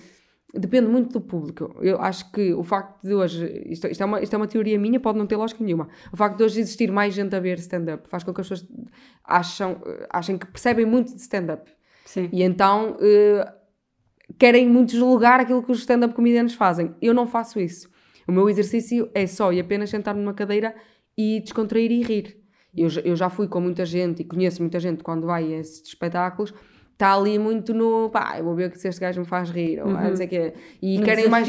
depende 0.54 0.88
muito 0.88 1.14
do 1.14 1.20
público. 1.20 1.76
Eu 1.82 2.00
acho 2.00 2.32
que 2.32 2.54
o 2.54 2.64
facto 2.64 3.02
de 3.04 3.14
hoje, 3.14 3.64
isto, 3.66 3.88
isto, 3.88 4.02
é 4.02 4.06
uma, 4.06 4.22
isto 4.22 4.34
é 4.34 4.38
uma 4.38 4.48
teoria 4.48 4.78
minha, 4.80 5.00
pode 5.00 5.18
não 5.18 5.26
ter 5.26 5.36
lógica 5.36 5.64
nenhuma. 5.64 5.90
O 6.14 6.16
facto 6.16 6.38
de 6.38 6.44
hoje 6.44 6.60
existir 6.60 6.92
mais 6.92 7.14
gente 7.16 7.36
a 7.36 7.40
ver 7.40 7.58
stand-up 7.58 8.08
faz 8.08 8.24
com 8.24 8.32
que 8.34 8.40
as 8.40 8.48
pessoas 8.48 8.70
acham, 9.24 9.82
achem 10.12 10.38
que 10.38 10.46
percebem 10.46 10.86
muito 10.86 11.14
de 11.14 11.20
stand-up. 11.22 11.70
Sim. 12.06 12.30
E 12.32 12.44
então 12.44 12.96
eh, 13.02 13.52
querem 14.38 14.68
muito 14.68 14.92
julgar 14.96 15.40
aquilo 15.40 15.62
que 15.64 15.72
os 15.72 15.80
stand-up 15.80 16.14
comediantes 16.14 16.56
fazem. 16.56 16.94
Eu 17.02 17.14
não 17.14 17.28
faço 17.28 17.60
isso. 17.60 17.90
O 18.28 18.32
meu 18.32 18.50
exercício 18.50 19.10
é 19.14 19.28
só 19.28 19.54
e 19.54 19.60
apenas 19.60 19.90
sentar-me 19.90 20.22
numa 20.22 20.34
cadeira 20.34 20.74
e 21.18 21.40
descontrair 21.42 21.92
e 21.92 22.02
rir. 22.02 22.38
Eu, 22.76 22.90
já- 22.90 23.02
eu 23.02 23.16
já 23.16 23.30
fui 23.30 23.48
com 23.48 23.62
muita 23.62 23.86
gente 23.86 24.22
e 24.22 24.26
conheço 24.26 24.62
muita 24.62 24.80
gente 24.80 25.04
quando 25.04 25.26
vai 25.28 25.54
a 25.54 25.58
esses 25.60 25.82
espetáculos. 25.88 26.54
Está 26.94 27.14
ali 27.14 27.38
muito 27.38 27.74
no 27.74 28.10
pá, 28.10 28.36
eu 28.38 28.46
vou 28.46 28.56
ver 28.56 28.74
se 28.76 28.88
este 28.88 29.02
gajo 29.02 29.20
me 29.20 29.28
faz 29.28 29.50
rir, 29.50 29.80
ou 29.82 29.90
ah, 29.90 30.02
não 30.10 30.16
sei 30.16 30.26
o 30.26 30.30
quê. 30.30 30.54
E 30.82 30.98
No 30.98 31.06
querem 31.06 31.26
mais. 31.30 31.46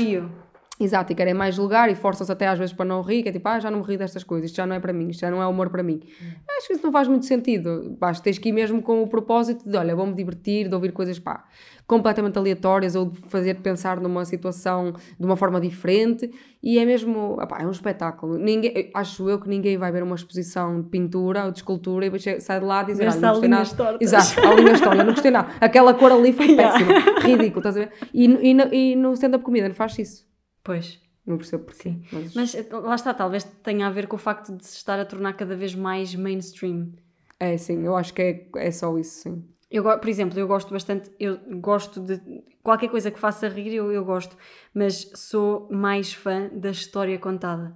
Exato, 0.79 1.11
e 1.11 1.17
querem 1.17 1.33
mais 1.33 1.55
julgar 1.55 1.91
e 1.91 1.95
forçam-se 1.95 2.31
até 2.31 2.47
às 2.47 2.59
vezes 2.59 2.75
para 2.75 2.85
não 2.85 3.01
rir, 3.01 3.23
que 3.23 3.31
é 3.31 3.33
tipo, 3.33 3.49
ah, 3.49 3.59
já 3.59 3.71
não 3.71 3.79
me 3.81 3.85
ri 3.87 3.97
destas 3.97 4.23
coisas, 4.23 4.51
isto 4.51 4.57
já 4.57 4.67
não 4.67 4.77
é 4.77 4.81
para 4.81 4.93
mim, 4.93 5.09
isto 5.09 5.21
já 5.21 5.31
não 5.31 5.41
é 5.43 5.47
humor 5.47 5.71
para 5.71 5.83
mim. 5.83 6.01
Acho 6.59 6.67
que 6.67 6.75
isso 6.75 6.83
não 6.85 6.93
faz 6.93 7.09
muito 7.09 7.25
sentido. 7.25 7.97
Basta, 7.99 8.23
tens 8.23 8.37
que 8.39 8.51
ir 8.51 8.53
mesmo 8.53 8.83
com 8.83 9.03
o 9.03 9.07
propósito 9.09 9.67
de, 9.67 9.75
olha, 9.77 9.97
vou-me 9.97 10.13
divertir, 10.13 10.69
de 10.69 10.75
ouvir 10.75 10.93
coisas, 10.93 11.19
pá, 11.19 11.45
completamente 11.87 12.37
aleatórias 12.37 12.95
ou 12.95 13.07
de 13.07 13.19
fazer 13.29 13.55
pensar 13.63 13.99
numa 14.01 14.25
situação 14.27 14.93
de 15.19 15.25
uma 15.25 15.35
forma 15.37 15.59
diferente 15.61 16.31
e 16.63 16.79
é 16.79 16.85
mesmo, 16.85 17.37
ah, 17.41 17.47
pá, 17.47 17.59
é 17.63 17.67
um 17.67 17.71
espetáculo. 17.71 18.37
Ninguém, 18.37 18.91
acho 18.93 19.31
eu 19.31 19.41
que 19.41 19.49
ninguém 19.49 19.79
vai 19.79 19.91
ver 19.91 20.03
uma 20.03 20.15
exposição 20.17 20.83
de 20.83 20.89
pintura 20.91 21.47
ou 21.47 21.53
de 21.53 21.59
escultura 21.59 22.07
e 22.07 22.41
sai 22.41 22.61
de 22.61 22.67
lá 22.67 22.83
e 22.83 22.87
dizer, 22.87 23.05
olha, 23.05 23.21
não 23.21 23.29
gostei 23.31 23.49
nada. 23.49 23.65
tortas. 23.77 24.13
Exato, 24.13 24.43
tortas, 24.83 24.99
não 25.07 25.13
gostei 25.15 25.31
nada. 25.31 25.49
Aquela 25.59 25.95
cor 25.95 26.13
ali 26.13 26.35
foi 26.35 26.53
péssima, 26.57 26.93
ridículo, 27.23 27.61
estás 27.61 27.77
a 27.79 27.81
ver? 27.81 27.93
E, 28.13 28.29
no- 28.29 28.41
e, 28.75 28.93
e 28.93 28.97
no 28.97 29.13
stand-up 29.15 29.43
comedian 29.43 29.73
faz 29.73 29.99
isso. 29.99 30.27
Pois. 30.67 31.01
Não 31.25 31.37
percebo 31.39 31.65
porquê. 31.65 31.91
Sim. 31.91 32.03
Mas, 32.13 32.35
Mas 32.35 32.55
eh, 32.55 32.67
lá 32.73 32.95
está, 32.97 33.15
talvez 33.15 33.45
tenha 33.63 33.87
a 33.87 33.91
ver 33.91 34.07
com 34.09 34.17
o 34.17 34.19
facto 34.19 34.53
de 34.53 34.67
se 34.67 34.77
estar 34.77 34.99
a 34.99 35.05
tornar 35.05 35.33
cada 35.35 35.55
vez 35.57 35.75
mais 35.75 36.15
mainstream. 36.15 36.93
é 37.39 37.57
sim, 37.57 37.85
eu 37.85 37.97
acho 37.97 38.13
que 38.13 38.23
é, 38.23 38.47
é 38.57 38.71
só 38.73 38.99
isso, 38.99 39.23
sim. 39.23 39.45
Eu, 39.71 39.83
por 39.83 40.09
exemplo, 40.09 40.39
eu 40.39 40.47
gosto 40.47 40.73
bastante, 40.73 41.11
eu 41.19 41.39
gosto 41.61 42.01
de 42.01 42.21
qualquer 42.63 42.89
coisa 42.89 43.11
que 43.11 43.19
faça 43.19 43.49
rir, 43.49 43.75
eu, 43.75 43.91
eu 43.93 44.05
gosto, 44.05 44.37
mas 44.73 45.11
sou 45.15 45.69
mais 45.71 46.13
fã 46.13 46.49
da 46.53 46.71
história 46.71 47.19
contada. 47.19 47.75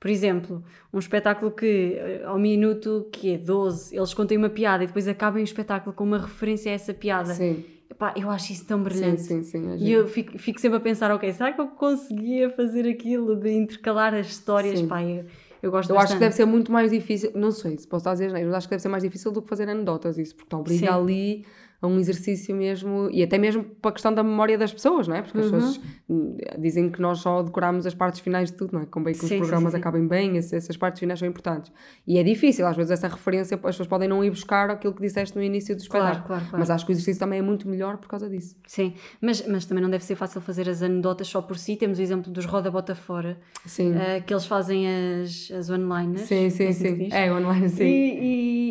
Por 0.00 0.10
exemplo, 0.10 0.64
um 0.92 0.98
espetáculo 0.98 1.50
que 1.50 1.94
eh, 1.96 2.22
ao 2.24 2.38
minuto 2.38 3.08
que 3.12 3.34
é 3.34 3.38
12, 3.38 3.96
eles 3.96 4.14
contem 4.14 4.38
uma 4.38 4.48
piada 4.48 4.84
e 4.84 4.86
depois 4.86 5.08
acabem 5.08 5.42
o 5.42 5.44
espetáculo 5.44 5.94
com 5.94 6.04
uma 6.04 6.18
referência 6.18 6.70
a 6.70 6.74
essa 6.74 6.94
piada. 6.94 7.34
Sim, 7.34 7.64
Epá, 7.90 8.12
eu 8.16 8.28
acho 8.30 8.52
isso 8.52 8.66
tão 8.66 8.78
sim, 8.78 8.84
brilhante. 8.84 9.22
sim, 9.22 9.42
sim. 9.42 9.70
é 9.72 9.76
E 9.76 9.90
eu 9.92 10.06
fico, 10.06 10.38
fico 10.38 10.60
sempre 10.60 10.76
a 10.78 10.80
pensar, 10.80 11.10
ok, 11.10 11.32
será 11.32 11.52
que 11.52 11.60
eu 11.60 11.68
conseguia 11.68 12.50
fazer 12.50 12.86
aquilo 12.88 13.34
de 13.36 13.50
intercalar 13.50 14.14
as 14.14 14.26
histórias? 14.28 14.80
Sim. 14.80 14.88
Pá, 14.88 15.02
eu, 15.02 15.24
eu 15.62 15.70
gosto 15.70 15.90
Eu 15.90 15.98
acho 15.98 16.14
que 16.14 16.20
bastante. 16.20 16.20
deve 16.20 16.34
ser 16.34 16.44
muito 16.44 16.70
mais 16.70 16.90
difícil, 16.90 17.32
não 17.34 17.50
sei 17.50 17.78
se 17.78 17.86
posso 17.88 18.02
estar 18.02 18.10
a 18.10 18.14
dizer, 18.14 18.30
mas 18.32 18.54
acho 18.54 18.66
que 18.68 18.70
deve 18.72 18.82
ser 18.82 18.88
mais 18.88 19.02
difícil 19.02 19.32
do 19.32 19.40
que 19.42 19.48
fazer 19.48 19.68
anedotas, 19.68 20.18
isso, 20.18 20.34
porque 20.36 20.48
te 20.50 20.56
obriga 20.56 20.92
Sim. 20.92 20.94
ali 20.94 21.46
a 21.80 21.86
um 21.86 21.98
exercício 21.98 22.56
mesmo, 22.56 23.08
e 23.12 23.22
até 23.22 23.38
mesmo 23.38 23.62
para 23.62 23.90
a 23.90 23.92
questão 23.92 24.12
da 24.12 24.22
memória 24.22 24.58
das 24.58 24.72
pessoas, 24.72 25.06
não 25.06 25.14
é? 25.14 25.22
Porque 25.22 25.38
as 25.40 25.46
Uhum. 25.46 25.52
pessoas 25.52 25.80
hum, 26.10 26.36
dizem 26.58 26.90
que 26.90 27.00
nós 27.00 27.18
só 27.20 27.40
decoramos 27.42 27.86
as 27.86 27.94
partes 27.94 28.18
finais 28.20 28.50
de 28.50 28.56
tudo, 28.56 28.72
não 28.72 28.80
é? 28.82 28.86
Convém 28.86 29.12
que 29.14 29.20
os 29.20 29.28
Sim, 29.28 29.36
sim, 29.36 29.38
programas 29.38 29.72
sim, 29.72 29.76
sim. 29.76 29.80
acabem 29.80 30.08
bem, 30.08 30.36
essas 30.38 30.76
partes 30.76 30.98
finais 30.98 31.20
são 31.20 31.28
importantes. 31.28 31.70
E 32.04 32.18
é 32.18 32.22
difícil, 32.24 32.66
às 32.66 32.76
vezes 32.76 32.90
essa 32.90 33.06
referência, 33.06 33.54
as 33.54 33.60
pessoas 33.60 33.86
podem 33.86 34.08
não 34.08 34.24
ir 34.24 34.30
buscar 34.30 34.70
aquilo 34.70 34.92
que 34.92 35.00
disseste 35.02 35.36
no 35.36 35.42
início 35.42 35.76
do 35.76 35.84
Claro, 35.88 36.06
espetáculo. 36.06 36.26
claro, 36.26 36.44
claro. 36.46 36.58
Mas 36.58 36.70
acho 36.70 36.84
que 36.84 36.90
o 36.90 36.94
exercício 36.94 37.20
também 37.20 37.38
é 37.38 37.42
muito 37.42 37.68
melhor 37.68 37.96
por 37.98 38.08
causa 38.08 38.28
disso. 38.28 38.56
Sim, 38.66 38.94
mas, 39.20 39.46
mas 39.46 39.64
também 39.64 39.80
não 39.82 39.90
deve 39.90 40.04
ser 40.04 40.16
fácil 40.16 40.40
fazer 40.40 40.68
as 40.68 40.82
anedotas 40.82 41.28
só 41.28 41.40
por 41.40 41.56
si. 41.56 41.76
Temos 41.76 42.00
o 42.00 42.02
exemplo 42.02 42.32
dos 42.32 42.44
Roda 42.44 42.70
Bota 42.72 42.96
Fora, 42.96 43.38
Sim, 43.64 43.94
eh, 43.94 44.20
que 44.20 44.32
eles 44.34 44.46
fazem 44.46 44.84
as, 44.88 45.50
as 45.52 45.70
one-liners. 45.70 46.22
sim, 46.22 46.50
sim, 46.50 46.64
é 46.64 46.68
assim 46.70 46.96
sim. 46.96 47.08
É, 47.12 47.32
online, 47.32 47.68
sim. 47.68 47.84
E, 47.84 48.18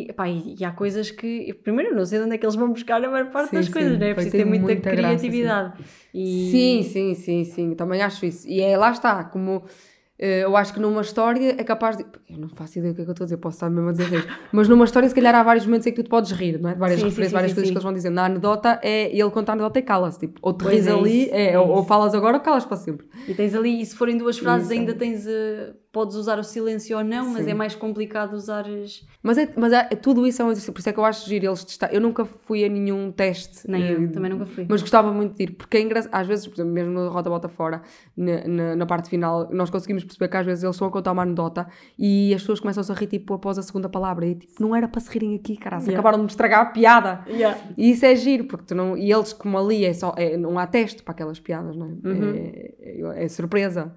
e, 0.04 0.10
epá, 0.10 0.28
e, 0.28 0.56
e 0.60 0.64
há 0.64 0.70
coisas 0.72 1.10
que. 1.10 1.54
Primeiro, 1.62 1.94
não 1.96 2.04
sei 2.04 2.18
de 2.18 2.24
onde 2.26 2.34
é 2.34 2.38
que 2.38 2.44
eles 2.44 2.54
vão 2.54 2.68
buscar 2.70 2.97
a 3.06 3.10
maior 3.10 3.30
parte 3.30 3.50
Sim, 3.50 3.56
das 3.56 3.68
coisas, 3.68 3.92
sim. 3.92 3.98
não 3.98 4.06
é? 4.06 4.14
Preciso 4.14 4.36
ter 4.36 4.44
muita, 4.44 4.64
muita 4.64 4.90
graça, 4.90 5.18
sim. 5.30 5.30
criatividade. 5.30 5.72
E- 6.12 6.48
Sim, 6.50 6.82
sim, 6.82 7.14
sim, 7.14 7.44
sim, 7.44 7.74
também 7.74 8.02
acho 8.02 8.24
isso. 8.26 8.46
E 8.48 8.60
é 8.60 8.76
lá 8.76 8.90
está, 8.90 9.24
como 9.24 9.64
Eh, 10.20 10.40
Eu 10.42 10.56
acho 10.56 10.74
que 10.74 10.80
numa 10.80 11.00
história 11.00 11.54
é 11.56 11.62
capaz 11.64 11.96
de. 11.96 12.04
Eu 12.28 12.38
não 12.38 12.48
faço 12.48 12.76
ideia 12.78 12.92
do 12.92 12.96
que 12.96 13.02
é 13.02 13.04
que 13.04 13.10
eu 13.10 13.12
estou 13.12 13.24
a 13.24 13.26
dizer, 13.26 13.36
posso 13.36 13.56
estar 13.58 13.70
mesmo 13.70 13.88
a 13.88 13.92
dizer 13.92 14.12
isto. 14.12 14.32
Mas 14.52 14.68
numa 14.68 14.84
história, 14.84 15.08
se 15.08 15.14
calhar, 15.14 15.32
há 15.32 15.42
vários 15.44 15.64
momentos 15.64 15.86
em 15.86 15.90
que 15.92 15.96
tu 15.96 16.02
te 16.02 16.08
podes 16.10 16.32
rir, 16.32 16.58
não 16.60 16.70
é? 16.70 16.74
Várias 16.74 16.98
Sim, 16.98 17.04
referências, 17.06 17.28
sim, 17.28 17.34
várias 17.34 17.50
sim, 17.52 17.54
coisas 17.54 17.70
que 17.70 17.74
eles 17.74 17.84
vão 17.84 17.92
dizendo. 17.92 18.14
Na 18.14 18.24
anedota, 18.24 18.80
é 18.82 19.16
ele 19.16 19.30
conta 19.30 19.52
a 19.52 19.54
anedota 19.54 19.78
e 19.78 19.82
cala-se. 19.82 20.18
Tipo, 20.18 20.40
ou 20.42 20.52
te 20.52 20.62
Pois 20.64 20.74
ris 20.74 20.86
é 20.88 20.92
ali, 20.92 21.22
isso, 21.22 21.34
é, 21.34 21.52
é 21.52 21.58
ou, 21.58 21.68
ou 21.68 21.84
falas 21.84 22.14
agora 22.16 22.36
ou 22.38 22.42
calas 22.42 22.64
para 22.64 22.76
sempre. 22.76 23.06
E 23.28 23.32
tens 23.34 23.54
ali, 23.54 23.80
e 23.80 23.86
se 23.86 23.94
forem 23.94 24.18
duas 24.18 24.36
frases, 24.38 24.70
Isso. 24.70 24.80
ainda 24.80 24.92
tens. 24.92 25.24
eh, 25.24 25.72
podes 25.98 26.14
usar 26.14 26.38
o 26.38 26.44
silêncio 26.44 26.96
ou 26.96 27.02
não, 27.02 27.30
mas 27.30 27.44
Sim. 27.44 27.50
é 27.50 27.54
mais 27.54 27.74
complicado 27.74 28.34
usares. 28.34 29.04
Mas, 29.20 29.36
é, 29.36 29.52
mas 29.56 29.72
é, 29.72 29.82
tudo 29.96 30.24
isso 30.28 30.40
é 30.40 30.44
um 30.44 30.48
exercício, 30.48 30.72
por 30.72 30.78
isso 30.78 30.88
é 30.88 30.92
que 30.92 30.98
eu 31.00 31.04
acho 31.04 31.28
giro 31.28 31.46
eles 31.46 31.64
testar. 31.64 31.92
Eu 31.92 32.00
nunca 32.00 32.24
fui 32.24 32.64
a 32.64 32.68
nenhum 32.68 33.10
teste. 33.10 33.68
Nem 33.68 33.82
eh, 33.82 33.92
eu, 33.94 34.12
também 34.12 34.30
nunca 34.30 34.46
fui. 34.46 34.64
Mas 34.68 34.80
gostava 34.80 35.12
muito 35.12 35.34
de 35.36 35.42
ir, 35.42 35.50
porque 35.56 35.76
é 35.76 35.80
engraçado. 35.80 36.14
Às 36.14 36.28
vezes, 36.28 36.46
por 36.46 36.54
exemplo, 36.54 36.72
mesmo 36.72 36.92
no 36.92 37.08
Rota 37.08 37.28
Bota 37.28 37.48
Fora, 37.48 37.82
na, 38.16 38.46
na, 38.46 38.76
na 38.76 38.86
parte 38.86 39.08
final, 39.10 39.48
nós 39.50 39.70
conseguimos 39.70 40.04
perceber 40.04 40.28
que 40.28 40.36
às 40.36 40.46
vezes 40.46 40.62
eles 40.62 40.76
estão 40.76 40.86
a 40.86 40.90
contar 40.92 41.10
uma 41.10 41.22
anedota 41.22 41.66
e 41.98 42.32
as 42.32 42.42
pessoas 42.42 42.60
começam-se 42.60 42.92
a 42.92 42.94
rir 42.94 43.08
tipo 43.08 43.34
após 43.34 43.58
a 43.58 43.62
segunda 43.62 43.88
palavra. 43.88 44.24
E 44.24 44.36
tipo, 44.36 44.52
não 44.60 44.76
era 44.76 44.86
para 44.86 45.00
se 45.00 45.10
rirem 45.10 45.34
aqui, 45.34 45.56
caralho. 45.56 45.82
Yeah. 45.82 45.98
Acabaram 45.98 46.18
de 46.18 46.24
me 46.26 46.30
estragar 46.30 46.60
a 46.60 46.66
piada. 46.66 47.24
Yeah. 47.26 47.58
E 47.76 47.90
isso 47.90 48.06
é 48.06 48.14
giro, 48.14 48.44
porque 48.44 48.66
tu 48.66 48.74
não. 48.76 48.96
E 48.96 49.10
eles, 49.12 49.32
como 49.32 49.58
ali, 49.58 49.84
é 49.84 49.92
só, 49.92 50.14
é, 50.16 50.36
não 50.36 50.56
há 50.60 50.66
teste 50.68 51.02
para 51.02 51.10
aquelas 51.10 51.40
piadas, 51.40 51.74
não 51.76 51.86
é? 51.86 52.08
Uhum. 52.08 52.34
É, 52.36 52.74
é- 52.80 53.24
é 53.24 53.28
surpresa. 53.28 53.92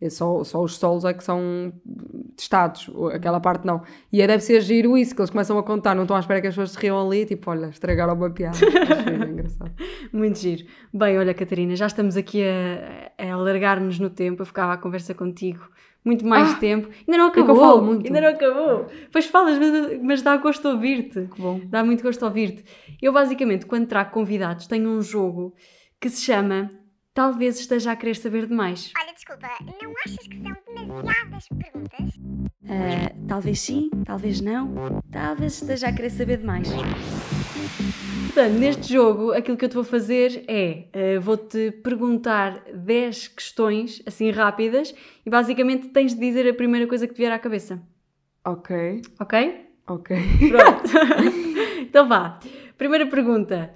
É 0.00 0.08
só, 0.08 0.42
só 0.44 0.62
os 0.62 0.76
solos 0.78 1.04
é 1.04 1.12
que 1.12 1.22
são 1.22 1.72
testados, 2.34 2.90
aquela 3.12 3.38
parte 3.38 3.66
não. 3.66 3.82
E 4.10 4.22
aí 4.22 4.26
deve 4.26 4.42
ser 4.42 4.60
giro 4.62 4.96
isso, 4.96 5.14
que 5.14 5.20
eles 5.20 5.30
começam 5.30 5.58
a 5.58 5.62
contar, 5.62 5.94
não 5.94 6.04
estão 6.04 6.16
à 6.16 6.20
espera 6.20 6.40
que 6.40 6.46
as 6.46 6.54
pessoas 6.54 6.70
se 6.70 6.78
riam 6.78 7.06
ali, 7.06 7.26
tipo, 7.26 7.50
olha, 7.50 7.66
estragaram 7.66 8.14
uma 8.14 8.30
piada. 8.30 8.56
É 8.64 9.24
engraçado. 9.28 9.72
Muito 10.10 10.38
giro. 10.38 10.64
Bem, 10.92 11.18
olha, 11.18 11.34
Catarina, 11.34 11.76
já 11.76 11.86
estamos 11.86 12.16
aqui 12.16 12.42
a, 12.42 13.12
a 13.22 13.32
alargar-nos 13.34 13.98
no 13.98 14.08
tempo. 14.08 14.40
Eu 14.40 14.46
ficava 14.46 14.72
à 14.72 14.78
conversa 14.78 15.12
contigo 15.12 15.68
muito 16.02 16.26
mais 16.26 16.52
Ah, 16.52 16.56
tempo. 16.56 16.88
Ainda 17.06 17.18
não 17.18 17.26
é 17.26 17.28
acabou. 17.28 17.90
Ainda 17.90 18.20
não 18.22 18.28
acabou. 18.28 18.86
Pois 19.12 19.26
falas, 19.26 19.58
mas, 19.58 20.00
mas 20.02 20.22
dá 20.22 20.34
gosto 20.38 20.66
ouvir-te. 20.66 21.28
Que 21.34 21.42
bom. 21.42 21.60
Dá 21.66 21.84
muito 21.84 22.02
gosto 22.02 22.24
ouvir-te. 22.24 22.64
Eu, 23.02 23.12
basicamente, 23.12 23.66
quando 23.66 23.86
trago 23.86 24.10
convidados, 24.10 24.66
tenho 24.66 24.88
um 24.88 25.02
jogo 25.02 25.54
que 26.00 26.08
se 26.08 26.22
chama 26.22 26.70
Talvez 27.14 27.58
Esteja 27.58 27.92
a 27.92 27.96
Querer 27.96 28.14
Saber 28.14 28.46
Demais. 28.46 28.92
Olha, 28.96 29.12
desculpa, 29.12 29.48
não 29.82 29.92
achas 30.06 30.26
que 30.28 30.40
são 30.40 30.56
demasiadas 30.74 31.48
perguntas? 31.48 32.20
Ah, 32.68 33.12
talvez 33.26 33.60
sim, 33.60 33.90
talvez 34.04 34.40
não. 34.40 35.02
Talvez 35.10 35.54
esteja 35.60 35.88
a 35.88 35.92
querer 35.92 36.10
saber 36.10 36.36
demais. 36.38 36.68
Portanto, 38.26 38.52
neste 38.58 38.92
jogo, 38.92 39.32
aquilo 39.32 39.56
que 39.56 39.64
eu 39.64 39.68
te 39.68 39.74
vou 39.74 39.82
fazer 39.82 40.44
é: 40.46 40.86
eh, 40.92 41.18
vou-te 41.18 41.72
perguntar 41.82 42.62
10 42.72 43.26
questões, 43.28 44.00
assim 44.06 44.30
rápidas, 44.30 44.94
e 45.26 45.30
basicamente 45.30 45.88
tens 45.88 46.14
de 46.14 46.20
dizer 46.20 46.48
a 46.48 46.54
primeira 46.54 46.86
coisa 46.86 47.08
que 47.08 47.14
te 47.14 47.18
vier 47.18 47.32
à 47.32 47.40
cabeça. 47.40 47.82
Ok, 48.44 49.02
Ok? 49.18 49.66
ok. 49.88 50.16
Pronto. 50.48 50.90
então 51.82 52.06
vá. 52.08 52.38
Primeira 52.78 53.06
pergunta. 53.06 53.74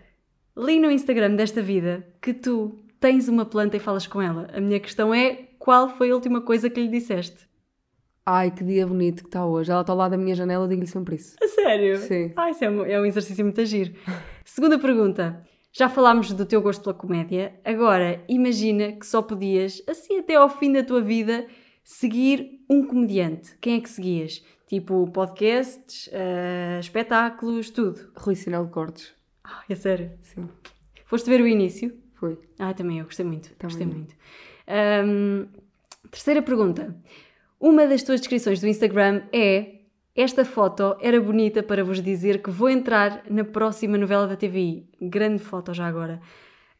Li 0.57 0.79
no 0.79 0.89
Instagram 0.89 1.35
desta 1.35 1.61
vida 1.61 2.07
que 2.23 2.33
tu 2.33 2.84
tens 3.05 3.29
uma 3.29 3.45
planta 3.45 3.77
e 3.77 3.81
falas 3.81 4.07
com 4.07 4.23
ela. 4.23 4.49
A 4.55 4.59
minha 4.59 4.81
questão 4.81 5.13
é: 5.13 5.49
qual 5.59 5.91
foi 5.91 6.11
a 6.11 6.15
última 6.15 6.41
coisa 6.41 6.71
que 6.71 6.81
lhe 6.81 6.89
disseste? 6.89 7.47
Ai, 8.25 8.51
que 8.51 8.65
dia 8.65 8.87
bonito 8.87 9.25
que 9.25 9.29
está 9.29 9.45
hoje. 9.45 9.71
Ela 9.71 9.83
está 9.83 9.93
ao 9.93 9.99
lado 9.99 10.13
da 10.13 10.17
minha 10.17 10.35
janela, 10.35 10.67
digo-lhe 10.67 10.87
sempre 10.87 11.17
isso. 11.17 11.37
A 11.43 11.47
sério? 11.47 11.99
Sim. 11.99 12.33
Ah, 12.35 12.49
isso 12.49 12.65
é 12.65 12.71
um, 12.71 12.83
é 12.83 12.99
um 12.99 13.05
exercício 13.05 13.45
muito 13.45 13.63
giro. 13.67 13.93
Segunda 14.43 14.79
pergunta. 14.79 15.39
Já 15.71 15.91
falámos 15.91 16.33
do 16.33 16.47
teu 16.47 16.63
gosto 16.63 16.83
pela 16.83 16.95
comédia. 16.95 17.61
Agora, 17.63 18.25
imagina 18.27 18.93
que 18.93 19.05
só 19.05 19.21
podias, 19.21 19.83
assim 19.87 20.21
até 20.21 20.37
ao 20.37 20.49
fim 20.49 20.73
da 20.73 20.83
tua 20.83 21.03
vida, 21.03 21.47
seguir 21.83 22.65
um 22.71 22.87
comediante. 22.87 23.55
Quem 23.61 23.77
é 23.77 23.81
que 23.81 23.91
seguias? 23.91 24.43
Tipo, 24.67 25.07
podcasts, 25.11 26.09
eh, 26.11 26.79
espetáculos, 26.81 27.69
tudo. 27.69 28.01
Rui 28.17 28.35
Sinal 28.35 28.65
de 28.65 28.71
Cortes. 28.71 29.13
Ah, 29.43 29.63
é 29.69 29.75
sério? 29.75 30.13
Sim, 30.23 30.49
Foste 31.05 31.29
ver 31.29 31.43
o 31.43 31.47
início? 31.47 32.03
Foi. 32.25 32.39
Ah, 32.59 32.73
também 32.73 32.99
eu, 32.99 33.05
gostei 33.05 33.27
muito. 33.27 33.51
Também 33.57 33.77
gostei 33.77 33.87
muito. 33.87 34.15
Ahm, 34.67 35.47
terceira 36.11 36.41
pergunta. 36.41 36.95
Uma 37.61 37.87
das 37.87 38.03
tuas 38.03 38.21
descrições 38.21 38.61
do 38.61 38.67
Instagram 38.67 39.23
é 39.33 39.81
esta 40.17 40.45
foto 40.45 40.97
era 41.01 41.21
bonita 41.21 41.63
para 41.63 41.85
vos 41.85 42.01
dizer 42.01 42.41
que 42.43 42.51
vou 42.51 42.71
entrar 42.71 43.23
na 43.29 43.45
próxima 43.45 43.99
novela 43.99 44.27
da 44.27 44.37
TVI. 44.37 44.87
Grande 45.03 45.43
foto 45.43 45.75
já 45.75 45.87
agora. 45.87 46.21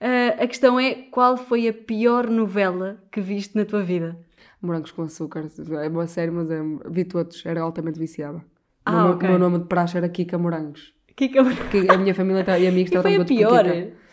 Ah, 0.01 0.43
a 0.43 0.47
questão 0.47 0.79
é 0.81 0.95
qual 1.11 1.37
foi 1.37 1.69
a 1.69 1.73
pior 1.73 2.29
novela 2.31 3.03
que 3.13 3.21
viste 3.21 3.55
na 3.57 3.65
tua 3.65 3.83
vida? 3.83 4.17
Morangos 4.63 4.93
com 4.93 5.03
açúcar. 5.03 5.47
É 5.83 5.89
uma 5.89 6.07
série, 6.07 6.31
mas 6.31 6.51
é... 6.51 6.61
vi 6.89 7.05
todos. 7.05 7.45
Era 7.45 7.61
altamente 7.61 7.99
viciada. 7.99 8.43
Ah, 8.87 8.93
o 8.93 9.03
meu, 9.09 9.15
ok. 9.15 9.29
o 9.29 9.33
meu 9.33 9.39
nome 9.39 9.59
de 9.59 9.65
praxe 9.67 9.97
era 9.99 10.09
Kika 10.09 10.39
Morangos. 10.39 10.95
Eu- 11.21 11.45
Porque 11.45 11.87
a 11.89 11.97
minha 11.99 12.15
família 12.15 12.43
tá- 12.45 12.59
e 12.59 12.67
amigos 12.67 12.91
E 12.91 12.95
foi 12.95 13.03
tratavam 13.03 13.23
a 13.23 13.27
pior. 13.27 13.65
Kika. 13.65 14.04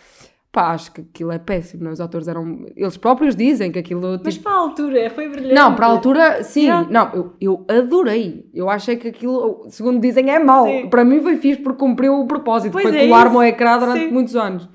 Pá, 0.51 0.71
acho 0.71 0.91
que 0.91 0.99
aquilo 0.99 1.31
é 1.31 1.39
péssimo, 1.39 1.83
não 1.83 1.91
é? 1.91 1.93
Os 1.93 2.01
atores 2.01 2.27
eram. 2.27 2.65
Eles 2.75 2.97
próprios 2.97 3.37
dizem 3.37 3.71
que 3.71 3.79
aquilo. 3.79 4.19
Mas 4.21 4.33
tipo, 4.33 4.43
para 4.43 4.51
a 4.51 4.59
altura, 4.59 5.09
foi 5.09 5.29
brilhante. 5.29 5.55
Não, 5.55 5.73
para 5.75 5.85
a 5.85 5.89
altura, 5.89 6.43
sim. 6.43 6.63
Yeah. 6.63 6.87
Não, 6.89 7.09
eu, 7.13 7.33
eu 7.39 7.65
adorei. 7.69 8.49
Eu 8.53 8.69
achei 8.69 8.97
que 8.97 9.07
aquilo, 9.07 9.65
segundo 9.69 10.01
dizem, 10.01 10.29
é 10.29 10.39
mau. 10.39 10.65
Sim. 10.65 10.89
Para 10.89 11.05
mim 11.05 11.21
foi 11.21 11.37
fixe 11.37 11.61
porque 11.61 11.79
cumpriu 11.79 12.19
o 12.19 12.27
propósito. 12.27 12.73
Pois 12.73 12.85
foi 12.85 12.97
é 12.97 13.07
colar-me 13.07 13.35
ao 13.37 13.43
ecrã 13.43 13.79
durante 13.79 13.99
Sim. 13.99 14.11
muitos 14.11 14.35
anos. 14.35 14.67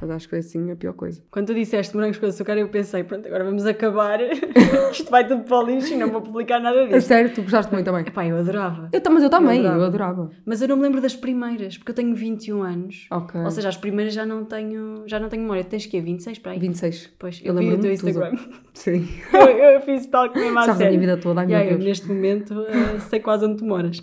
Mas 0.00 0.10
acho 0.10 0.26
que 0.26 0.30
foi 0.30 0.38
assim 0.38 0.70
a 0.70 0.76
pior 0.76 0.92
coisa. 0.94 1.22
Quando 1.30 1.46
tu 1.48 1.54
disseste 1.54 1.94
morangos 1.94 2.18
com 2.18 2.26
açúcar, 2.26 2.56
eu 2.56 2.68
pensei, 2.68 3.04
pronto, 3.04 3.26
agora 3.26 3.44
vamos 3.44 3.66
acabar. 3.66 4.18
Isto 4.92 5.10
vai 5.10 5.26
tudo 5.26 5.42
para 5.44 5.58
o 5.58 5.62
lixo 5.66 5.92
e 5.92 5.96
não 5.96 6.08
vou 6.10 6.22
publicar 6.22 6.58
nada 6.60 6.82
A 6.84 6.86
disso. 6.86 7.06
sério, 7.08 7.30
tu 7.34 7.42
gostaste 7.42 7.72
muito 7.72 7.84
também. 7.84 8.02
Epá, 8.06 8.26
eu 8.26 8.36
adorava. 8.38 8.88
Eu, 8.92 9.00
mas 9.10 9.22
eu 9.22 9.30
também, 9.30 9.60
eu 9.60 9.66
adorava. 9.66 9.86
adorava. 9.86 10.30
Mas 10.44 10.62
eu 10.62 10.68
não 10.68 10.76
me 10.76 10.82
lembro 10.82 11.00
das 11.00 11.14
primeiras, 11.14 11.76
porque 11.76 11.90
eu 11.90 11.94
tenho 11.94 12.14
21 12.14 12.62
anos. 12.62 13.06
Ok. 13.10 13.40
Ou 13.40 13.50
seja, 13.50 13.68
as 13.68 13.76
primeiras 13.76 14.14
já 14.14 14.24
não 14.24 14.44
tenho, 14.44 15.02
já 15.06 15.18
não 15.20 15.28
tenho 15.28 15.42
memória. 15.42 15.64
Tens 15.64 15.86
que 15.86 16.00
26 16.00 16.38
para 16.38 16.52
aí? 16.52 16.58
26. 16.58 17.10
Pois, 17.18 17.40
Eu 17.44 17.48
eu, 17.48 17.54
lembro-me 17.60 17.82
teu 17.82 17.92
de 17.92 17.98
tudo. 17.98 18.08
Instagram. 18.10 18.38
Sim. 18.72 19.08
eu, 19.34 19.40
eu 19.74 19.80
fiz 19.82 20.06
tal 20.06 20.30
que 20.30 20.38
mesmo 20.38 20.58
à 20.58 20.62
Sabes 20.62 20.80
a 20.80 20.84
minha 20.86 20.98
vida 21.00 21.16
toda, 21.16 21.40
ai 21.40 21.46
Yeah, 21.46 21.64
meu 21.64 21.72
eu 21.74 21.78
Deus. 21.78 21.88
neste 21.88 22.08
momento 22.08 22.64
eh, 22.68 22.98
sei 23.00 23.20
quase 23.20 23.44
onde 23.44 23.56
tu 23.56 23.64
moras. 23.64 24.00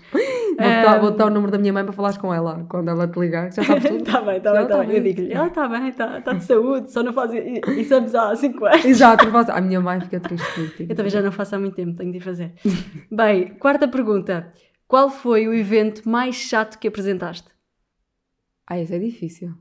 Dar, 0.57 0.99
vou-te 0.99 1.17
dar 1.17 1.27
o 1.27 1.29
número 1.29 1.51
da 1.51 1.57
minha 1.57 1.71
mãe 1.71 1.83
para 1.83 1.93
falares 1.93 2.17
com 2.17 2.33
ela 2.33 2.65
quando 2.67 2.89
ela 2.89 3.07
te 3.07 3.19
ligar. 3.19 3.51
Já 3.53 3.63
sabes 3.63 3.83
tudo. 3.89 3.97
Está 4.03 4.21
bem, 4.21 4.37
está 4.37 4.51
bem, 4.51 4.63
está 4.63 4.77
tá 4.77 4.83
bem. 4.83 4.95
Eu 4.97 5.03
digo-lhe, 5.03 5.33
ela 5.33 5.47
está 5.47 5.67
bem, 5.67 5.86
está 5.89 6.21
tá 6.21 6.33
de 6.33 6.43
saúde, 6.43 6.91
só 6.91 7.01
não 7.03 7.13
faz 7.13 7.33
i- 7.33 7.61
exames 7.79 8.13
há 8.15 8.35
5 8.35 8.65
anos. 8.65 8.85
Exato, 8.85 9.25
não 9.25 9.31
faço- 9.31 9.51
a 9.51 9.61
minha 9.61 9.79
mãe 9.81 9.99
fica 10.01 10.19
triste 10.19 10.45
comigo. 10.53 10.73
Eu 10.91 10.95
também 10.95 11.09
já 11.11 11.21
não 11.21 11.31
faço 11.31 11.55
há 11.55 11.59
muito 11.59 11.75
tempo, 11.75 11.95
tenho 11.95 12.11
de 12.11 12.19
fazer. 12.19 12.53
Bem, 13.11 13.55
quarta 13.57 13.87
pergunta. 13.87 14.51
Qual 14.87 15.09
foi 15.09 15.47
o 15.47 15.53
evento 15.53 16.07
mais 16.07 16.35
chato 16.35 16.77
que 16.79 16.87
apresentaste? 16.87 17.49
Ai, 18.65 18.83
isso 18.83 18.93
é 18.93 18.99
difícil. 18.99 19.53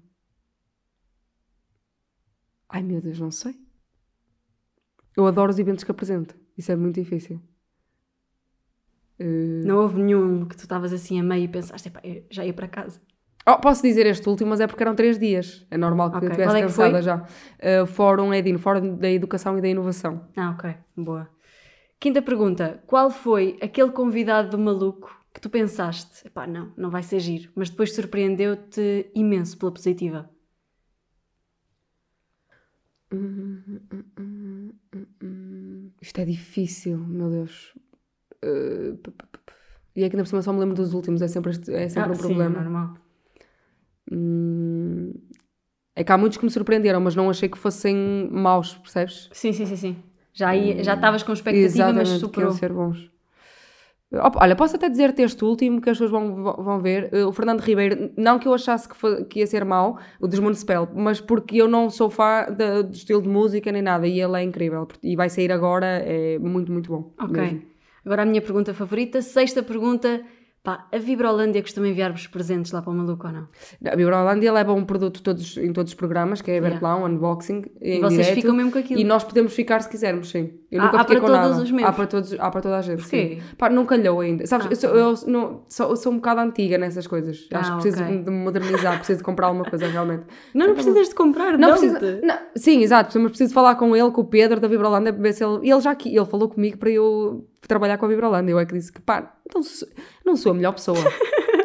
Ai 2.69 2.83
meu 2.83 3.01
Deus, 3.01 3.19
não 3.19 3.31
sei. 3.31 3.55
Eu 5.17 5.27
adoro 5.27 5.51
os 5.51 5.59
eventos 5.59 5.85
que 5.85 5.91
apresento. 5.91 6.35
Isso 6.59 6.71
é 6.73 6.77
muito 6.77 6.97
difícil. 6.97 7.41
Eh, 9.19 9.62
Não 9.65 9.79
houve 9.79 10.03
nenhum 10.03 10.45
que 10.47 10.57
tu 10.57 10.61
estavas 10.65 10.93
assim 10.93 11.19
a 11.19 11.23
meio 11.23 11.45
e 11.45 11.49
pensaste, 11.49 11.89
"Epá, 11.89 12.01
eu 12.05 12.27
já 12.31 12.45
ia 12.45 12.53
para 12.53 12.69
casa. 12.69 13.01
Oh, 13.49 13.59
posso 13.61 13.83
dizer 13.83 14.07
este 14.07 14.29
último, 14.29 14.51
mas 14.51 14.61
é 14.61 14.67
porque 14.67 14.83
eram 14.83 14.95
três 14.97 15.19
dias. 15.19 15.65
É 15.71 15.77
normal 15.77 16.11
que 16.11 16.17
Ok, 16.17 16.27
eu 16.29 16.31
estivesse 16.33 16.57
é 16.57 16.61
cansada 16.63 17.01
já. 17.03 17.25
Eh, 17.61 17.87
Fórum 17.87 18.35
EDIN, 18.35 18.59
Fórum 18.59 18.97
da 18.97 19.09
Educação 19.09 19.57
e 19.57 19.61
da 19.61 19.69
Inovação. 19.69 20.27
Ah, 20.37 20.51
ok, 20.51 20.75
boa. 20.97 21.29
Quinta 22.01 22.21
pergunta. 22.21 22.83
Qual 22.87 23.09
foi 23.11 23.57
aquele 23.63 23.93
convidado 23.93 24.51
do 24.51 24.59
maluco 24.59 25.15
que 25.33 25.41
tu 25.41 25.49
pensaste, 25.49 26.27
epá, 26.27 26.47
não, 26.47 26.73
não 26.77 26.91
vai 26.91 27.03
ser 27.03 27.21
giro, 27.21 27.51
mas 27.55 27.71
depois 27.71 27.95
surpreendeu-te 27.95 29.11
imenso 29.15 29.57
pela 29.59 29.71
positiva? 29.73 30.29
Isto 36.01 36.21
é 36.21 36.25
difícil, 36.25 36.99
meu 36.99 37.31
Deus. 37.31 37.75
P- 38.41 39.13
E 39.97 40.05
é 40.05 40.09
que 40.11 40.17
ainda 40.17 40.25
por 40.25 40.29
cima 40.29 40.43
só 40.43 40.53
me 40.53 40.61
lembro 40.61 40.75
dos 40.75 40.93
últimos, 40.93 41.23
é 41.23 41.29
sempre, 41.29 41.51
este- 41.53 41.73
é 41.73 41.89
sempre 41.89 42.11
ah, 42.11 42.15
um 42.15 42.17
problema. 42.19 42.59
Sim, 42.59 42.65
normal. 42.65 42.95
Hum, 44.11 45.12
É 45.95 46.05
que 46.05 46.12
há 46.12 46.19
muitos 46.19 46.37
que 46.38 46.45
me 46.45 46.51
surpreenderam, 46.51 47.01
mas 47.01 47.14
não 47.16 47.31
achei 47.31 47.49
que 47.49 47.57
fossem 47.59 48.29
maus, 48.31 48.75
percebes? 48.77 49.29
Sim, 49.33 49.53
sim, 49.53 49.64
sim, 49.66 49.77
sim. 49.77 49.97
Já, 50.33 50.53
já 50.83 50.95
estavas 50.95 51.23
com 51.23 51.33
expectativa, 51.33 51.90
mas 51.92 52.09
superou. 52.11 52.53
ser 52.53 52.71
bons. 52.73 53.11
Opa, 54.12 54.38
Olha, 54.42 54.55
posso 54.55 54.77
até 54.77 54.88
dizer-te 54.88 55.23
este 55.23 55.45
último 55.45 55.81
que 55.81 55.90
as 55.90 55.97
pessoas 55.99 56.11
vão, 56.11 56.42
vão- 56.62 56.81
ver. 56.81 57.09
Eh, 57.12 57.25
O 57.25 57.33
Fernando 57.33 57.61
Ribeiro, 57.61 58.12
não 58.16 58.38
que 58.38 58.47
eu 58.47 58.55
achasse 58.55 58.88
que, 58.88 58.97
fo- 58.97 59.25
que 59.25 59.40
ia 59.40 59.47
ser 59.47 59.64
mau, 59.64 59.99
o 60.21 60.29
dos 60.29 60.38
Municipal, 60.38 60.88
mas 60.95 61.21
porque 61.21 61.57
eu 61.57 61.66
não 61.66 61.90
sou 61.90 62.09
fã 62.09 62.45
da- 62.57 62.83
do 62.83 62.95
estilo 62.95 63.21
de 63.23 63.29
música 63.29 63.73
nem 63.73 63.83
nada 63.83 64.07
e 64.07 64.21
ele 64.21 64.37
é 64.38 64.42
incrível. 64.45 64.87
E 65.03 65.16
vai 65.16 65.29
sair 65.29 65.51
agora, 65.51 65.87
é 65.87 66.38
muito, 66.38 66.71
muito 66.71 66.88
bom. 66.90 67.12
Ok. 67.19 67.42
mesmo. 67.42 67.62
Agora 68.05 68.23
a 68.23 68.27
minha 68.27 68.40
pergunta 68.40 68.73
favorita. 68.73 69.21
Sexta 69.23 69.62
pergunta. 69.62 70.23
Pá, 70.67 70.85
a 70.93 70.99
Vibrolândia 70.99 71.63
costuma 71.63 71.87
enviar-vos 71.87 72.27
presentes 72.27 72.73
lá 72.73 72.83
para 72.83 72.91
o 72.91 72.95
maluco 72.97 73.25
ou 73.25 73.33
não? 73.33 73.47
A 73.87 73.95
Bibrolândia 73.95 74.53
leva 74.53 74.73
um 74.73 74.85
produto 74.85 75.23
todos, 75.23 75.57
em 75.59 75.73
todos 75.73 75.93
os 75.93 75.95
programas, 75.95 76.43
que 76.43 76.51
é 76.51 76.59
aberto 76.59 76.79
Yeah. 76.83 76.89
lá, 76.89 77.01
um 77.01 77.07
unboxing. 77.09 77.63
Em 77.81 77.99
E 77.99 78.01
vocês 78.01 78.23
direto, 78.27 78.35
ficam 78.35 78.53
mesmo 78.53 78.73
com 78.73 78.79
aquilo? 78.81 79.01
E 79.01 79.05
nós 79.05 79.23
podemos 79.23 79.53
ficar 79.55 79.81
se 79.81 79.89
quisermos, 79.89 80.29
sim. 80.29 80.55
Eu 80.69 80.81
Há- 80.81 80.85
nunca 80.87 80.97
há 80.97 81.01
fiquei 81.03 81.17
para 81.19 81.21
com 81.21 81.33
todos 81.33 81.51
nada. 81.51 81.63
os 81.63 81.71
membros? 81.71 81.89
Há 81.89 81.93
para, 81.93 82.07
todos, 82.09 82.33
há 82.37 82.51
para 82.51 82.61
toda 82.61 82.77
a 82.79 82.83
gente. 82.83 83.01
Porquê? 83.03 83.39
Sim. 83.41 83.55
Pá, 83.57 83.71
não 83.71 83.87
calhou 83.87 84.19
ainda. 84.21 84.45
Sabes, 84.45 84.67
Ah, 84.67 84.71
eu, 84.73 84.77
sou, 84.77 84.91
eu 84.91 85.15
não, 85.29 85.63
sou, 85.69 85.91
eu 85.91 85.97
sou 85.97 86.11
um 86.13 86.17
bocado 86.17 86.41
antiga 86.41 86.77
nessas 86.79 87.07
coisas. 87.07 87.47
Ah, 87.53 87.61
Acho 87.61 87.71
que 87.77 87.83
preciso 87.83 88.03
ok. 88.03 88.19
de 88.25 88.29
me 88.33 88.37
modernizar, 88.45 88.97
preciso 88.99 89.19
de 89.19 89.25
comprar 89.25 89.47
alguma 89.47 89.65
coisa 89.71 89.87
realmente. 89.87 90.25
Não, 90.53 90.67
não 90.67 90.75
precisas 90.75 91.09
de 91.09 91.15
comprar, 91.15 91.53
Não 91.57 91.69
não. 91.69 91.79
precisa, 91.79 92.21
não, 92.25 92.39
sim, 92.57 92.83
exato, 92.83 93.17
mas 93.21 93.29
preciso 93.31 93.55
falar 93.55 93.77
com 93.77 93.95
ele, 93.95 94.11
com 94.11 94.21
o 94.23 94.25
Pedro 94.25 94.59
da 94.59 94.67
Vibrolândia, 94.67 95.13
para 95.13 95.23
ver 95.23 95.33
se 95.33 95.45
ele. 95.45 95.71
Ele 95.71 95.81
já 95.81 95.93
aqui, 95.93 96.09
ele 96.17 96.27
falou 96.27 96.49
comigo 96.49 96.77
para 96.77 96.91
eu 96.91 97.47
trabalhar 97.69 97.99
com 97.99 98.07
a 98.07 98.09
Vibrolândia. 98.09 98.53
Eu 98.53 98.59
é 98.59 98.67
que 98.67 98.75
disse 98.75 98.93
que, 98.93 99.01
pá, 99.01 99.37
não 99.55 99.63
sou, 99.63 99.89
não 100.25 100.37
sou 100.37 100.53
a 100.53 100.55
melhor 100.55 100.73
pessoa. 100.73 100.99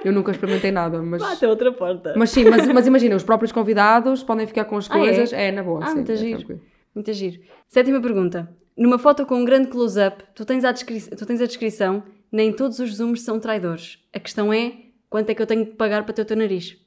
eu 0.03 0.11
nunca 0.11 0.31
experimentei 0.31 0.71
nada, 0.71 1.01
mas. 1.01 1.21
Até 1.21 1.47
outra 1.47 1.71
porta. 1.71 2.13
Mas 2.15 2.29
sim, 2.31 2.45
mas, 2.45 2.67
mas 2.67 2.87
imagina, 2.87 3.15
os 3.15 3.23
próprios 3.23 3.51
convidados 3.51 4.23
podem 4.23 4.47
ficar 4.47 4.65
com 4.65 4.77
as 4.77 4.89
Ah, 4.89 4.95
é? 4.97 4.99
coisas. 4.99 5.33
é? 5.33 5.51
na 5.51 5.63
boa. 5.63 5.83
Ah, 5.83 5.87
sim, 5.87 5.95
muito 5.95 6.11
é 6.11 6.15
giro. 6.15 6.37
tranquilo. 6.39 6.61
Muito 6.95 7.13
giro. 7.13 7.41
Sétima 7.69 8.01
pergunta. 8.01 8.49
Numa 8.77 8.97
foto 8.97 9.25
com 9.25 9.35
um 9.35 9.45
grande 9.45 9.67
close-up, 9.67 10.23
tu, 10.33 10.43
tens 10.45 10.63
a 10.63 10.71
descri- 10.71 11.01
tu 11.15 11.25
tens 11.25 11.41
a 11.41 11.45
descrição, 11.45 12.03
nem 12.31 12.51
todos 12.53 12.79
os 12.79 12.95
zooms 12.95 13.21
são 13.21 13.39
traidores. 13.39 13.99
A 14.13 14.19
questão 14.19 14.51
é, 14.51 14.73
quanto 15.09 15.29
é 15.29 15.35
que 15.35 15.41
eu 15.41 15.45
tenho 15.47 15.65
de 15.65 15.71
pagar 15.71 16.03
para 16.03 16.13
ter 16.13 16.21
o 16.21 16.25
teu 16.25 16.37
nariz? 16.37 16.77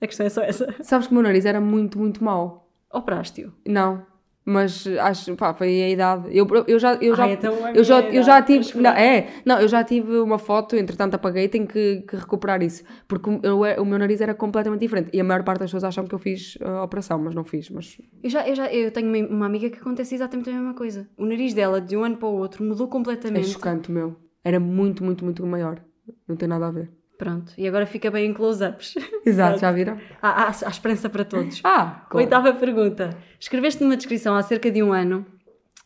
A 0.00 0.06
questão 0.06 0.24
é 0.26 0.28
só 0.30 0.40
essa. 0.42 0.74
Sabes 0.82 1.06
que 1.06 1.12
o 1.12 1.14
meu 1.14 1.22
nariz 1.22 1.44
era 1.44 1.60
muito, 1.60 1.98
muito 1.98 2.24
mau. 2.24 2.70
Operaste-o. 2.92 3.52
Não. 3.66 4.04
Mas 4.44 4.86
acho, 4.86 5.36
pá, 5.36 5.54
foi 5.54 5.82
a 5.82 5.88
idade. 5.90 6.36
Eu, 6.36 6.46
eu 6.66 6.78
já, 6.78 6.94
eu 6.94 7.14
já, 7.14 7.24
Ah, 7.24 7.30
então 7.30 7.66
é 7.66 7.72
eu 7.78 7.84
já, 7.84 8.00
eu 8.00 8.22
já 8.24 8.42
tive, 8.42 8.80
não, 8.80 8.90
é, 8.90 9.28
não, 9.44 9.60
eu 9.60 9.68
já 9.68 9.84
tive 9.84 10.16
uma 10.18 10.38
foto, 10.38 10.74
entretanto 10.74 11.14
apaguei, 11.14 11.48
tenho 11.48 11.66
que, 11.66 12.02
que 12.02 12.16
recuperar 12.16 12.60
isso, 12.60 12.82
porque 13.06 13.30
o, 13.30 13.40
eu, 13.64 13.82
o 13.82 13.86
meu 13.86 13.98
nariz 13.98 14.20
era 14.20 14.34
completamente 14.34 14.80
diferente 14.80 15.10
e 15.12 15.20
a 15.20 15.24
maior 15.24 15.44
parte 15.44 15.60
das 15.60 15.68
pessoas 15.70 15.84
acham 15.84 16.06
que 16.06 16.14
eu 16.14 16.18
fiz 16.18 16.58
a 16.60 16.82
operação, 16.82 17.20
mas 17.20 17.34
não 17.34 17.44
fiz, 17.44 17.70
mas 17.70 18.00
Eu, 18.22 18.30
já, 18.30 18.48
eu, 18.48 18.54
já, 18.54 18.72
eu 18.72 18.90
tenho 18.90 19.28
uma, 19.28 19.46
amiga 19.46 19.70
que 19.70 19.78
acontece 19.78 20.14
exatamente 20.14 20.50
a 20.50 20.52
mesma 20.52 20.74
coisa. 20.74 21.08
O 21.16 21.24
nariz 21.24 21.54
dela, 21.54 21.80
de 21.80 21.96
um 21.96 22.02
ano 22.02 22.16
para 22.16 22.28
o 22.28 22.34
outro, 22.34 22.64
mudou 22.64 22.88
é 22.88 22.90
completamente. 22.90 23.48
chocante 23.48 23.90
o 23.90 23.92
meu. 23.92 24.16
Era 24.42 24.58
muito, 24.58 25.04
muito, 25.04 25.24
muito 25.24 25.46
maior. 25.46 25.80
Não 26.26 26.34
tem 26.34 26.48
nada 26.48 26.66
a 26.66 26.70
ver. 26.70 26.90
Pronto. 27.22 27.52
E 27.56 27.68
agora 27.68 27.86
fica 27.86 28.10
bem 28.10 28.30
em 28.30 28.34
close-ups. 28.34 28.96
Exato, 29.24 29.60
já 29.60 29.70
viram? 29.70 29.96
há, 30.20 30.42
há, 30.42 30.48
há 30.48 30.68
esperança 30.68 31.08
para 31.08 31.24
todos. 31.24 31.60
Ah, 31.62 32.04
claro. 32.10 32.24
Oitava 32.24 32.52
pergunta. 32.52 33.16
Escreveste 33.38 33.80
numa 33.80 33.96
descrição 33.96 34.34
há 34.34 34.42
cerca 34.42 34.72
de 34.72 34.82
um 34.82 34.92
ano. 34.92 35.24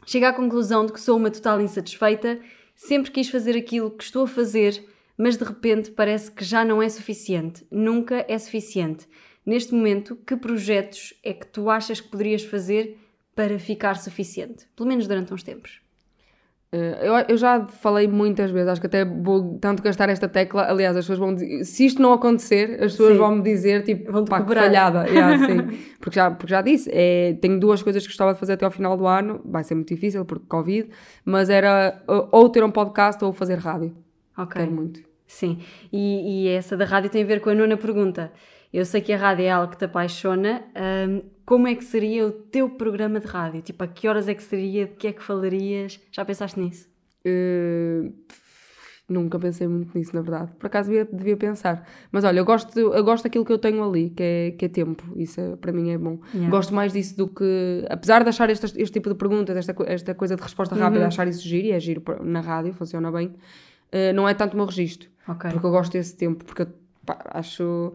Chega 0.06 0.30
à 0.30 0.32
conclusão 0.32 0.86
de 0.86 0.94
que 0.94 1.00
sou 1.00 1.18
uma 1.18 1.30
total 1.30 1.60
insatisfeita. 1.60 2.40
Sempre 2.74 3.10
quis 3.10 3.28
fazer 3.28 3.54
aquilo 3.54 3.90
que 3.90 4.02
estou 4.02 4.24
a 4.24 4.26
fazer, 4.26 4.82
mas 5.14 5.36
de 5.36 5.44
repente 5.44 5.90
parece 5.90 6.30
que 6.30 6.42
já 6.42 6.64
não 6.64 6.82
é 6.82 6.88
suficiente. 6.88 7.66
Nunca 7.70 8.24
é 8.26 8.38
suficiente. 8.38 9.06
Neste 9.44 9.74
momento, 9.74 10.16
que 10.16 10.36
projetos 10.36 11.12
é 11.22 11.34
que 11.34 11.46
tu 11.46 11.68
achas 11.68 12.00
que 12.00 12.08
poderias 12.08 12.44
fazer 12.44 12.98
para 13.34 13.58
ficar 13.58 13.98
suficiente? 13.98 14.66
Pelo 14.74 14.88
menos 14.88 15.06
durante 15.06 15.34
uns 15.34 15.42
tempos. 15.42 15.82
Eh, 16.72 16.98
Eu, 17.06 17.14
eu 17.28 17.36
já 17.36 17.64
falei 17.66 18.08
muitas 18.08 18.50
vezes, 18.50 18.68
acho 18.68 18.80
que 18.80 18.86
até 18.86 19.04
vou 19.04 19.58
tanto 19.58 19.82
gastar 19.82 20.08
esta 20.08 20.28
tecla. 20.28 20.62
Aliás, 20.68 20.96
as 20.96 21.04
pessoas 21.04 21.18
vão 21.18 21.34
dizer, 21.34 21.64
se 21.64 21.86
isto 21.86 22.02
não 22.02 22.12
acontecer, 22.12 22.74
as 22.82 22.92
pessoas 22.92 23.12
Sim. 23.12 23.18
vão 23.18 23.36
me 23.36 23.42
dizer, 23.42 23.82
tipo, 23.84 24.10
Vão-te 24.12 24.28
pá, 24.28 24.42
que 24.42 24.54
falhada. 24.54 25.06
Yeah, 25.08 25.72
porque, 26.00 26.16
já, 26.16 26.30
porque 26.30 26.50
já 26.50 26.62
disse, 26.62 26.90
é, 26.92 27.34
tenho 27.40 27.58
duas 27.60 27.82
coisas 27.82 28.02
que 28.02 28.08
gostava 28.08 28.34
de 28.34 28.40
fazer 28.40 28.54
até 28.54 28.64
ao 28.64 28.70
final 28.70 28.96
do 28.96 29.06
ano, 29.06 29.40
vai 29.44 29.62
ser 29.64 29.74
muito 29.74 29.88
difícil 29.88 30.24
porque 30.24 30.44
Covid, 30.48 30.88
mas 31.24 31.48
era 31.48 32.02
ou 32.32 32.48
ter 32.48 32.62
um 32.64 32.70
podcast 32.70 33.24
ou 33.24 33.32
fazer 33.32 33.58
rádio. 33.58 33.96
Ok. 34.36 34.60
Quero 34.60 34.72
muito. 34.72 35.05
Sim. 35.26 35.58
E, 35.92 36.44
e 36.44 36.48
essa 36.48 36.76
da 36.76 36.84
rádio 36.84 37.10
tem 37.10 37.22
a 37.22 37.26
ver 37.26 37.40
com 37.40 37.50
a 37.50 37.54
nona 37.54 37.76
pergunta. 37.76 38.32
Eu 38.72 38.84
sei 38.84 39.00
que 39.00 39.12
a 39.12 39.16
rádio 39.16 39.44
é 39.44 39.50
algo 39.50 39.70
que 39.72 39.78
te 39.78 39.84
apaixona. 39.84 40.62
hum, 41.08 41.22
como 41.44 41.68
é 41.68 41.74
que 41.74 41.84
seria 41.84 42.26
o 42.26 42.32
teu 42.32 42.68
programa 42.70 43.20
de 43.20 43.26
rádio? 43.26 43.62
Tipo, 43.62 43.84
a 43.84 43.86
que 43.86 44.08
horas 44.08 44.28
é 44.28 44.34
que 44.34 44.42
seria? 44.42 44.86
De 44.86 44.92
que 44.94 45.06
é 45.06 45.12
que 45.12 45.22
falarias? 45.22 46.00
Já 46.10 46.24
pensaste 46.24 46.58
nisso? 46.58 46.88
Uh, 47.24 48.12
nunca 49.08 49.38
pensei 49.38 49.66
muito 49.68 49.96
nisso, 49.96 50.14
na 50.14 50.20
verdade. 50.22 50.50
Por 50.58 50.66
acaso 50.66 50.90
devia, 50.90 51.04
devia 51.04 51.36
pensar. 51.36 51.86
Mas 52.10 52.24
olha, 52.24 52.38
eu 52.40 52.44
gosto, 52.44 52.76
eu 52.78 53.04
gosto 53.04 53.24
daquilo 53.24 53.44
que 53.44 53.52
eu 53.52 53.58
tenho 53.58 53.82
ali, 53.88 54.10
que 54.10 54.22
é, 54.22 54.50
que 54.58 54.64
é 54.64 54.68
tempo. 54.68 55.04
Isso 55.16 55.40
é- 55.40 55.56
para 55.56 55.72
mim 55.72 55.90
é 55.90 55.98
bom. 55.98 56.18
Yeah. 56.34 56.50
Gosto 56.50 56.74
mais 56.74 56.92
disso 56.92 57.16
do 57.16 57.28
que. 57.28 57.84
Apesar 57.88 58.22
de 58.24 58.28
achar 58.28 58.50
este, 58.50 58.66
este 58.66 58.92
tipo 58.94 59.08
de 59.08 59.14
perguntas, 59.14 59.56
esta, 59.56 59.74
esta 59.86 60.14
coisa 60.14 60.34
de 60.36 60.42
resposta 60.42 60.74
rápida, 60.74 61.02
Uhum. 61.02 61.06
achar 61.06 61.28
isso 61.28 61.46
giro, 61.46 61.68
e 61.68 61.72
é 61.72 61.78
giro 61.80 62.02
na 62.24 62.40
rádio, 62.40 62.74
funciona 62.74 63.10
bem, 63.12 63.32
uh, 63.96 64.14
não 64.14 64.28
é 64.28 64.34
tanto 64.34 64.54
o 64.54 64.56
meu 64.56 64.66
registro. 64.66 65.08
Ok. 65.28 65.50
Porque 65.50 65.66
eu 65.66 65.70
gosto 65.70 65.92
desse 65.92 66.16
tempo, 66.16 66.44
porque 66.44 66.62
eu 66.62 66.68
pá, 67.04 67.18
acho. 67.26 67.94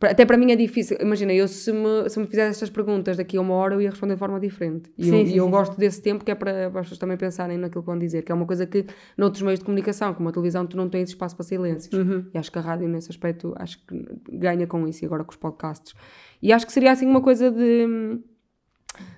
Até 0.00 0.24
para 0.26 0.36
mim 0.36 0.50
é 0.50 0.56
difícil. 0.56 0.96
Imagina, 1.00 1.32
eu 1.32 1.46
se 1.46 1.72
me, 1.72 2.08
se 2.08 2.18
me 2.18 2.26
fizesse 2.26 2.50
estas 2.50 2.70
perguntas 2.70 3.16
daqui 3.16 3.36
a 3.36 3.40
uma 3.40 3.54
hora, 3.54 3.74
eu 3.74 3.80
ia 3.80 3.90
responder 3.90 4.14
de 4.14 4.18
forma 4.18 4.40
diferente. 4.40 4.90
E 4.98 5.04
Sim, 5.04 5.10
eu, 5.10 5.26
sim, 5.26 5.34
eu 5.34 5.44
sim, 5.44 5.50
gosto 5.50 5.78
desse 5.78 6.02
tempo 6.02 6.24
que 6.24 6.32
é 6.32 6.34
para, 6.34 6.70
para 6.70 6.80
as 6.80 6.86
pessoas 6.86 6.98
também 6.98 7.16
pensarem 7.16 7.56
naquilo 7.56 7.82
que 7.82 7.86
vão 7.86 7.96
dizer, 7.96 8.22
que 8.22 8.32
é 8.32 8.34
uma 8.34 8.44
coisa 8.44 8.66
que 8.66 8.84
noutros 9.16 9.42
meios 9.42 9.60
de 9.60 9.64
comunicação, 9.64 10.12
como 10.12 10.28
a 10.28 10.32
televisão, 10.32 10.66
tu 10.66 10.76
não 10.76 10.88
tens 10.88 11.10
espaço 11.10 11.36
para 11.36 11.44
silêncios. 11.44 11.92
Uhum. 11.92 12.26
E 12.34 12.38
acho 12.38 12.50
que 12.50 12.58
a 12.58 12.62
rádio, 12.62 12.88
nesse 12.88 13.10
aspecto, 13.12 13.54
acho 13.56 13.78
que 13.86 14.04
ganha 14.32 14.66
com 14.66 14.88
isso, 14.88 15.04
e 15.04 15.06
agora 15.06 15.22
com 15.22 15.30
os 15.30 15.36
podcasts. 15.36 15.94
E 16.42 16.52
acho 16.52 16.66
que 16.66 16.72
seria 16.72 16.90
assim 16.90 17.06
uma 17.06 17.20
coisa 17.20 17.48
de, 17.48 18.18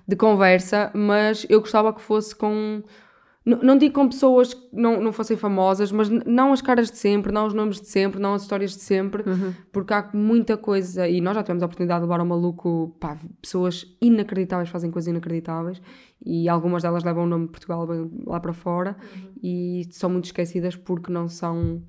de 0.07 0.15
conversa, 0.15 0.91
mas 0.93 1.47
eu 1.49 1.61
gostava 1.61 1.91
que 1.93 2.01
fosse 2.01 2.35
com. 2.35 2.83
Não, 3.45 3.59
não 3.61 3.77
digo 3.77 3.93
com 3.93 4.09
pessoas 4.09 4.55
que 4.55 4.67
não, 4.73 4.99
não 4.99 5.13
fossem 5.13 5.37
famosas, 5.37 5.91
mas 5.91 6.09
não 6.09 6.51
as 6.51 6.61
caras 6.63 6.89
de 6.89 6.97
sempre, 6.97 7.31
não 7.31 7.45
os 7.45 7.53
nomes 7.53 7.79
de 7.79 7.87
sempre, 7.87 8.19
não 8.19 8.33
as 8.33 8.41
histórias 8.41 8.71
de 8.71 8.81
sempre, 8.81 9.23
porque 9.71 9.93
há 9.93 10.09
muita 10.13 10.57
coisa, 10.57 11.07
e 11.07 11.21
nós 11.21 11.35
já 11.35 11.43
tivemos 11.43 11.61
a 11.61 11.67
oportunidade 11.67 11.99
de 11.99 12.05
levar 12.05 12.19
ao 12.19 12.25
maluco 12.25 12.95
pá, 12.99 13.19
pessoas 13.41 13.85
inacreditáveis, 14.01 14.69
fazem 14.69 14.89
coisas 14.89 15.07
inacreditáveis, 15.09 15.79
e 16.25 16.49
algumas 16.49 16.81
delas 16.81 17.03
levam 17.03 17.25
o 17.25 17.27
nome 17.27 17.45
de 17.45 17.51
Portugal 17.51 17.87
lá 18.25 18.39
para 18.39 18.53
fora, 18.53 18.97
e 19.43 19.87
são 19.91 20.09
muito 20.09 20.25
esquecidas 20.25 20.75
porque 20.75 21.11
não 21.11 21.27
são. 21.27 21.83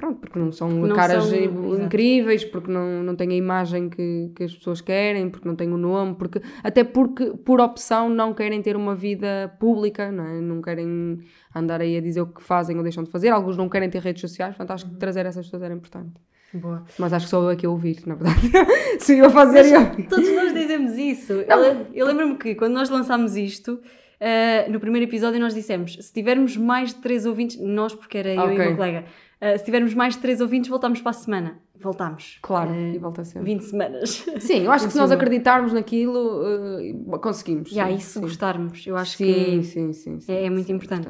Pronto, 0.00 0.18
porque 0.18 0.38
não 0.38 0.50
são 0.50 0.70
não 0.70 0.96
caras 0.96 1.24
são- 1.24 1.36
exato. 1.36 1.82
incríveis, 1.82 2.42
porque 2.42 2.72
não, 2.72 3.02
não 3.02 3.14
têm 3.14 3.28
a 3.32 3.34
imagem 3.34 3.90
que, 3.90 4.32
que 4.34 4.44
as 4.44 4.54
pessoas 4.54 4.80
querem, 4.80 5.28
porque 5.28 5.46
não 5.46 5.54
têm 5.54 5.70
o 5.70 5.76
nome, 5.76 6.14
porque 6.14 6.40
até 6.64 6.82
porque, 6.82 7.34
por 7.44 7.60
opção, 7.60 8.08
não 8.08 8.32
querem 8.32 8.62
ter 8.62 8.76
uma 8.76 8.94
vida 8.94 9.54
pública, 9.60 10.10
não, 10.10 10.24
é? 10.24 10.40
não 10.40 10.62
querem 10.62 11.18
andar 11.54 11.82
aí 11.82 11.98
a 11.98 12.00
dizer 12.00 12.22
o 12.22 12.26
que 12.26 12.42
fazem 12.42 12.78
ou 12.78 12.82
deixam 12.82 13.04
de 13.04 13.10
fazer. 13.10 13.28
Alguns 13.28 13.58
não 13.58 13.68
querem 13.68 13.90
ter 13.90 14.00
redes 14.00 14.22
sociais, 14.22 14.56
portanto 14.56 14.74
acho 14.74 14.88
que 14.88 14.96
trazer 14.96 15.26
essas 15.26 15.44
pessoas 15.44 15.62
era 15.64 15.74
importante. 15.74 16.12
Boa. 16.54 16.82
Mas 16.98 17.12
acho 17.12 17.26
que 17.26 17.30
sou 17.30 17.42
eu 17.42 17.50
aqui 17.50 17.66
a 17.66 17.70
ouvir, 17.70 17.98
na 18.06 18.14
verdade. 18.14 18.40
Se 18.98 19.18
eu 19.18 19.26
a 19.26 19.30
fazer, 19.30 19.66
eu. 19.66 20.08
Todos 20.08 20.34
nós 20.34 20.54
dizemos 20.54 20.96
isso. 20.96 21.34
Eu, 21.34 21.86
eu 21.92 22.06
lembro-me 22.06 22.36
que 22.36 22.54
quando 22.54 22.72
nós 22.72 22.88
lançámos 22.88 23.36
isto, 23.36 23.78
ah, 24.20 24.68
no 24.68 24.78
primeiro 24.80 25.08
episódio 25.08 25.40
nós 25.40 25.54
dissemos, 25.54 25.96
se 26.00 26.12
tivermos 26.12 26.56
mais 26.56 26.94
de 26.94 27.00
três 27.00 27.24
ouvintes, 27.24 27.58
nós 27.60 27.94
porque 27.94 28.18
era 28.18 28.34
eu 28.34 28.50
e 28.52 28.54
o 28.54 28.58
meu 28.58 28.76
colega, 28.76 29.04
ah, 29.40 29.56
se 29.58 29.64
tivermos 29.64 29.94
mais 29.94 30.14
de 30.14 30.20
três 30.20 30.40
ouvintes 30.40 30.68
voltamos 30.68 31.00
para 31.00 31.10
a 31.10 31.14
semana. 31.14 31.58
Voltámos. 31.82 32.38
Claro, 32.42 32.70
Ah, 32.72 32.76
e 32.94 32.98
volta 32.98 33.24
sempre. 33.24 33.52
20 33.54 33.62
semanas. 33.62 34.24
Sim, 34.40 34.64
eu 34.64 34.70
acho 34.72 34.84
que 34.88 34.92
se 34.92 34.98
nós 34.98 35.10
acreditarmos 35.10 35.72
naquilo, 35.72 36.42
eh, 36.46 37.18
conseguimos. 37.18 37.72
E 37.72 37.80
aí, 37.80 37.94
sim, 37.94 38.00
se 38.00 38.12
sim. 38.14 38.20
gostarmos, 38.20 38.86
eu 38.86 38.96
acho 38.96 39.16
sim, 39.16 39.24
que 39.24 39.62
sim, 39.62 39.92
sim, 39.94 40.20
sim, 40.20 40.30
é, 40.32 40.44
é 40.44 40.50
muito 40.50 40.66
sim, 40.66 40.74
importante. 40.74 41.08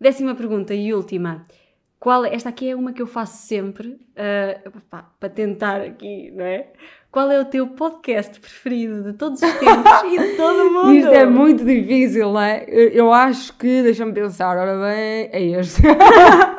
Décima 0.00 0.34
pergunta 0.34 0.74
e 0.74 0.92
última. 0.92 1.44
Qual 2.00 2.24
é- 2.24 2.34
esta 2.34 2.48
aqui 2.48 2.68
é 2.70 2.74
uma 2.76 2.92
que 2.92 3.02
eu 3.02 3.06
faço 3.08 3.46
sempre, 3.46 3.98
pá, 4.90 5.10
para 5.18 5.28
tentar 5.28 5.80
aqui, 5.80 6.30
não 6.32 6.44
é? 6.44 6.68
Qual 7.10 7.30
é 7.30 7.40
o 7.40 7.44
teu 7.44 7.66
podcast 7.68 8.38
preferido 8.38 9.02
de 9.02 9.12
todos 9.14 9.40
os 9.42 9.52
tempos 9.54 9.92
e 10.04 10.18
de 10.18 10.28
todo 10.36 10.60
o 10.68 10.72
mundo? 10.72 10.94
Isto 10.94 11.08
é 11.10 11.26
muito 11.26 11.64
difícil, 11.64 12.32
não 12.32 12.40
é? 12.40 12.64
Eu 12.68 12.88
eu 12.90 13.12
acho 13.12 13.56
que, 13.56 13.82
deixa-me 13.82 14.12
pensar, 14.12 14.56
ora 14.56 14.74
bem, 14.78 15.28
é 15.32 15.42
este. 15.58 15.82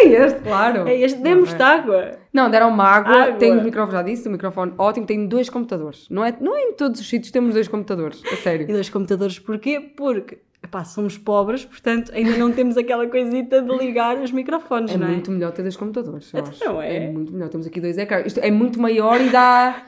é 0.00 0.26
este, 0.26 0.40
claro. 0.40 0.88
É 0.88 0.96
este, 1.00 1.20
demos-te 1.20 1.62
água. 1.62 2.12
Não, 2.32 2.50
deram-me 2.50 2.80
água, 2.80 3.22
Água. 3.24 3.34
tenho 3.38 3.60
o 3.60 3.64
microfone, 3.64 3.92
já 3.92 4.02
disse, 4.02 4.28
o 4.28 4.30
microfone 4.30 4.72
ótimo, 4.78 5.06
tenho 5.06 5.28
dois 5.28 5.48
computadores. 5.50 6.06
Não 6.10 6.24
é, 6.24 6.34
não 6.40 6.56
é 6.56 6.62
em 6.68 6.72
todos 6.74 7.00
os 7.00 7.08
sítios 7.08 7.30
temos 7.32 7.54
dois 7.54 7.68
computadores, 7.68 8.22
a 8.30 8.34
E 8.34 8.36
sério. 8.36 8.66
dois 8.66 8.88
computadores 8.88 9.38
porquê? 9.38 9.80
Porque 9.96 10.38
epá, 10.62 10.84
somos 10.84 11.16
pobres, 11.18 11.64
portanto 11.64 12.12
ainda 12.14 12.36
não 12.36 12.52
temos 12.52 12.76
aquela 12.76 13.06
coisita 13.08 13.60
de 13.62 13.76
ligar 13.76 14.16
os 14.18 14.30
microfones, 14.30 14.92
É 14.94 14.96
não 14.98 15.06
é? 15.06 15.10
muito 15.10 15.30
melhor 15.30 15.50
ter 15.52 15.62
dois 15.62 15.76
computadores, 15.76 16.32
não 16.64 16.80
é? 16.82 17.10
muito 17.10 17.32
melhor, 17.32 17.48
temos 17.48 17.66
aqui 17.66 17.80
dois 17.80 17.98
ecrãs. 17.98 18.26
Isto 18.26 18.40
é 18.40 18.50
muito 18.50 18.80
maior 18.80 19.20
e 19.20 19.28
dá... 19.30 19.82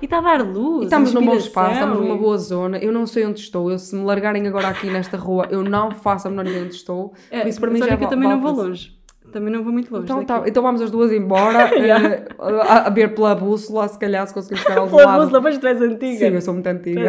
E 0.00 0.04
está 0.04 0.18
a 0.18 0.20
dar 0.20 0.42
luz. 0.46 0.82
E 0.82 0.84
estamos 0.84 1.12
num 1.12 1.26
bom 1.26 1.34
espaço, 1.34 1.72
estamos 1.72 1.98
numa 1.98 2.14
e- 2.14 2.18
boa 2.18 2.38
zona. 2.38 2.78
Eu 2.78 2.92
não 2.92 3.04
sei 3.04 3.26
onde 3.26 3.40
estou. 3.40 3.68
Eu, 3.68 3.80
se 3.80 3.96
me 3.96 4.04
largarem 4.04 4.46
agora 4.46 4.68
aqui 4.68 4.86
nesta 4.88 5.16
rua, 5.16 5.48
eu 5.50 5.64
não 5.64 5.90
faço 5.90 6.28
a 6.28 6.30
menor 6.30 6.46
ideia 6.46 6.62
onde 6.62 6.74
estou. 6.76 7.12
É, 7.28 7.40
Por 7.40 7.48
isso, 7.48 7.60
para 7.60 7.68
mim, 7.68 7.80
já 7.80 7.96
que 7.96 8.04
eu 8.04 8.08
também 8.08 8.28
não 8.28 8.40
vou 8.40 8.52
longe. 8.52 8.96
Também 9.32 9.52
não 9.52 9.64
vou 9.64 9.72
muito 9.72 9.90
longe. 9.92 10.04
Então, 10.04 10.24
tá, 10.24 10.42
então 10.46 10.62
vamos 10.62 10.82
as 10.82 10.90
duas 10.90 11.10
embora, 11.12 11.70
eh, 11.74 12.24
a, 12.38 12.86
a 12.86 12.90
ver 12.90 13.14
pela 13.14 13.34
bússola, 13.34 13.88
se 13.88 13.98
calhar 13.98 14.26
se 14.26 14.34
conseguimos 14.34 14.62
chegar 14.62 14.78
ao 14.78 14.88
Pela 14.88 15.04
lado. 15.06 15.20
bússola, 15.22 15.40
mas 15.40 15.58
tu 15.58 15.66
és 15.66 15.80
antiga. 15.80 16.18
Sim, 16.28 16.34
eu 16.34 16.40
sou 16.42 16.54
muito 16.54 16.66
antiga. 16.66 17.00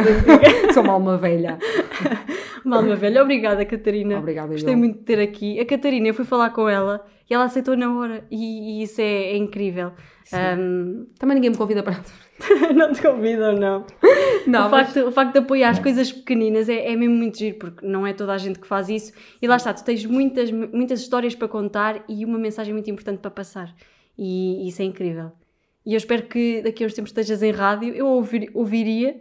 És 0.42 0.74
sou 0.74 0.84
uma 0.84 0.94
alma 0.94 1.18
velha. 1.18 1.58
Uma 2.66 2.78
alma 2.78 2.96
velha. 2.96 3.22
Obrigada, 3.22 3.66
Catarina. 3.66 4.20
Obrigada, 4.20 4.54
Gostei 4.54 4.74
eu. 4.74 4.78
muito 4.78 5.00
de 5.00 5.04
ter 5.04 5.20
aqui. 5.20 5.60
A 5.60 5.66
Catarina, 5.66 6.08
eu 6.08 6.14
fui 6.14 6.24
falar 6.24 6.50
com 6.52 6.70
ela 6.70 7.06
e 7.30 7.34
ela 7.34 7.44
aceitou 7.44 7.76
na 7.76 7.94
hora. 7.94 8.24
E, 8.32 8.80
e 8.80 8.84
isso 8.84 9.02
é, 9.02 9.04
é 9.34 9.36
incrível. 9.36 9.92
Ahm, 10.32 11.06
Também 11.20 11.36
ninguém 11.36 11.50
me 11.52 11.58
convida 11.58 11.84
para. 11.84 12.00
não 12.76 12.92
te 12.92 13.02
convidam, 13.02 13.54
não. 13.54 13.86
Não, 14.48 14.68
o, 14.68 14.72
mas- 14.72 14.88
facto, 14.94 15.08
o 15.08 15.12
facto 15.12 15.34
de 15.34 15.40
apoiar 15.40 15.70
as 15.70 15.80
coisas 15.80 16.12
pequeninas 16.12 16.68
é, 16.70 16.92
é 16.92 16.96
mesmo 16.96 17.16
muito 17.16 17.38
giro, 17.38 17.58
porque 17.58 17.86
não 17.86 18.06
é 18.06 18.14
toda 18.14 18.34
a 18.34 18.38
gente 18.38 18.60
que 18.60 18.68
faz 18.68 18.90
isso. 18.90 19.14
E 19.42 19.48
lá 19.48 19.56
está, 19.56 19.74
tu 19.74 19.84
tens 19.84 20.06
muitas, 20.06 20.52
muitas 20.52 21.00
histórias 21.02 21.36
para 21.36 21.48
contar 21.48 22.04
e 22.10 22.26
uma 22.26 22.38
mensagem 22.38 22.74
muito 22.74 22.90
importante 22.90 23.20
para 23.20 23.32
passar. 23.32 23.74
E 24.18 24.68
isso 24.68 24.82
é 24.82 24.86
incrível. 24.86 25.32
E 25.86 25.94
eu 25.94 25.98
espero 25.98 26.24
que 26.24 26.62
daqui 26.62 26.84
a 26.84 26.88
uns 26.88 26.94
tempos 26.94 27.10
estejas 27.10 27.42
em 27.44 27.52
rádio. 27.52 27.94
Eu 27.94 28.08
ouvir- 28.08 28.50
ouviria, 28.54 29.16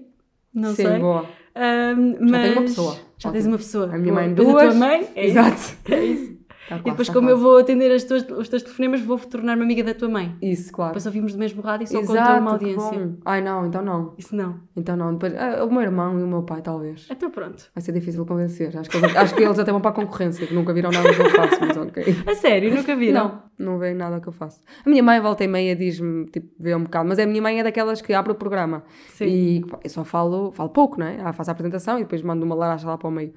não 0.55 0.71
Sim, 0.75 0.87
sei. 0.87 0.99
boa. 0.99 1.27
Ahm, 1.55 2.13
Já 2.13 2.19
tenho 2.19 2.53
uma 2.53 2.61
mas- 2.63 2.71
pessoa. 2.71 2.93
Já 2.95 3.29
Ótimo. 3.29 3.33
tens 3.33 3.47
uma 3.47 3.57
pessoa. 3.59 3.85
A 3.87 3.99
minha 3.99 4.13
Boa. 4.13 4.25
mãe 4.27 4.35
duas. 4.35 4.57
A 4.57 4.69
tua 4.69 4.75
mãe? 4.75 5.09
É 5.15 5.27
Exato. 5.27 5.55
Isso. 5.57 5.77
É 5.91 6.05
isso. 6.05 6.39
Tá 6.69 6.77
E 6.77 6.83
depois, 6.83 7.09
tá 7.09 7.15
como 7.15 7.29
eu 7.29 7.37
vou 7.37 7.59
atender 7.59 7.91
as 7.91 8.05
tuas, 8.05 8.23
os 8.31 8.49
teus 8.49 8.63
telefonemas, 8.63 9.01
vou 9.01 9.19
tornar-me 9.19 9.63
amiga 9.63 9.83
da 9.83 9.95
tua 9.95 10.09
mãe. 10.09 10.37
Isso, 10.41 10.73
claro. 10.73 10.93
Depois 10.93 11.07
ouvimos 11.07 11.33
do 11.33 11.39
mesmo 11.39 11.61
rádio 11.61 11.85
e 11.85 11.89
só 11.89 12.01
conta 12.01 12.39
uma 12.39 12.53
audiência. 12.53 13.17
Ai 13.25 13.41
não, 13.41 13.67
então 13.67 13.83
não. 13.83 14.15
Isso 14.17 14.35
não. 14.35 14.61
Então 14.77 14.97
não. 14.97 15.13
Depois, 15.13 15.35
ah, 15.37 15.65
o 15.65 15.71
meu 15.71 15.83
irmão 15.83 16.19
e 16.19 16.23
o 16.23 16.27
meu 16.27 16.43
pai, 16.43 16.63
talvez. 16.63 17.07
Então 17.11 17.31
pronto. 17.31 17.71
Vai 17.75 17.83
ser 17.83 17.93
difícil 17.93 18.25
convencer. 18.25 18.77
Acho 18.77 18.89
que, 18.89 18.97
eles, 18.97 19.17
acho 19.17 19.35
que 19.35 19.43
eles 19.43 19.59
até 19.59 19.73
vão 19.73 19.81
para 19.81 19.91
a 19.91 19.95
concorrência, 19.95 20.47
que 20.47 20.55
nunca 20.55 20.73
viram 20.73 20.91
nada 20.91 21.13
que 21.13 21.21
eu 21.21 21.31
faço, 21.31 21.61
mas 21.61 21.77
ok. 21.77 22.05
A 22.27 22.35
sério, 22.35 22.75
nunca 22.75 22.95
viram? 22.95 23.43
Não, 23.59 23.73
não 23.73 23.79
veio 23.79 23.97
nada 23.97 24.21
que 24.21 24.29
eu 24.29 24.33
faço. 24.33 24.61
A 24.85 24.89
minha 24.89 25.03
mãe, 25.03 25.21
volta 25.21 25.43
e 25.45 25.49
meia, 25.49 25.75
diz-me, 25.75 26.27
tipo, 26.27 26.49
vê 26.59 26.75
um 26.75 26.85
bocado, 26.85 27.09
mas 27.09 27.19
a 27.19 27.27
minha 27.27 27.43
mãe 27.43 27.61
é 27.61 27.65
daquelas 27.65 28.01
que 28.01 28.13
abre 28.13 28.33
o 28.33 28.35
programa. 28.35 28.85
Sim. 29.09 29.27
E 29.27 29.65
eu 29.83 29.91
só 29.91 30.05
falo, 30.05 30.53
falo 30.53 30.71
pouco, 30.71 30.99
não 30.99 31.07
é? 31.07 31.33
Faz 31.33 31.49
a 31.49 31.53
apresentação 31.53 31.99
e 31.99 32.03
depois 32.03 32.23
mando 32.23 32.45
uma 32.45 32.55
laranja 32.55 32.87
lá 32.87 32.97
para 32.97 33.09
o 33.09 33.11
meio. 33.11 33.33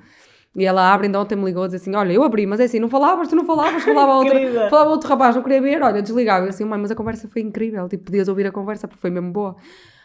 E 0.56 0.64
ela 0.66 0.94
abre, 0.94 1.08
então 1.08 1.22
ontem 1.22 1.36
me 1.36 1.44
ligou 1.46 1.64
a 1.64 1.66
dizer 1.66 1.78
assim: 1.78 1.94
Olha, 1.96 2.14
eu 2.14 2.24
abri, 2.24 2.46
mas 2.46 2.60
é 2.60 2.64
assim, 2.64 2.80
não 2.80 2.88
falavas, 2.90 3.28
tu 3.28 3.36
não 3.36 3.46
falavas, 3.46 3.84
falava 3.84 4.24
Querida. 4.24 4.70
falava 4.70 4.90
outro 4.90 5.10
rapaz, 5.10 5.36
não 5.36 5.44
queria 5.44 5.62
ver, 5.62 5.82
olha, 5.84 6.02
desligava. 6.02 6.46
Eu 6.46 6.50
assim, 6.50 6.64
mãe, 6.64 6.80
mas 6.80 6.92
a 6.92 6.96
conversa 6.96 7.28
foi 7.28 7.42
incrível, 7.42 7.90
tipo, 7.90 8.06
podias 8.06 8.28
ouvir 8.28 8.48
a 8.48 8.52
conversa 8.52 8.88
porque 8.88 9.02
foi 9.02 9.10
mesmo 9.10 9.32
boa. 9.32 9.56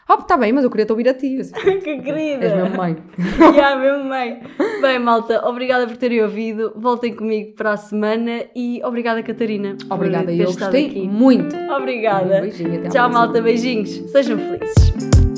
Ah, 0.08 0.16
tá 0.16 0.36
bem, 0.36 0.52
mas 0.52 0.64
eu 0.64 0.70
queria 0.70 0.84
te 0.84 0.90
ouvir 0.90 1.08
a 1.08 1.14
ti. 1.14 1.38
Assim, 1.38 1.52
que 1.78 1.98
querida. 2.02 2.44
És 2.44 2.52
mesmo 2.52 2.76
mãe. 2.76 2.96
Já, 3.54 3.76
mesmo 3.76 4.04
mãe. 4.06 4.42
Bem, 4.82 4.98
malta, 4.98 5.46
obrigada 5.46 5.86
por 5.86 5.96
terem 5.96 6.20
ouvido. 6.20 6.72
Voltem 6.74 7.14
comigo 7.14 7.52
para 7.54 7.74
a 7.74 7.76
semana 7.76 8.42
e 8.56 8.82
obrigada, 8.84 9.22
Catarina. 9.22 9.76
Obrigada, 9.88 10.32
eu 10.32 10.46
gostei 10.46 10.86
aqui. 10.86 11.06
muito. 11.06 11.54
Obrigada. 11.70 12.38
Um 12.38 12.40
beijinho, 12.40 12.80
até 12.80 12.88
Tchau, 12.88 13.08
malta. 13.08 13.40
Beijinhos. 13.40 13.88
Sejam 14.10 14.36
felizes. 14.36 15.29